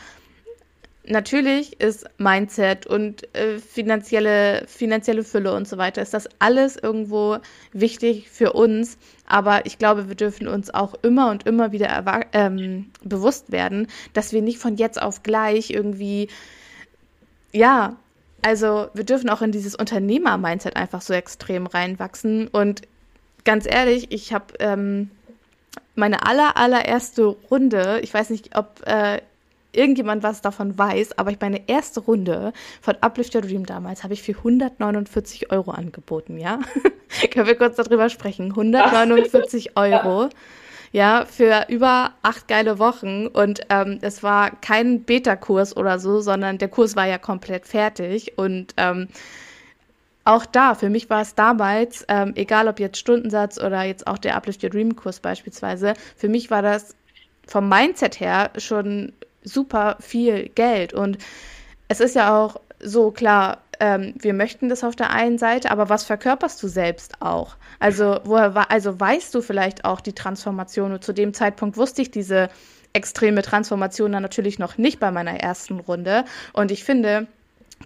natürlich 1.04 1.82
ist 1.82 2.06
Mindset 2.18 2.88
und 2.88 3.36
äh, 3.36 3.60
finanzielle, 3.60 4.64
finanzielle 4.68 5.26
Fülle 5.26 5.54
und 5.54 5.68
so 5.68 5.78
weiter, 5.78 6.02
ist 6.02 6.14
das 6.14 6.30
alles 6.40 6.78
irgendwo 6.78 7.38
wichtig 7.74 8.30
für 8.30 8.54
uns. 8.54 8.98
Aber 9.26 9.66
ich 9.66 9.78
glaube, 9.78 10.08
wir 10.08 10.16
dürfen 10.16 10.48
uns 10.48 10.74
auch 10.74 10.94
immer 11.02 11.30
und 11.30 11.46
immer 11.46 11.74
wieder 11.74 12.26
ähm, 12.32 12.90
bewusst 13.04 13.52
werden, 13.52 13.88
dass 14.14 14.32
wir 14.32 14.42
nicht 14.42 14.60
von 14.60 14.78
jetzt 14.78 15.02
auf 15.02 15.24
gleich 15.24 15.72
irgendwie 15.72 16.30
ja, 17.52 17.96
also 18.42 18.88
wir 18.94 19.04
dürfen 19.04 19.30
auch 19.30 19.42
in 19.42 19.52
dieses 19.52 19.76
Unternehmer-Mindset 19.76 20.76
einfach 20.76 21.02
so 21.02 21.14
extrem 21.14 21.68
reinwachsen. 21.68 22.48
Und 22.48 22.82
ganz 23.44 23.66
ehrlich, 23.66 24.12
ich 24.12 24.34
habe 24.34 24.54
ähm, 24.60 25.10
meine 25.96 26.26
aller, 26.26 26.58
allererste 26.58 27.26
Runde, 27.26 28.00
ich 28.04 28.14
weiß 28.14 28.30
nicht, 28.30 28.56
ob 28.56 28.86
äh, 28.86 29.22
irgendjemand 29.74 30.24
was 30.24 30.42
davon 30.42 30.78
weiß, 30.78 31.18
aber 31.18 31.32
ich 31.32 31.40
meine 31.40 31.68
erste 31.68 32.00
Runde 32.00 32.54
von 32.82 32.96
Uplift 33.02 33.36
Your 33.36 33.42
Dream 33.42 33.66
damals 33.66 34.04
habe 34.04 34.14
ich 34.14 34.24
für 34.24 34.34
149 34.36 35.52
Euro 35.52 35.72
angeboten, 35.72 36.38
ja? 36.38 36.60
Können 37.32 37.48
wir 37.48 37.56
kurz 37.56 37.76
darüber 37.76 38.10
sprechen? 38.10 38.46
149 38.52 39.78
Euro. 39.78 40.30
Ja, 40.92 41.26
für 41.26 41.66
über 41.68 42.14
acht 42.22 42.48
geile 42.48 42.80
Wochen. 42.80 43.28
Und 43.28 43.62
ähm, 43.70 44.00
es 44.02 44.24
war 44.24 44.52
kein 44.52 45.04
Beta-Kurs 45.04 45.76
oder 45.76 46.00
so, 46.00 46.22
sondern 46.22 46.58
der 46.58 46.70
Kurs 46.70 46.96
war 46.96 47.06
ja 47.06 47.18
komplett 47.18 47.68
fertig. 47.68 48.38
Und 48.38 48.74
ähm, 48.78 49.08
auch 50.24 50.46
da, 50.46 50.76
für 50.76 50.90
mich 50.90 51.10
war 51.10 51.22
es 51.22 51.36
damals, 51.36 52.06
ähm, 52.10 52.34
egal 52.36 52.68
ob 52.68 52.80
jetzt 52.80 52.98
Stundensatz 52.98 53.58
oder 53.58 53.84
jetzt 53.84 54.08
auch 54.08 54.18
der 54.18 54.36
Uplift 54.36 54.64
Your 54.64 54.70
Dream 54.70 54.96
Kurs 54.96 55.20
beispielsweise, 55.20 55.94
für 56.16 56.28
mich 56.28 56.52
war 56.52 56.62
das 56.62 56.96
vom 57.48 57.70
Mindset 57.70 58.20
her 58.20 58.52
schon 58.58 59.14
super 59.44 59.98
viel 60.00 60.50
Geld. 60.50 60.94
Und 60.94 61.18
es 61.88 62.00
ist 62.00 62.16
ja 62.16 62.38
auch 62.38 62.60
so 62.80 63.12
klar, 63.12 63.60
ähm, 63.80 64.14
wir 64.20 64.34
möchten 64.34 64.70
das 64.70 64.84
auf 64.84 64.96
der 64.96 65.12
einen 65.12 65.38
Seite, 65.38 65.72
aber 65.72 65.90
was 65.90 66.04
verkörperst 66.04 66.62
du 66.62 66.68
selbst 66.68 67.22
auch? 67.22 67.56
Also, 67.80 68.20
woher 68.24 68.72
also 68.72 69.00
weißt 69.00 69.34
du 69.36 69.42
vielleicht 69.42 69.86
auch 69.86 70.02
die 70.02 70.14
Transformation? 70.14 70.94
Und 70.94 71.04
zu 71.04 71.14
dem 71.14 71.34
Zeitpunkt 71.34 71.78
wusste 71.78 72.02
ich 72.02 72.12
diese 72.12 72.50
extreme 72.94 73.42
Transformation 73.42 74.12
dann 74.12 74.24
natürlich 74.24 74.60
noch 74.60 74.78
nicht 74.78 75.00
bei 75.00 75.12
meiner 75.12 75.40
ersten 75.40 75.80
Runde. 75.80 76.26
Und 76.54 76.72
ich 76.72 76.84
finde, 76.84 77.28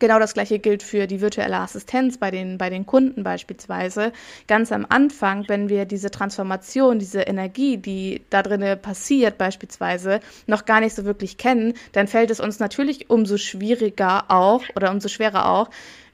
Genau 0.02 0.18
das 0.18 0.34
gleiche 0.34 0.58
gilt 0.58 0.82
für 0.82 1.06
die 1.06 1.22
virtuelle 1.22 1.58
Assistenz 1.58 2.18
bei 2.18 2.32
den, 2.32 2.58
bei 2.58 2.72
den 2.72 2.88
Kunden 2.88 3.24
beispielsweise. 3.24 4.14
Ganz 4.48 4.72
am 4.72 4.88
Anfang, 4.90 5.48
wenn 5.48 5.70
wir 5.70 5.86
diese 5.86 6.10
Transformation, 6.10 6.98
diese 6.98 7.22
Energie, 7.22 7.78
die 7.78 8.24
da 8.32 8.42
drinnen 8.42 8.82
passiert 8.82 9.38
beispielsweise, 9.38 10.20
noch 10.48 10.66
gar 10.66 10.80
nicht 10.80 10.96
so 10.96 11.06
wirklich 11.06 11.38
kennen, 11.38 11.76
dann 11.92 12.08
fällt 12.08 12.32
es 12.32 12.40
uns 12.40 12.58
natürlich 12.58 13.12
umso 13.12 13.38
schwieriger 13.38 14.26
auch 14.30 14.64
oder 14.76 14.90
umso 14.90 15.08
schwerer 15.08 15.52
auch, 15.52 15.70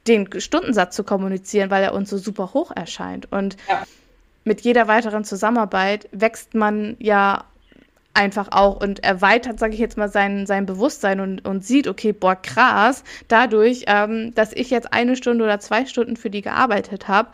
den 0.06 0.28
Stundensatz 0.38 0.94
zu 0.94 1.06
kommunizieren, 1.06 1.70
weil 1.70 1.82
er 1.82 1.94
uns 1.94 2.10
so 2.10 2.18
super 2.18 2.54
hoch 2.54 2.72
erscheint. 2.76 3.32
Und 3.32 3.56
ja. 3.70 3.84
mit 4.44 4.60
jeder 4.62 4.90
weiteren 4.90 5.24
Zusammenarbeit 5.24 6.10
wächst 6.12 6.56
man 6.56 6.98
ja 7.00 7.46
einfach 8.18 8.48
auch 8.52 8.82
und 8.82 9.04
erweitert, 9.04 9.60
sage 9.60 9.74
ich 9.74 9.80
jetzt 9.80 9.98
mal, 9.98 10.10
sein, 10.10 10.48
sein 10.48 10.66
Bewusstsein 10.66 11.20
und, 11.20 11.48
und 11.48 11.64
sieht, 11.64 11.88
okay, 11.88 12.12
boah, 12.12 12.36
krass, 12.36 13.04
dadurch, 13.28 13.84
ähm, 13.88 14.34
dass 14.34 14.54
ich 14.54 14.72
jetzt 14.72 14.92
eine 14.92 15.16
Stunde 15.16 15.44
oder 15.44 15.60
zwei 15.60 15.86
Stunden 15.86 16.18
für 16.18 16.32
die 16.32 16.42
gearbeitet 16.42 17.08
habe, 17.08 17.30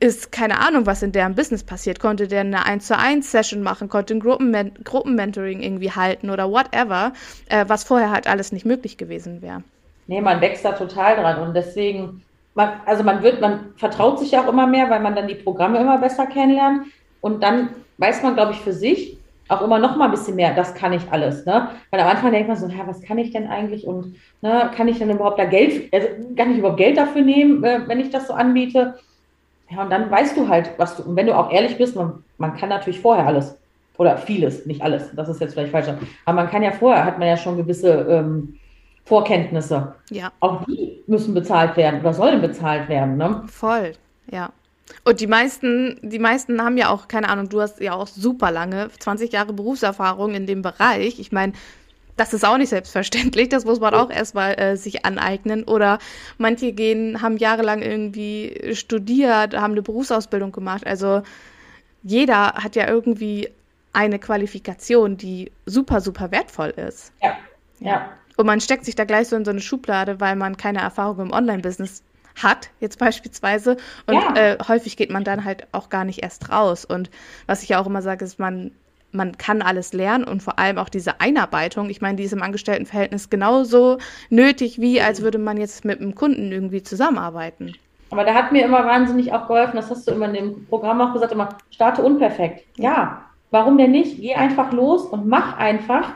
ist 0.00 0.30
keine 0.32 0.58
Ahnung, 0.58 0.84
was 0.84 1.02
in 1.02 1.12
deren 1.12 1.34
Business 1.34 1.62
passiert. 1.62 2.00
Konnte 2.00 2.28
der 2.28 2.40
eine 2.40 2.66
1 2.66 2.86
zu 2.86 2.98
1 2.98 3.30
Session 3.30 3.62
machen, 3.62 3.88
konnte 3.88 4.14
ein 4.14 4.20
Gruppen 4.20 4.74
Gruppenmentoring 4.84 5.62
irgendwie 5.62 5.92
halten 5.92 6.28
oder 6.28 6.50
whatever, 6.50 7.12
äh, 7.48 7.64
was 7.68 7.84
vorher 7.84 8.10
halt 8.10 8.26
alles 8.26 8.52
nicht 8.52 8.66
möglich 8.66 8.98
gewesen 8.98 9.40
wäre. 9.40 9.62
Nee, 10.08 10.20
man 10.20 10.40
wächst 10.40 10.64
da 10.64 10.72
total 10.72 11.16
dran 11.16 11.40
und 11.40 11.54
deswegen, 11.54 12.22
man, 12.54 12.80
also 12.84 13.04
man 13.04 13.22
wird, 13.22 13.40
man 13.40 13.72
vertraut 13.76 14.18
sich 14.18 14.32
ja 14.32 14.44
auch 14.44 14.48
immer 14.48 14.66
mehr, 14.66 14.90
weil 14.90 15.00
man 15.00 15.14
dann 15.14 15.28
die 15.28 15.36
Programme 15.36 15.78
immer 15.78 15.98
besser 15.98 16.26
kennenlernt 16.26 16.86
und 17.20 17.42
dann 17.42 17.70
weiß 17.98 18.24
man, 18.24 18.34
glaube 18.34 18.52
ich, 18.52 18.58
für 18.58 18.72
sich, 18.72 19.16
auch 19.52 19.62
immer 19.62 19.78
noch 19.78 19.96
mal 19.96 20.06
ein 20.06 20.10
bisschen 20.10 20.36
mehr, 20.36 20.54
das 20.54 20.74
kann 20.74 20.92
ich 20.92 21.02
alles. 21.10 21.46
Ne? 21.46 21.68
Weil 21.90 22.00
am 22.00 22.08
Anfang 22.08 22.32
denkt 22.32 22.48
man 22.48 22.56
so, 22.56 22.66
ja, 22.68 22.86
was 22.86 23.02
kann 23.02 23.18
ich 23.18 23.30
denn 23.30 23.46
eigentlich 23.46 23.86
und 23.86 24.16
ne, 24.40 24.70
kann 24.74 24.88
ich 24.88 24.98
denn 24.98 25.10
überhaupt 25.10 25.38
da 25.38 25.44
Geld, 25.44 25.92
also 25.92 26.08
kann 26.36 26.52
ich 26.52 26.58
überhaupt 26.58 26.78
Geld 26.78 26.96
dafür 26.96 27.22
nehmen, 27.22 27.62
äh, 27.64 27.80
wenn 27.86 28.00
ich 28.00 28.10
das 28.10 28.28
so 28.28 28.34
anbiete? 28.34 28.94
Ja, 29.70 29.82
und 29.82 29.90
dann 29.90 30.10
weißt 30.10 30.36
du 30.36 30.48
halt, 30.48 30.70
was 30.76 30.96
du, 30.96 31.02
und 31.02 31.16
wenn 31.16 31.26
du 31.26 31.36
auch 31.36 31.50
ehrlich 31.50 31.78
bist, 31.78 31.96
man, 31.96 32.24
man 32.38 32.56
kann 32.56 32.68
natürlich 32.68 33.00
vorher 33.00 33.26
alles 33.26 33.58
oder 33.98 34.16
vieles, 34.18 34.66
nicht 34.66 34.82
alles, 34.82 35.14
das 35.14 35.28
ist 35.28 35.40
jetzt 35.40 35.54
vielleicht 35.54 35.72
falsch, 35.72 35.88
aber 36.24 36.36
man 36.36 36.50
kann 36.50 36.62
ja 36.62 36.72
vorher, 36.72 37.04
hat 37.04 37.18
man 37.18 37.28
ja 37.28 37.36
schon 37.36 37.56
gewisse 37.56 38.06
ähm, 38.08 38.58
Vorkenntnisse. 39.04 39.94
Ja. 40.10 40.32
Auch 40.40 40.64
die 40.64 41.02
müssen 41.06 41.34
bezahlt 41.34 41.76
werden 41.76 42.00
oder 42.00 42.12
sollen 42.12 42.40
bezahlt 42.40 42.88
werden. 42.88 43.16
Ne? 43.16 43.42
Voll, 43.46 43.92
ja. 44.30 44.50
Und 45.04 45.20
die 45.20 45.26
meisten, 45.26 45.98
die 46.02 46.18
meisten 46.18 46.62
haben 46.62 46.76
ja 46.76 46.90
auch, 46.90 47.08
keine 47.08 47.28
Ahnung, 47.28 47.48
du 47.48 47.60
hast 47.60 47.80
ja 47.80 47.94
auch 47.94 48.06
super 48.06 48.50
lange, 48.50 48.90
20 48.98 49.32
Jahre 49.32 49.52
Berufserfahrung 49.52 50.34
in 50.34 50.46
dem 50.46 50.62
Bereich. 50.62 51.18
Ich 51.18 51.32
meine, 51.32 51.52
das 52.16 52.34
ist 52.34 52.44
auch 52.44 52.58
nicht 52.58 52.68
selbstverständlich, 52.68 53.48
das 53.48 53.64
muss 53.64 53.80
man 53.80 53.94
auch 53.94 54.10
erstmal 54.10 54.58
äh, 54.58 54.76
sich 54.76 55.04
aneignen. 55.04 55.64
Oder 55.64 55.98
manche 56.38 56.72
gehen, 56.72 57.22
haben 57.22 57.36
jahrelang 57.36 57.82
irgendwie 57.82 58.74
studiert, 58.74 59.54
haben 59.54 59.72
eine 59.72 59.82
Berufsausbildung 59.82 60.52
gemacht. 60.52 60.86
Also 60.86 61.22
jeder 62.02 62.54
hat 62.54 62.76
ja 62.76 62.88
irgendwie 62.88 63.48
eine 63.92 64.18
Qualifikation, 64.18 65.16
die 65.16 65.52
super, 65.66 66.00
super 66.00 66.30
wertvoll 66.30 66.70
ist. 66.70 67.12
Ja, 67.22 67.36
ja. 67.80 68.10
Und 68.36 68.46
man 68.46 68.60
steckt 68.60 68.84
sich 68.84 68.94
da 68.94 69.04
gleich 69.04 69.28
so 69.28 69.36
in 69.36 69.44
so 69.44 69.50
eine 69.50 69.60
Schublade, 69.60 70.20
weil 70.20 70.36
man 70.36 70.56
keine 70.56 70.80
Erfahrung 70.80 71.20
im 71.20 71.32
Online-Business 71.32 72.02
hat, 72.40 72.70
jetzt 72.80 72.98
beispielsweise. 72.98 73.76
Und 74.06 74.14
ja. 74.14 74.34
äh, 74.34 74.58
häufig 74.66 74.96
geht 74.96 75.10
man 75.10 75.24
dann 75.24 75.44
halt 75.44 75.66
auch 75.72 75.88
gar 75.88 76.04
nicht 76.04 76.22
erst 76.22 76.50
raus. 76.50 76.84
Und 76.84 77.10
was 77.46 77.62
ich 77.62 77.70
ja 77.70 77.80
auch 77.80 77.86
immer 77.86 78.02
sage, 78.02 78.24
ist, 78.24 78.38
man, 78.38 78.72
man 79.12 79.36
kann 79.36 79.62
alles 79.62 79.92
lernen 79.92 80.24
und 80.24 80.42
vor 80.42 80.58
allem 80.58 80.78
auch 80.78 80.88
diese 80.88 81.20
Einarbeitung. 81.20 81.90
Ich 81.90 82.00
meine, 82.00 82.16
die 82.16 82.24
ist 82.24 82.32
im 82.32 82.42
Angestelltenverhältnis 82.42 83.30
genauso 83.30 83.98
nötig, 84.30 84.80
wie 84.80 85.00
als 85.00 85.22
würde 85.22 85.38
man 85.38 85.56
jetzt 85.56 85.84
mit 85.84 86.00
einem 86.00 86.14
Kunden 86.14 86.52
irgendwie 86.52 86.82
zusammenarbeiten. 86.82 87.74
Aber 88.10 88.24
da 88.24 88.34
hat 88.34 88.52
mir 88.52 88.64
immer 88.64 88.84
wahnsinnig 88.84 89.32
auch 89.32 89.48
geholfen, 89.48 89.76
das 89.76 89.90
hast 89.90 90.06
du 90.06 90.12
immer 90.12 90.26
in 90.26 90.34
dem 90.34 90.66
Programm 90.66 91.00
auch 91.00 91.14
gesagt, 91.14 91.32
immer 91.32 91.56
starte 91.70 92.02
unperfekt. 92.02 92.62
Ja, 92.76 93.24
warum 93.50 93.78
denn 93.78 93.90
nicht? 93.90 94.20
Geh 94.20 94.34
einfach 94.34 94.70
los 94.72 95.06
und 95.06 95.26
mach 95.26 95.56
einfach 95.56 96.12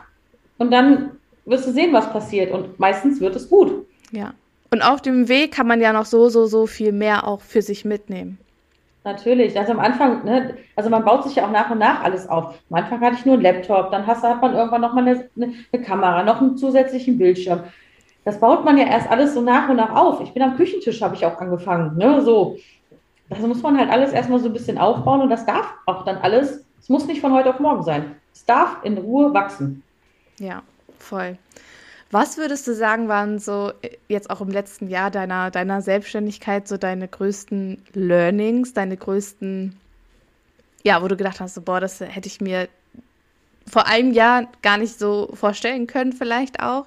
und 0.59 0.71
dann 0.71 1.13
wirst 1.47 1.67
du 1.67 1.73
sehen, 1.73 1.95
was 1.95 2.13
passiert 2.13 2.53
und 2.53 2.79
meistens 2.79 3.21
wird 3.21 3.35
es 3.35 3.49
gut. 3.49 3.87
Ja. 4.11 4.35
Und 4.71 4.83
auf 4.83 5.01
dem 5.01 5.29
Weg 5.29 5.53
kann 5.53 5.67
man 5.67 5.81
ja 5.81 5.93
noch 5.93 6.07
so, 6.07 6.29
so, 6.29 6.47
so 6.47 6.67
viel 6.67 6.93
mehr 6.93 7.27
auch 7.27 7.41
für 7.41 7.63
sich 7.63 7.85
mitnehmen. 7.85 8.39
Natürlich, 9.05 9.57
also 9.57 9.71
am 9.71 9.79
Anfang, 9.79 10.25
ne, 10.25 10.57
also 10.75 10.91
man 10.91 11.05
baut 11.05 11.23
sich 11.23 11.37
ja 11.37 11.47
auch 11.47 11.53
nach 11.53 11.71
und 11.71 11.79
nach 11.79 12.03
alles 12.03 12.29
auf. 12.29 12.55
Am 12.71 12.77
Anfang 12.77 13.01
hatte 13.01 13.15
ich 13.17 13.25
nur 13.25 13.35
einen 13.35 13.45
Laptop, 13.45 13.93
dann 13.93 14.05
hast, 14.05 14.25
hat 14.25 14.43
man 14.43 14.55
irgendwann 14.55 14.81
nochmal 14.81 15.07
eine, 15.07 15.29
eine, 15.73 15.83
Kamera, 15.85 16.25
noch 16.25 16.41
einen 16.41 16.57
zusätzlichen 16.57 17.17
Bildschirm. 17.17 17.61
Das 18.25 18.41
baut 18.41 18.65
man 18.65 18.77
ja 18.77 18.87
erst 18.87 19.09
alles 19.09 19.35
so 19.35 19.41
nach 19.41 19.69
und 19.69 19.77
nach 19.77 19.95
auf. 19.95 20.21
Ich 20.23 20.33
bin 20.33 20.43
am 20.43 20.57
Küchentisch, 20.57 21.01
habe 21.03 21.15
ich 21.15 21.25
auch 21.25 21.41
angefangen, 21.41 21.97
ne, 21.97 22.21
so. 22.23 22.59
Das 23.29 23.39
muss 23.39 23.63
man 23.63 23.79
halt 23.79 23.91
alles 23.91 24.13
erstmal 24.13 24.41
so 24.41 24.47
ein 24.47 24.53
bisschen 24.53 24.79
aufbauen 24.79 25.21
und 25.21 25.31
das 25.31 25.47
darf 25.47 25.73
auch 25.87 26.05
dann 26.05 26.17
alles, 26.19 26.65
es 26.81 26.89
muss 26.89 27.07
nicht 27.07 27.21
von 27.21 27.33
heute 27.33 27.51
auf 27.51 27.61
morgen 27.61 27.85
sein. 27.85 28.17
Es 28.33 28.45
darf 28.45 28.79
in 28.83 28.99
Ruhe 28.99 29.33
wachsen. 29.33 29.85
Ja, 30.41 30.63
voll. 30.99 31.39
Was 32.11 32.39
würdest 32.39 32.67
du 32.69 32.75
sagen, 32.75 33.09
waren 33.09 33.39
so 33.39 33.73
äh, 33.83 33.97
jetzt 34.09 34.31
auch 34.31 34.41
im 34.41 34.51
letzten 34.51 34.89
Jahr 34.89 35.11
deiner, 35.11 35.51
deiner 35.51 35.83
Selbstständigkeit 35.83 36.69
so 36.69 36.77
deine 36.77 37.09
größten 37.09 37.83
Learnings, 37.95 38.75
deine 38.75 38.97
größten, 38.97 39.77
ja, 40.85 41.03
wo 41.03 41.09
du 41.09 41.17
gedacht 41.17 41.41
hast, 41.41 41.55
so, 41.55 41.63
boah, 41.63 41.81
das 41.81 42.01
hätte 42.01 42.29
ich 42.29 42.41
mir 42.41 42.69
vor 43.69 43.87
einem 43.87 44.13
Jahr 44.13 44.47
gar 44.63 44.79
nicht 44.79 44.99
so 44.99 45.31
vorstellen 45.35 45.89
können, 45.89 46.13
vielleicht 46.13 46.61
auch? 46.61 46.87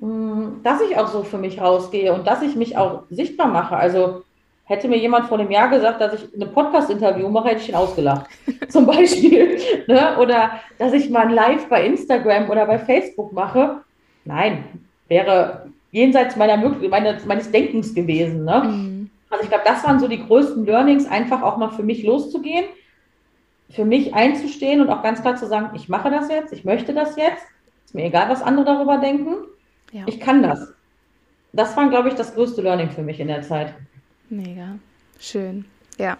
Mm, 0.00 0.62
dass 0.62 0.80
ich 0.80 0.96
auch 0.96 1.08
so 1.08 1.22
für 1.22 1.38
mich 1.38 1.60
rausgehe 1.60 2.14
und 2.14 2.26
dass 2.26 2.42
ich 2.42 2.56
mich 2.56 2.76
auch 2.78 3.02
sichtbar 3.10 3.48
mache. 3.48 3.76
Also 3.76 4.24
Hätte 4.68 4.88
mir 4.88 4.98
jemand 4.98 5.26
vor 5.28 5.38
einem 5.38 5.50
Jahr 5.50 5.68
gesagt, 5.68 6.00
dass 6.00 6.14
ich 6.14 6.34
ein 6.34 6.52
Podcast-Interview 6.52 7.28
mache, 7.28 7.50
hätte 7.50 7.62
ich 7.62 7.68
ihn 7.68 7.76
ausgelacht. 7.76 8.28
Zum 8.68 8.86
Beispiel. 8.86 9.58
Ne? 9.88 10.18
Oder 10.18 10.60
dass 10.78 10.92
ich 10.92 11.10
mal 11.10 11.28
ein 11.28 11.30
Live 11.30 11.68
bei 11.68 11.86
Instagram 11.86 12.50
oder 12.50 12.66
bei 12.66 12.76
Facebook 12.76 13.32
mache. 13.32 13.82
Nein, 14.24 14.64
wäre 15.06 15.68
jenseits 15.92 16.34
meiner 16.34 16.56
meines, 16.56 17.24
meines 17.24 17.52
Denkens 17.52 17.94
gewesen. 17.94 18.44
Ne? 18.44 18.64
Mhm. 18.64 19.10
Also 19.30 19.44
ich 19.44 19.48
glaube, 19.48 19.62
das 19.64 19.84
waren 19.84 20.00
so 20.00 20.08
die 20.08 20.26
größten 20.26 20.66
Learnings, 20.66 21.06
einfach 21.06 21.42
auch 21.42 21.56
mal 21.56 21.70
für 21.70 21.84
mich 21.84 22.02
loszugehen, 22.02 22.64
für 23.70 23.84
mich 23.84 24.12
einzustehen 24.14 24.80
und 24.80 24.90
auch 24.90 25.04
ganz 25.04 25.22
klar 25.22 25.36
zu 25.36 25.46
sagen, 25.46 25.70
ich 25.76 25.88
mache 25.88 26.10
das 26.10 26.28
jetzt, 26.28 26.52
ich 26.52 26.64
möchte 26.64 26.92
das 26.92 27.16
jetzt. 27.16 27.44
Ist 27.84 27.94
mir 27.94 28.06
egal, 28.06 28.28
was 28.28 28.42
andere 28.42 28.66
darüber 28.66 28.98
denken. 28.98 29.36
Ja. 29.92 30.02
Ich 30.06 30.18
kann 30.18 30.42
das. 30.42 30.72
Das 31.52 31.76
war, 31.76 31.88
glaube 31.88 32.08
ich, 32.08 32.14
das 32.14 32.34
größte 32.34 32.62
Learning 32.62 32.90
für 32.90 33.02
mich 33.02 33.20
in 33.20 33.28
der 33.28 33.42
Zeit. 33.42 33.72
Mega. 34.28 34.78
Schön. 35.18 35.64
Ja. 35.98 36.18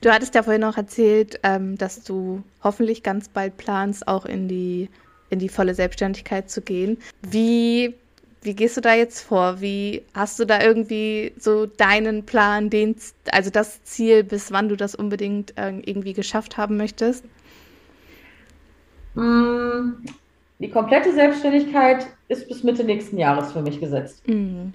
Du 0.00 0.10
hattest 0.10 0.34
ja 0.34 0.42
vorhin 0.42 0.60
noch 0.60 0.76
erzählt, 0.76 1.40
ähm, 1.42 1.78
dass 1.78 2.02
du 2.04 2.42
hoffentlich 2.62 3.02
ganz 3.02 3.28
bald 3.28 3.56
planst, 3.56 4.06
auch 4.06 4.26
in 4.26 4.48
die, 4.48 4.88
in 5.30 5.38
die 5.38 5.48
volle 5.48 5.74
Selbstständigkeit 5.74 6.50
zu 6.50 6.60
gehen. 6.60 6.98
Wie, 7.22 7.94
wie 8.42 8.54
gehst 8.54 8.76
du 8.76 8.80
da 8.80 8.94
jetzt 8.94 9.20
vor? 9.20 9.60
Wie 9.60 10.02
hast 10.14 10.38
du 10.38 10.44
da 10.44 10.62
irgendwie 10.62 11.32
so 11.38 11.66
deinen 11.66 12.24
Plan, 12.24 12.70
den, 12.70 12.96
also 13.30 13.50
das 13.50 13.82
Ziel, 13.84 14.24
bis 14.24 14.52
wann 14.52 14.68
du 14.68 14.76
das 14.76 14.94
unbedingt 14.94 15.56
äh, 15.56 15.78
irgendwie 15.84 16.12
geschafft 16.12 16.56
haben 16.56 16.76
möchtest? 16.76 17.24
Mm, 19.14 20.04
die 20.58 20.70
komplette 20.70 21.12
Selbstständigkeit 21.12 22.06
ist 22.28 22.48
bis 22.48 22.62
Mitte 22.62 22.84
nächsten 22.84 23.18
Jahres 23.18 23.52
für 23.52 23.62
mich 23.62 23.80
gesetzt. 23.80 24.26
Mhm. 24.28 24.72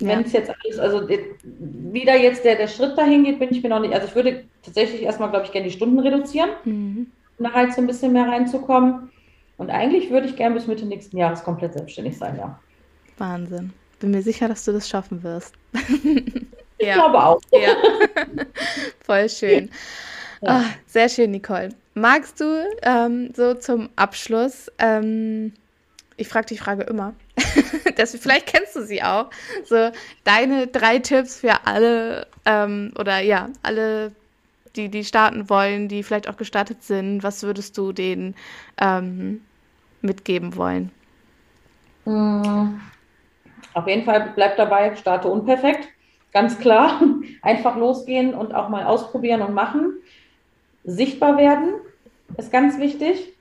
Wenn 0.00 0.22
es 0.22 0.32
jetzt 0.32 0.50
alles, 0.50 0.78
also 0.78 1.08
wieder 1.08 2.16
jetzt 2.16 2.44
der, 2.44 2.56
der 2.56 2.68
Schritt 2.68 2.96
dahin 2.96 3.24
geht, 3.24 3.38
bin 3.38 3.50
ich 3.50 3.62
mir 3.62 3.68
noch 3.68 3.80
nicht. 3.80 3.94
Also 3.94 4.06
ich 4.06 4.14
würde 4.14 4.44
tatsächlich 4.62 5.02
erstmal, 5.02 5.30
glaube 5.30 5.46
ich, 5.46 5.52
gerne 5.52 5.68
die 5.68 5.74
Stunden 5.74 5.98
reduzieren, 5.98 6.50
mhm. 6.64 7.06
um 7.38 7.44
da 7.44 7.52
halt 7.52 7.72
so 7.72 7.80
ein 7.80 7.86
bisschen 7.86 8.12
mehr 8.12 8.26
reinzukommen. 8.26 9.10
Und 9.56 9.70
eigentlich 9.70 10.10
würde 10.10 10.26
ich 10.26 10.36
gerne 10.36 10.54
bis 10.54 10.66
Mitte 10.66 10.86
nächsten 10.86 11.16
Jahres 11.18 11.44
komplett 11.44 11.74
selbstständig 11.74 12.16
sein, 12.16 12.36
ja. 12.36 12.58
Wahnsinn. 13.18 13.72
Bin 13.98 14.12
mir 14.12 14.22
sicher, 14.22 14.48
dass 14.48 14.64
du 14.64 14.72
das 14.72 14.88
schaffen 14.88 15.22
wirst. 15.22 15.54
ich 16.78 16.86
ja. 16.86 16.94
glaube 16.94 17.22
auch. 17.22 17.40
Ja. 17.52 17.76
Voll 19.04 19.28
schön. 19.28 19.70
Ja. 20.40 20.60
Oh, 20.60 20.74
sehr 20.86 21.10
schön, 21.10 21.32
Nicole. 21.32 21.70
Magst 21.92 22.40
du 22.40 22.64
ähm, 22.82 23.30
so 23.36 23.52
zum 23.54 23.90
Abschluss, 23.96 24.70
ähm, 24.78 25.52
ich 26.20 26.28
frage 26.28 26.46
die 26.46 26.58
Frage 26.58 26.82
immer, 26.82 27.14
das, 27.96 28.14
vielleicht 28.14 28.46
kennst 28.46 28.76
du 28.76 28.84
sie 28.84 29.02
auch, 29.02 29.30
so 29.64 29.90
deine 30.24 30.66
drei 30.66 30.98
Tipps 30.98 31.40
für 31.40 31.66
alle 31.66 32.26
ähm, 32.44 32.92
oder 32.98 33.20
ja, 33.20 33.48
alle, 33.62 34.12
die, 34.76 34.90
die 34.90 35.02
starten 35.02 35.48
wollen, 35.48 35.88
die 35.88 36.02
vielleicht 36.02 36.28
auch 36.28 36.36
gestartet 36.36 36.82
sind, 36.82 37.22
was 37.22 37.42
würdest 37.42 37.78
du 37.78 37.92
denen 37.92 38.34
ähm, 38.78 39.40
mitgeben 40.02 40.56
wollen? 40.56 40.90
Mm, 42.04 42.78
auf 43.72 43.86
jeden 43.86 44.04
Fall 44.04 44.32
bleib 44.34 44.58
dabei, 44.58 44.94
starte 44.96 45.28
unperfekt, 45.28 45.88
ganz 46.32 46.58
klar. 46.58 47.00
Einfach 47.42 47.76
losgehen 47.76 48.34
und 48.34 48.54
auch 48.54 48.68
mal 48.68 48.84
ausprobieren 48.84 49.40
und 49.40 49.54
machen. 49.54 49.94
Sichtbar 50.84 51.38
werden 51.38 51.74
ist 52.36 52.52
ganz 52.52 52.78
wichtig, 52.78 53.32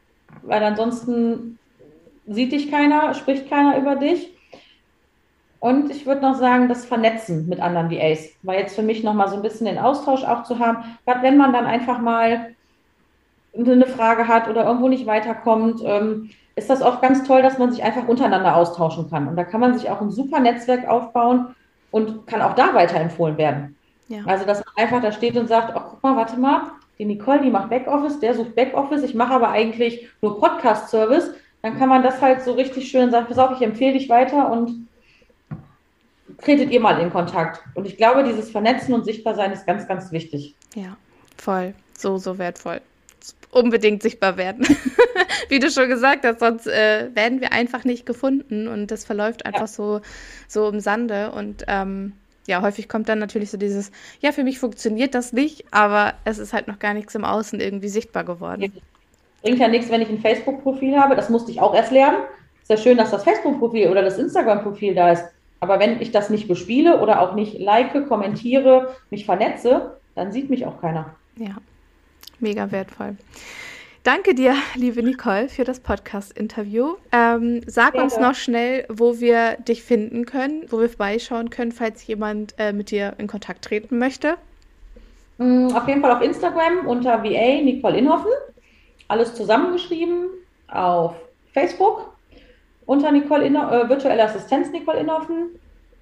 weil 0.43 0.63
ansonsten 0.63 1.59
sieht 2.29 2.51
dich 2.51 2.71
keiner, 2.71 3.13
spricht 3.13 3.49
keiner 3.49 3.77
über 3.77 3.95
dich. 3.95 4.31
Und 5.59 5.91
ich 5.91 6.05
würde 6.05 6.21
noch 6.21 6.35
sagen, 6.35 6.69
das 6.69 6.85
Vernetzen 6.85 7.49
mit 7.49 7.59
anderen 7.59 7.91
VAs 7.91 8.29
war 8.43 8.55
jetzt 8.55 8.75
für 8.75 8.81
mich 8.81 9.03
nochmal 9.03 9.27
so 9.27 9.35
ein 9.35 9.41
bisschen 9.41 9.65
den 9.65 9.77
Austausch 9.77 10.23
auch 10.23 10.43
zu 10.43 10.59
haben. 10.59 10.97
Gerade 11.05 11.21
wenn 11.21 11.35
man 11.35 11.51
dann 11.51 11.65
einfach 11.65 11.99
mal 11.99 12.55
eine 13.57 13.87
Frage 13.87 14.27
hat 14.27 14.47
oder 14.47 14.63
irgendwo 14.65 14.87
nicht 14.87 15.05
weiterkommt, 15.05 15.81
ähm, 15.83 16.29
ist 16.55 16.69
das 16.69 16.81
auch 16.81 17.01
ganz 17.01 17.23
toll, 17.25 17.41
dass 17.41 17.57
man 17.57 17.71
sich 17.71 17.83
einfach 17.83 18.07
untereinander 18.07 18.55
austauschen 18.55 19.09
kann. 19.09 19.27
Und 19.27 19.35
da 19.35 19.43
kann 19.43 19.59
man 19.59 19.77
sich 19.77 19.89
auch 19.89 19.99
ein 19.99 20.11
super 20.11 20.39
Netzwerk 20.39 20.87
aufbauen 20.87 21.55
und 21.91 22.27
kann 22.27 22.41
auch 22.41 22.53
da 22.53 22.73
weiterempfohlen 22.73 23.37
werden. 23.37 23.75
Ja. 24.07 24.19
Also, 24.25 24.45
dass 24.45 24.63
man 24.63 24.85
einfach 24.85 25.01
da 25.01 25.11
steht 25.11 25.35
und 25.35 25.47
sagt, 25.47 25.73
oh, 25.75 25.81
guck 25.89 26.03
mal, 26.03 26.15
warte 26.15 26.39
mal, 26.39 26.71
die 26.97 27.05
Nicole, 27.05 27.41
die 27.41 27.49
macht 27.49 27.69
Backoffice, 27.69 28.19
der 28.19 28.33
sucht 28.33 28.55
Backoffice, 28.55 29.03
ich 29.03 29.15
mache 29.15 29.33
aber 29.33 29.49
eigentlich 29.49 30.07
nur 30.21 30.39
Podcast-Service. 30.39 31.31
Dann 31.61 31.77
kann 31.77 31.89
man 31.89 32.03
das 32.03 32.21
halt 32.21 32.41
so 32.41 32.53
richtig 32.53 32.89
schön 32.89 33.11
sagen, 33.11 33.27
pass 33.27 33.37
auf, 33.37 33.51
ich 33.55 33.61
empfehle 33.61 33.93
dich 33.93 34.07
weiter 34.09 34.51
und 34.51 34.87
tretet 36.41 36.71
ihr 36.71 36.79
mal 36.79 36.99
in 36.99 37.09
Kontakt. 37.09 37.61
Und 37.75 37.85
ich 37.85 37.97
glaube, 37.97 38.23
dieses 38.23 38.49
Vernetzen 38.49 38.93
und 38.93 39.05
Sichtbarsein 39.05 39.51
ist 39.51 39.65
ganz, 39.65 39.87
ganz 39.87 40.11
wichtig. 40.11 40.55
Ja, 40.75 40.97
voll. 41.37 41.73
So, 41.97 42.17
so 42.17 42.37
wertvoll. 42.37 42.81
Unbedingt 43.51 44.03
sichtbar 44.03 44.37
werden. 44.37 44.65
Wie 45.49 45.59
du 45.59 45.69
schon 45.69 45.89
gesagt 45.89 46.25
hast, 46.25 46.39
sonst 46.39 46.67
äh, 46.67 47.09
werden 47.13 47.41
wir 47.41 47.51
einfach 47.51 47.83
nicht 47.83 48.05
gefunden 48.05 48.67
und 48.67 48.87
das 48.87 49.03
verläuft 49.03 49.45
einfach 49.45 49.61
ja. 49.61 49.67
so, 49.67 50.01
so 50.47 50.69
im 50.69 50.79
Sande. 50.79 51.31
Und 51.31 51.65
ähm, 51.67 52.13
ja, 52.47 52.61
häufig 52.61 52.87
kommt 52.87 53.09
dann 53.09 53.19
natürlich 53.19 53.51
so 53.51 53.57
dieses, 53.57 53.91
ja, 54.21 54.31
für 54.31 54.43
mich 54.43 54.59
funktioniert 54.59 55.15
das 55.15 55.33
nicht, 55.33 55.65
aber 55.71 56.13
es 56.25 56.37
ist 56.37 56.53
halt 56.53 56.67
noch 56.67 56.79
gar 56.79 56.93
nichts 56.93 57.15
im 57.15 57.25
Außen 57.25 57.59
irgendwie 57.59 57.89
sichtbar 57.89 58.23
geworden. 58.23 58.61
Ja. 58.61 58.81
Bringt 59.41 59.59
ja 59.59 59.67
nichts, 59.67 59.89
wenn 59.89 60.01
ich 60.01 60.09
ein 60.09 60.19
Facebook-Profil 60.19 60.97
habe, 60.99 61.15
das 61.15 61.29
musste 61.29 61.51
ich 61.51 61.61
auch 61.61 61.73
erst 61.73 61.91
lernen. 61.91 62.17
Ist 62.61 62.69
ja 62.69 62.77
schön, 62.77 62.97
dass 62.97 63.11
das 63.11 63.23
Facebook-Profil 63.23 63.89
oder 63.89 64.01
das 64.01 64.17
Instagram-Profil 64.17 64.95
da 64.95 65.11
ist. 65.11 65.23
Aber 65.59 65.79
wenn 65.79 66.01
ich 66.01 66.11
das 66.11 66.29
nicht 66.29 66.47
bespiele 66.47 67.01
oder 67.01 67.21
auch 67.21 67.35
nicht 67.35 67.59
like, 67.59 68.07
kommentiere, 68.07 68.95
mich 69.09 69.25
vernetze, 69.25 69.97
dann 70.15 70.31
sieht 70.31 70.49
mich 70.49 70.65
auch 70.65 70.79
keiner. 70.79 71.15
Ja, 71.35 71.55
mega 72.39 72.71
wertvoll. 72.71 73.17
Danke 74.03 74.33
dir, 74.33 74.55
liebe 74.75 75.03
Nicole, 75.03 75.49
für 75.49 75.65
das 75.65 75.81
Podcast-Interview. 75.81 76.95
Ähm, 77.11 77.61
sag 77.67 77.91
Gerne. 77.91 78.05
uns 78.05 78.17
noch 78.17 78.33
schnell, 78.33 78.85
wo 78.87 79.19
wir 79.19 79.57
dich 79.57 79.83
finden 79.83 80.25
können, 80.25 80.63
wo 80.69 80.79
wir 80.79 80.87
vorbeischauen 80.87 81.49
können, 81.49 81.73
falls 81.73 82.07
jemand 82.07 82.55
äh, 82.57 82.71
mit 82.71 82.91
dir 82.91 83.13
in 83.17 83.27
Kontakt 83.27 83.65
treten 83.65 83.99
möchte. 83.99 84.35
Mm, 85.37 85.67
auf 85.73 85.87
jeden 85.87 86.01
Fall 86.01 86.11
auf 86.11 86.21
Instagram 86.21 86.87
unter 86.87 87.23
VA 87.23 87.61
Nicole 87.61 87.97
Inhoffen. 87.97 88.31
Alles 89.09 89.35
zusammengeschrieben. 89.35 90.29
Auf 90.69 91.15
Facebook 91.53 92.13
unter 92.85 93.11
Nicole 93.11 93.45
Inno 93.45 93.69
äh, 93.69 93.89
virtuelle 93.89 94.23
Assistenz 94.23 94.71
Nicole 94.71 94.99
Inhoffen. 94.99 95.59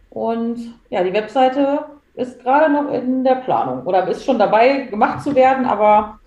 Und 0.10 0.74
ja, 0.90 1.04
die 1.04 1.14
Webseite 1.14 1.86
ist 2.16 2.40
gerade 2.42 2.72
noch 2.72 2.92
in 2.92 3.24
der 3.24 3.36
Planung 3.36 3.86
oder 3.86 4.08
ist 4.08 4.26
schon 4.26 4.40
dabei 4.40 4.82
gemacht 4.82 5.24
zu 5.24 5.36
werden, 5.36 5.66
aber 5.66 6.20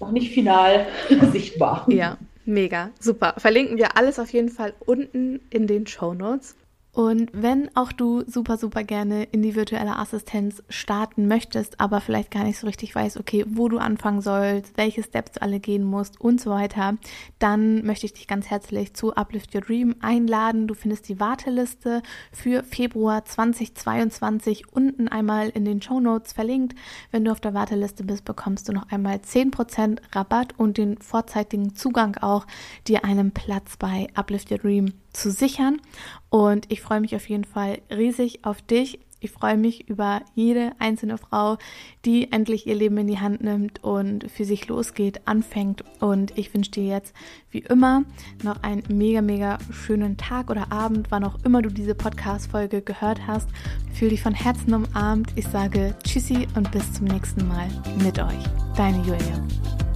noch 0.00 0.10
nicht 0.10 0.32
final 0.32 0.86
sichtbar. 1.32 1.84
Ja, 1.88 2.16
mega, 2.44 2.90
super. 2.98 3.34
Verlinken 3.36 3.76
wir 3.76 3.96
alles 3.96 4.18
auf 4.18 4.32
jeden 4.32 4.48
Fall 4.48 4.72
unten 4.80 5.40
in 5.50 5.66
den 5.66 5.86
Show 5.86 6.14
Notes. 6.14 6.56
Und 6.92 7.30
wenn 7.32 7.74
auch 7.76 7.92
du 7.92 8.24
super, 8.26 8.56
super 8.56 8.82
gerne 8.82 9.22
in 9.22 9.42
die 9.42 9.54
virtuelle 9.54 9.96
Assistenz 9.96 10.62
starten 10.68 11.28
möchtest, 11.28 11.78
aber 11.78 12.00
vielleicht 12.00 12.32
gar 12.32 12.42
nicht 12.42 12.58
so 12.58 12.66
richtig 12.66 12.94
weißt, 12.94 13.16
okay, 13.16 13.44
wo 13.48 13.68
du 13.68 13.78
anfangen 13.78 14.20
sollst, 14.20 14.76
welche 14.76 15.04
Steps 15.04 15.32
du 15.32 15.42
alle 15.42 15.60
gehen 15.60 15.84
musst 15.84 16.20
und 16.20 16.40
so 16.40 16.50
weiter, 16.50 16.96
dann 17.38 17.84
möchte 17.86 18.06
ich 18.06 18.12
dich 18.14 18.26
ganz 18.26 18.50
herzlich 18.50 18.94
zu 18.94 19.14
Uplift 19.14 19.54
Your 19.54 19.60
Dream 19.60 19.94
einladen. 20.00 20.66
Du 20.66 20.74
findest 20.74 21.08
die 21.08 21.20
Warteliste 21.20 22.02
für 22.32 22.64
Februar 22.64 23.24
2022 23.24 24.72
unten 24.72 25.06
einmal 25.06 25.50
in 25.50 25.64
den 25.64 25.80
Show 25.80 26.00
Notes 26.00 26.32
verlinkt. 26.32 26.76
Wenn 27.12 27.24
du 27.24 27.30
auf 27.30 27.40
der 27.40 27.54
Warteliste 27.54 28.02
bist, 28.02 28.24
bekommst 28.24 28.68
du 28.68 28.72
noch 28.72 28.90
einmal 28.90 29.16
10% 29.16 29.98
Rabatt 30.12 30.54
und 30.58 30.76
den 30.76 30.98
vorzeitigen 30.98 31.76
Zugang 31.76 32.16
auch, 32.16 32.46
dir 32.88 33.04
einen 33.04 33.30
Platz 33.30 33.76
bei 33.76 34.08
Uplift 34.14 34.50
Your 34.50 34.58
Dream 34.58 34.94
zu 35.12 35.30
sichern. 35.30 35.80
Und 36.28 36.70
ich 36.70 36.80
freue 36.80 37.00
mich 37.00 37.16
auf 37.16 37.28
jeden 37.28 37.44
Fall 37.44 37.80
riesig 37.90 38.44
auf 38.44 38.62
dich. 38.62 39.00
Ich 39.22 39.32
freue 39.32 39.58
mich 39.58 39.86
über 39.88 40.22
jede 40.34 40.72
einzelne 40.78 41.18
Frau, 41.18 41.58
die 42.06 42.32
endlich 42.32 42.66
ihr 42.66 42.74
Leben 42.74 42.96
in 42.96 43.06
die 43.06 43.18
Hand 43.18 43.42
nimmt 43.42 43.84
und 43.84 44.30
für 44.30 44.46
sich 44.46 44.66
losgeht, 44.68 45.20
anfängt. 45.26 45.84
Und 46.00 46.36
ich 46.38 46.52
wünsche 46.54 46.70
dir 46.70 46.86
jetzt 46.86 47.14
wie 47.50 47.58
immer 47.58 48.04
noch 48.42 48.62
einen 48.62 48.82
mega, 48.88 49.20
mega 49.20 49.58
schönen 49.70 50.16
Tag 50.16 50.48
oder 50.48 50.72
Abend, 50.72 51.10
wann 51.10 51.24
auch 51.24 51.36
immer 51.44 51.60
du 51.60 51.68
diese 51.68 51.94
Podcast-Folge 51.94 52.80
gehört 52.80 53.26
hast. 53.26 53.50
Fühl 53.92 54.08
dich 54.08 54.22
von 54.22 54.34
Herzen 54.34 54.72
umarmt. 54.72 55.32
Ich 55.36 55.46
sage 55.46 55.94
Tschüssi 56.02 56.48
und 56.56 56.72
bis 56.72 56.90
zum 56.94 57.04
nächsten 57.04 57.46
Mal 57.46 57.68
mit 58.02 58.18
euch. 58.18 58.44
Deine 58.74 58.98
Julia. 59.02 59.89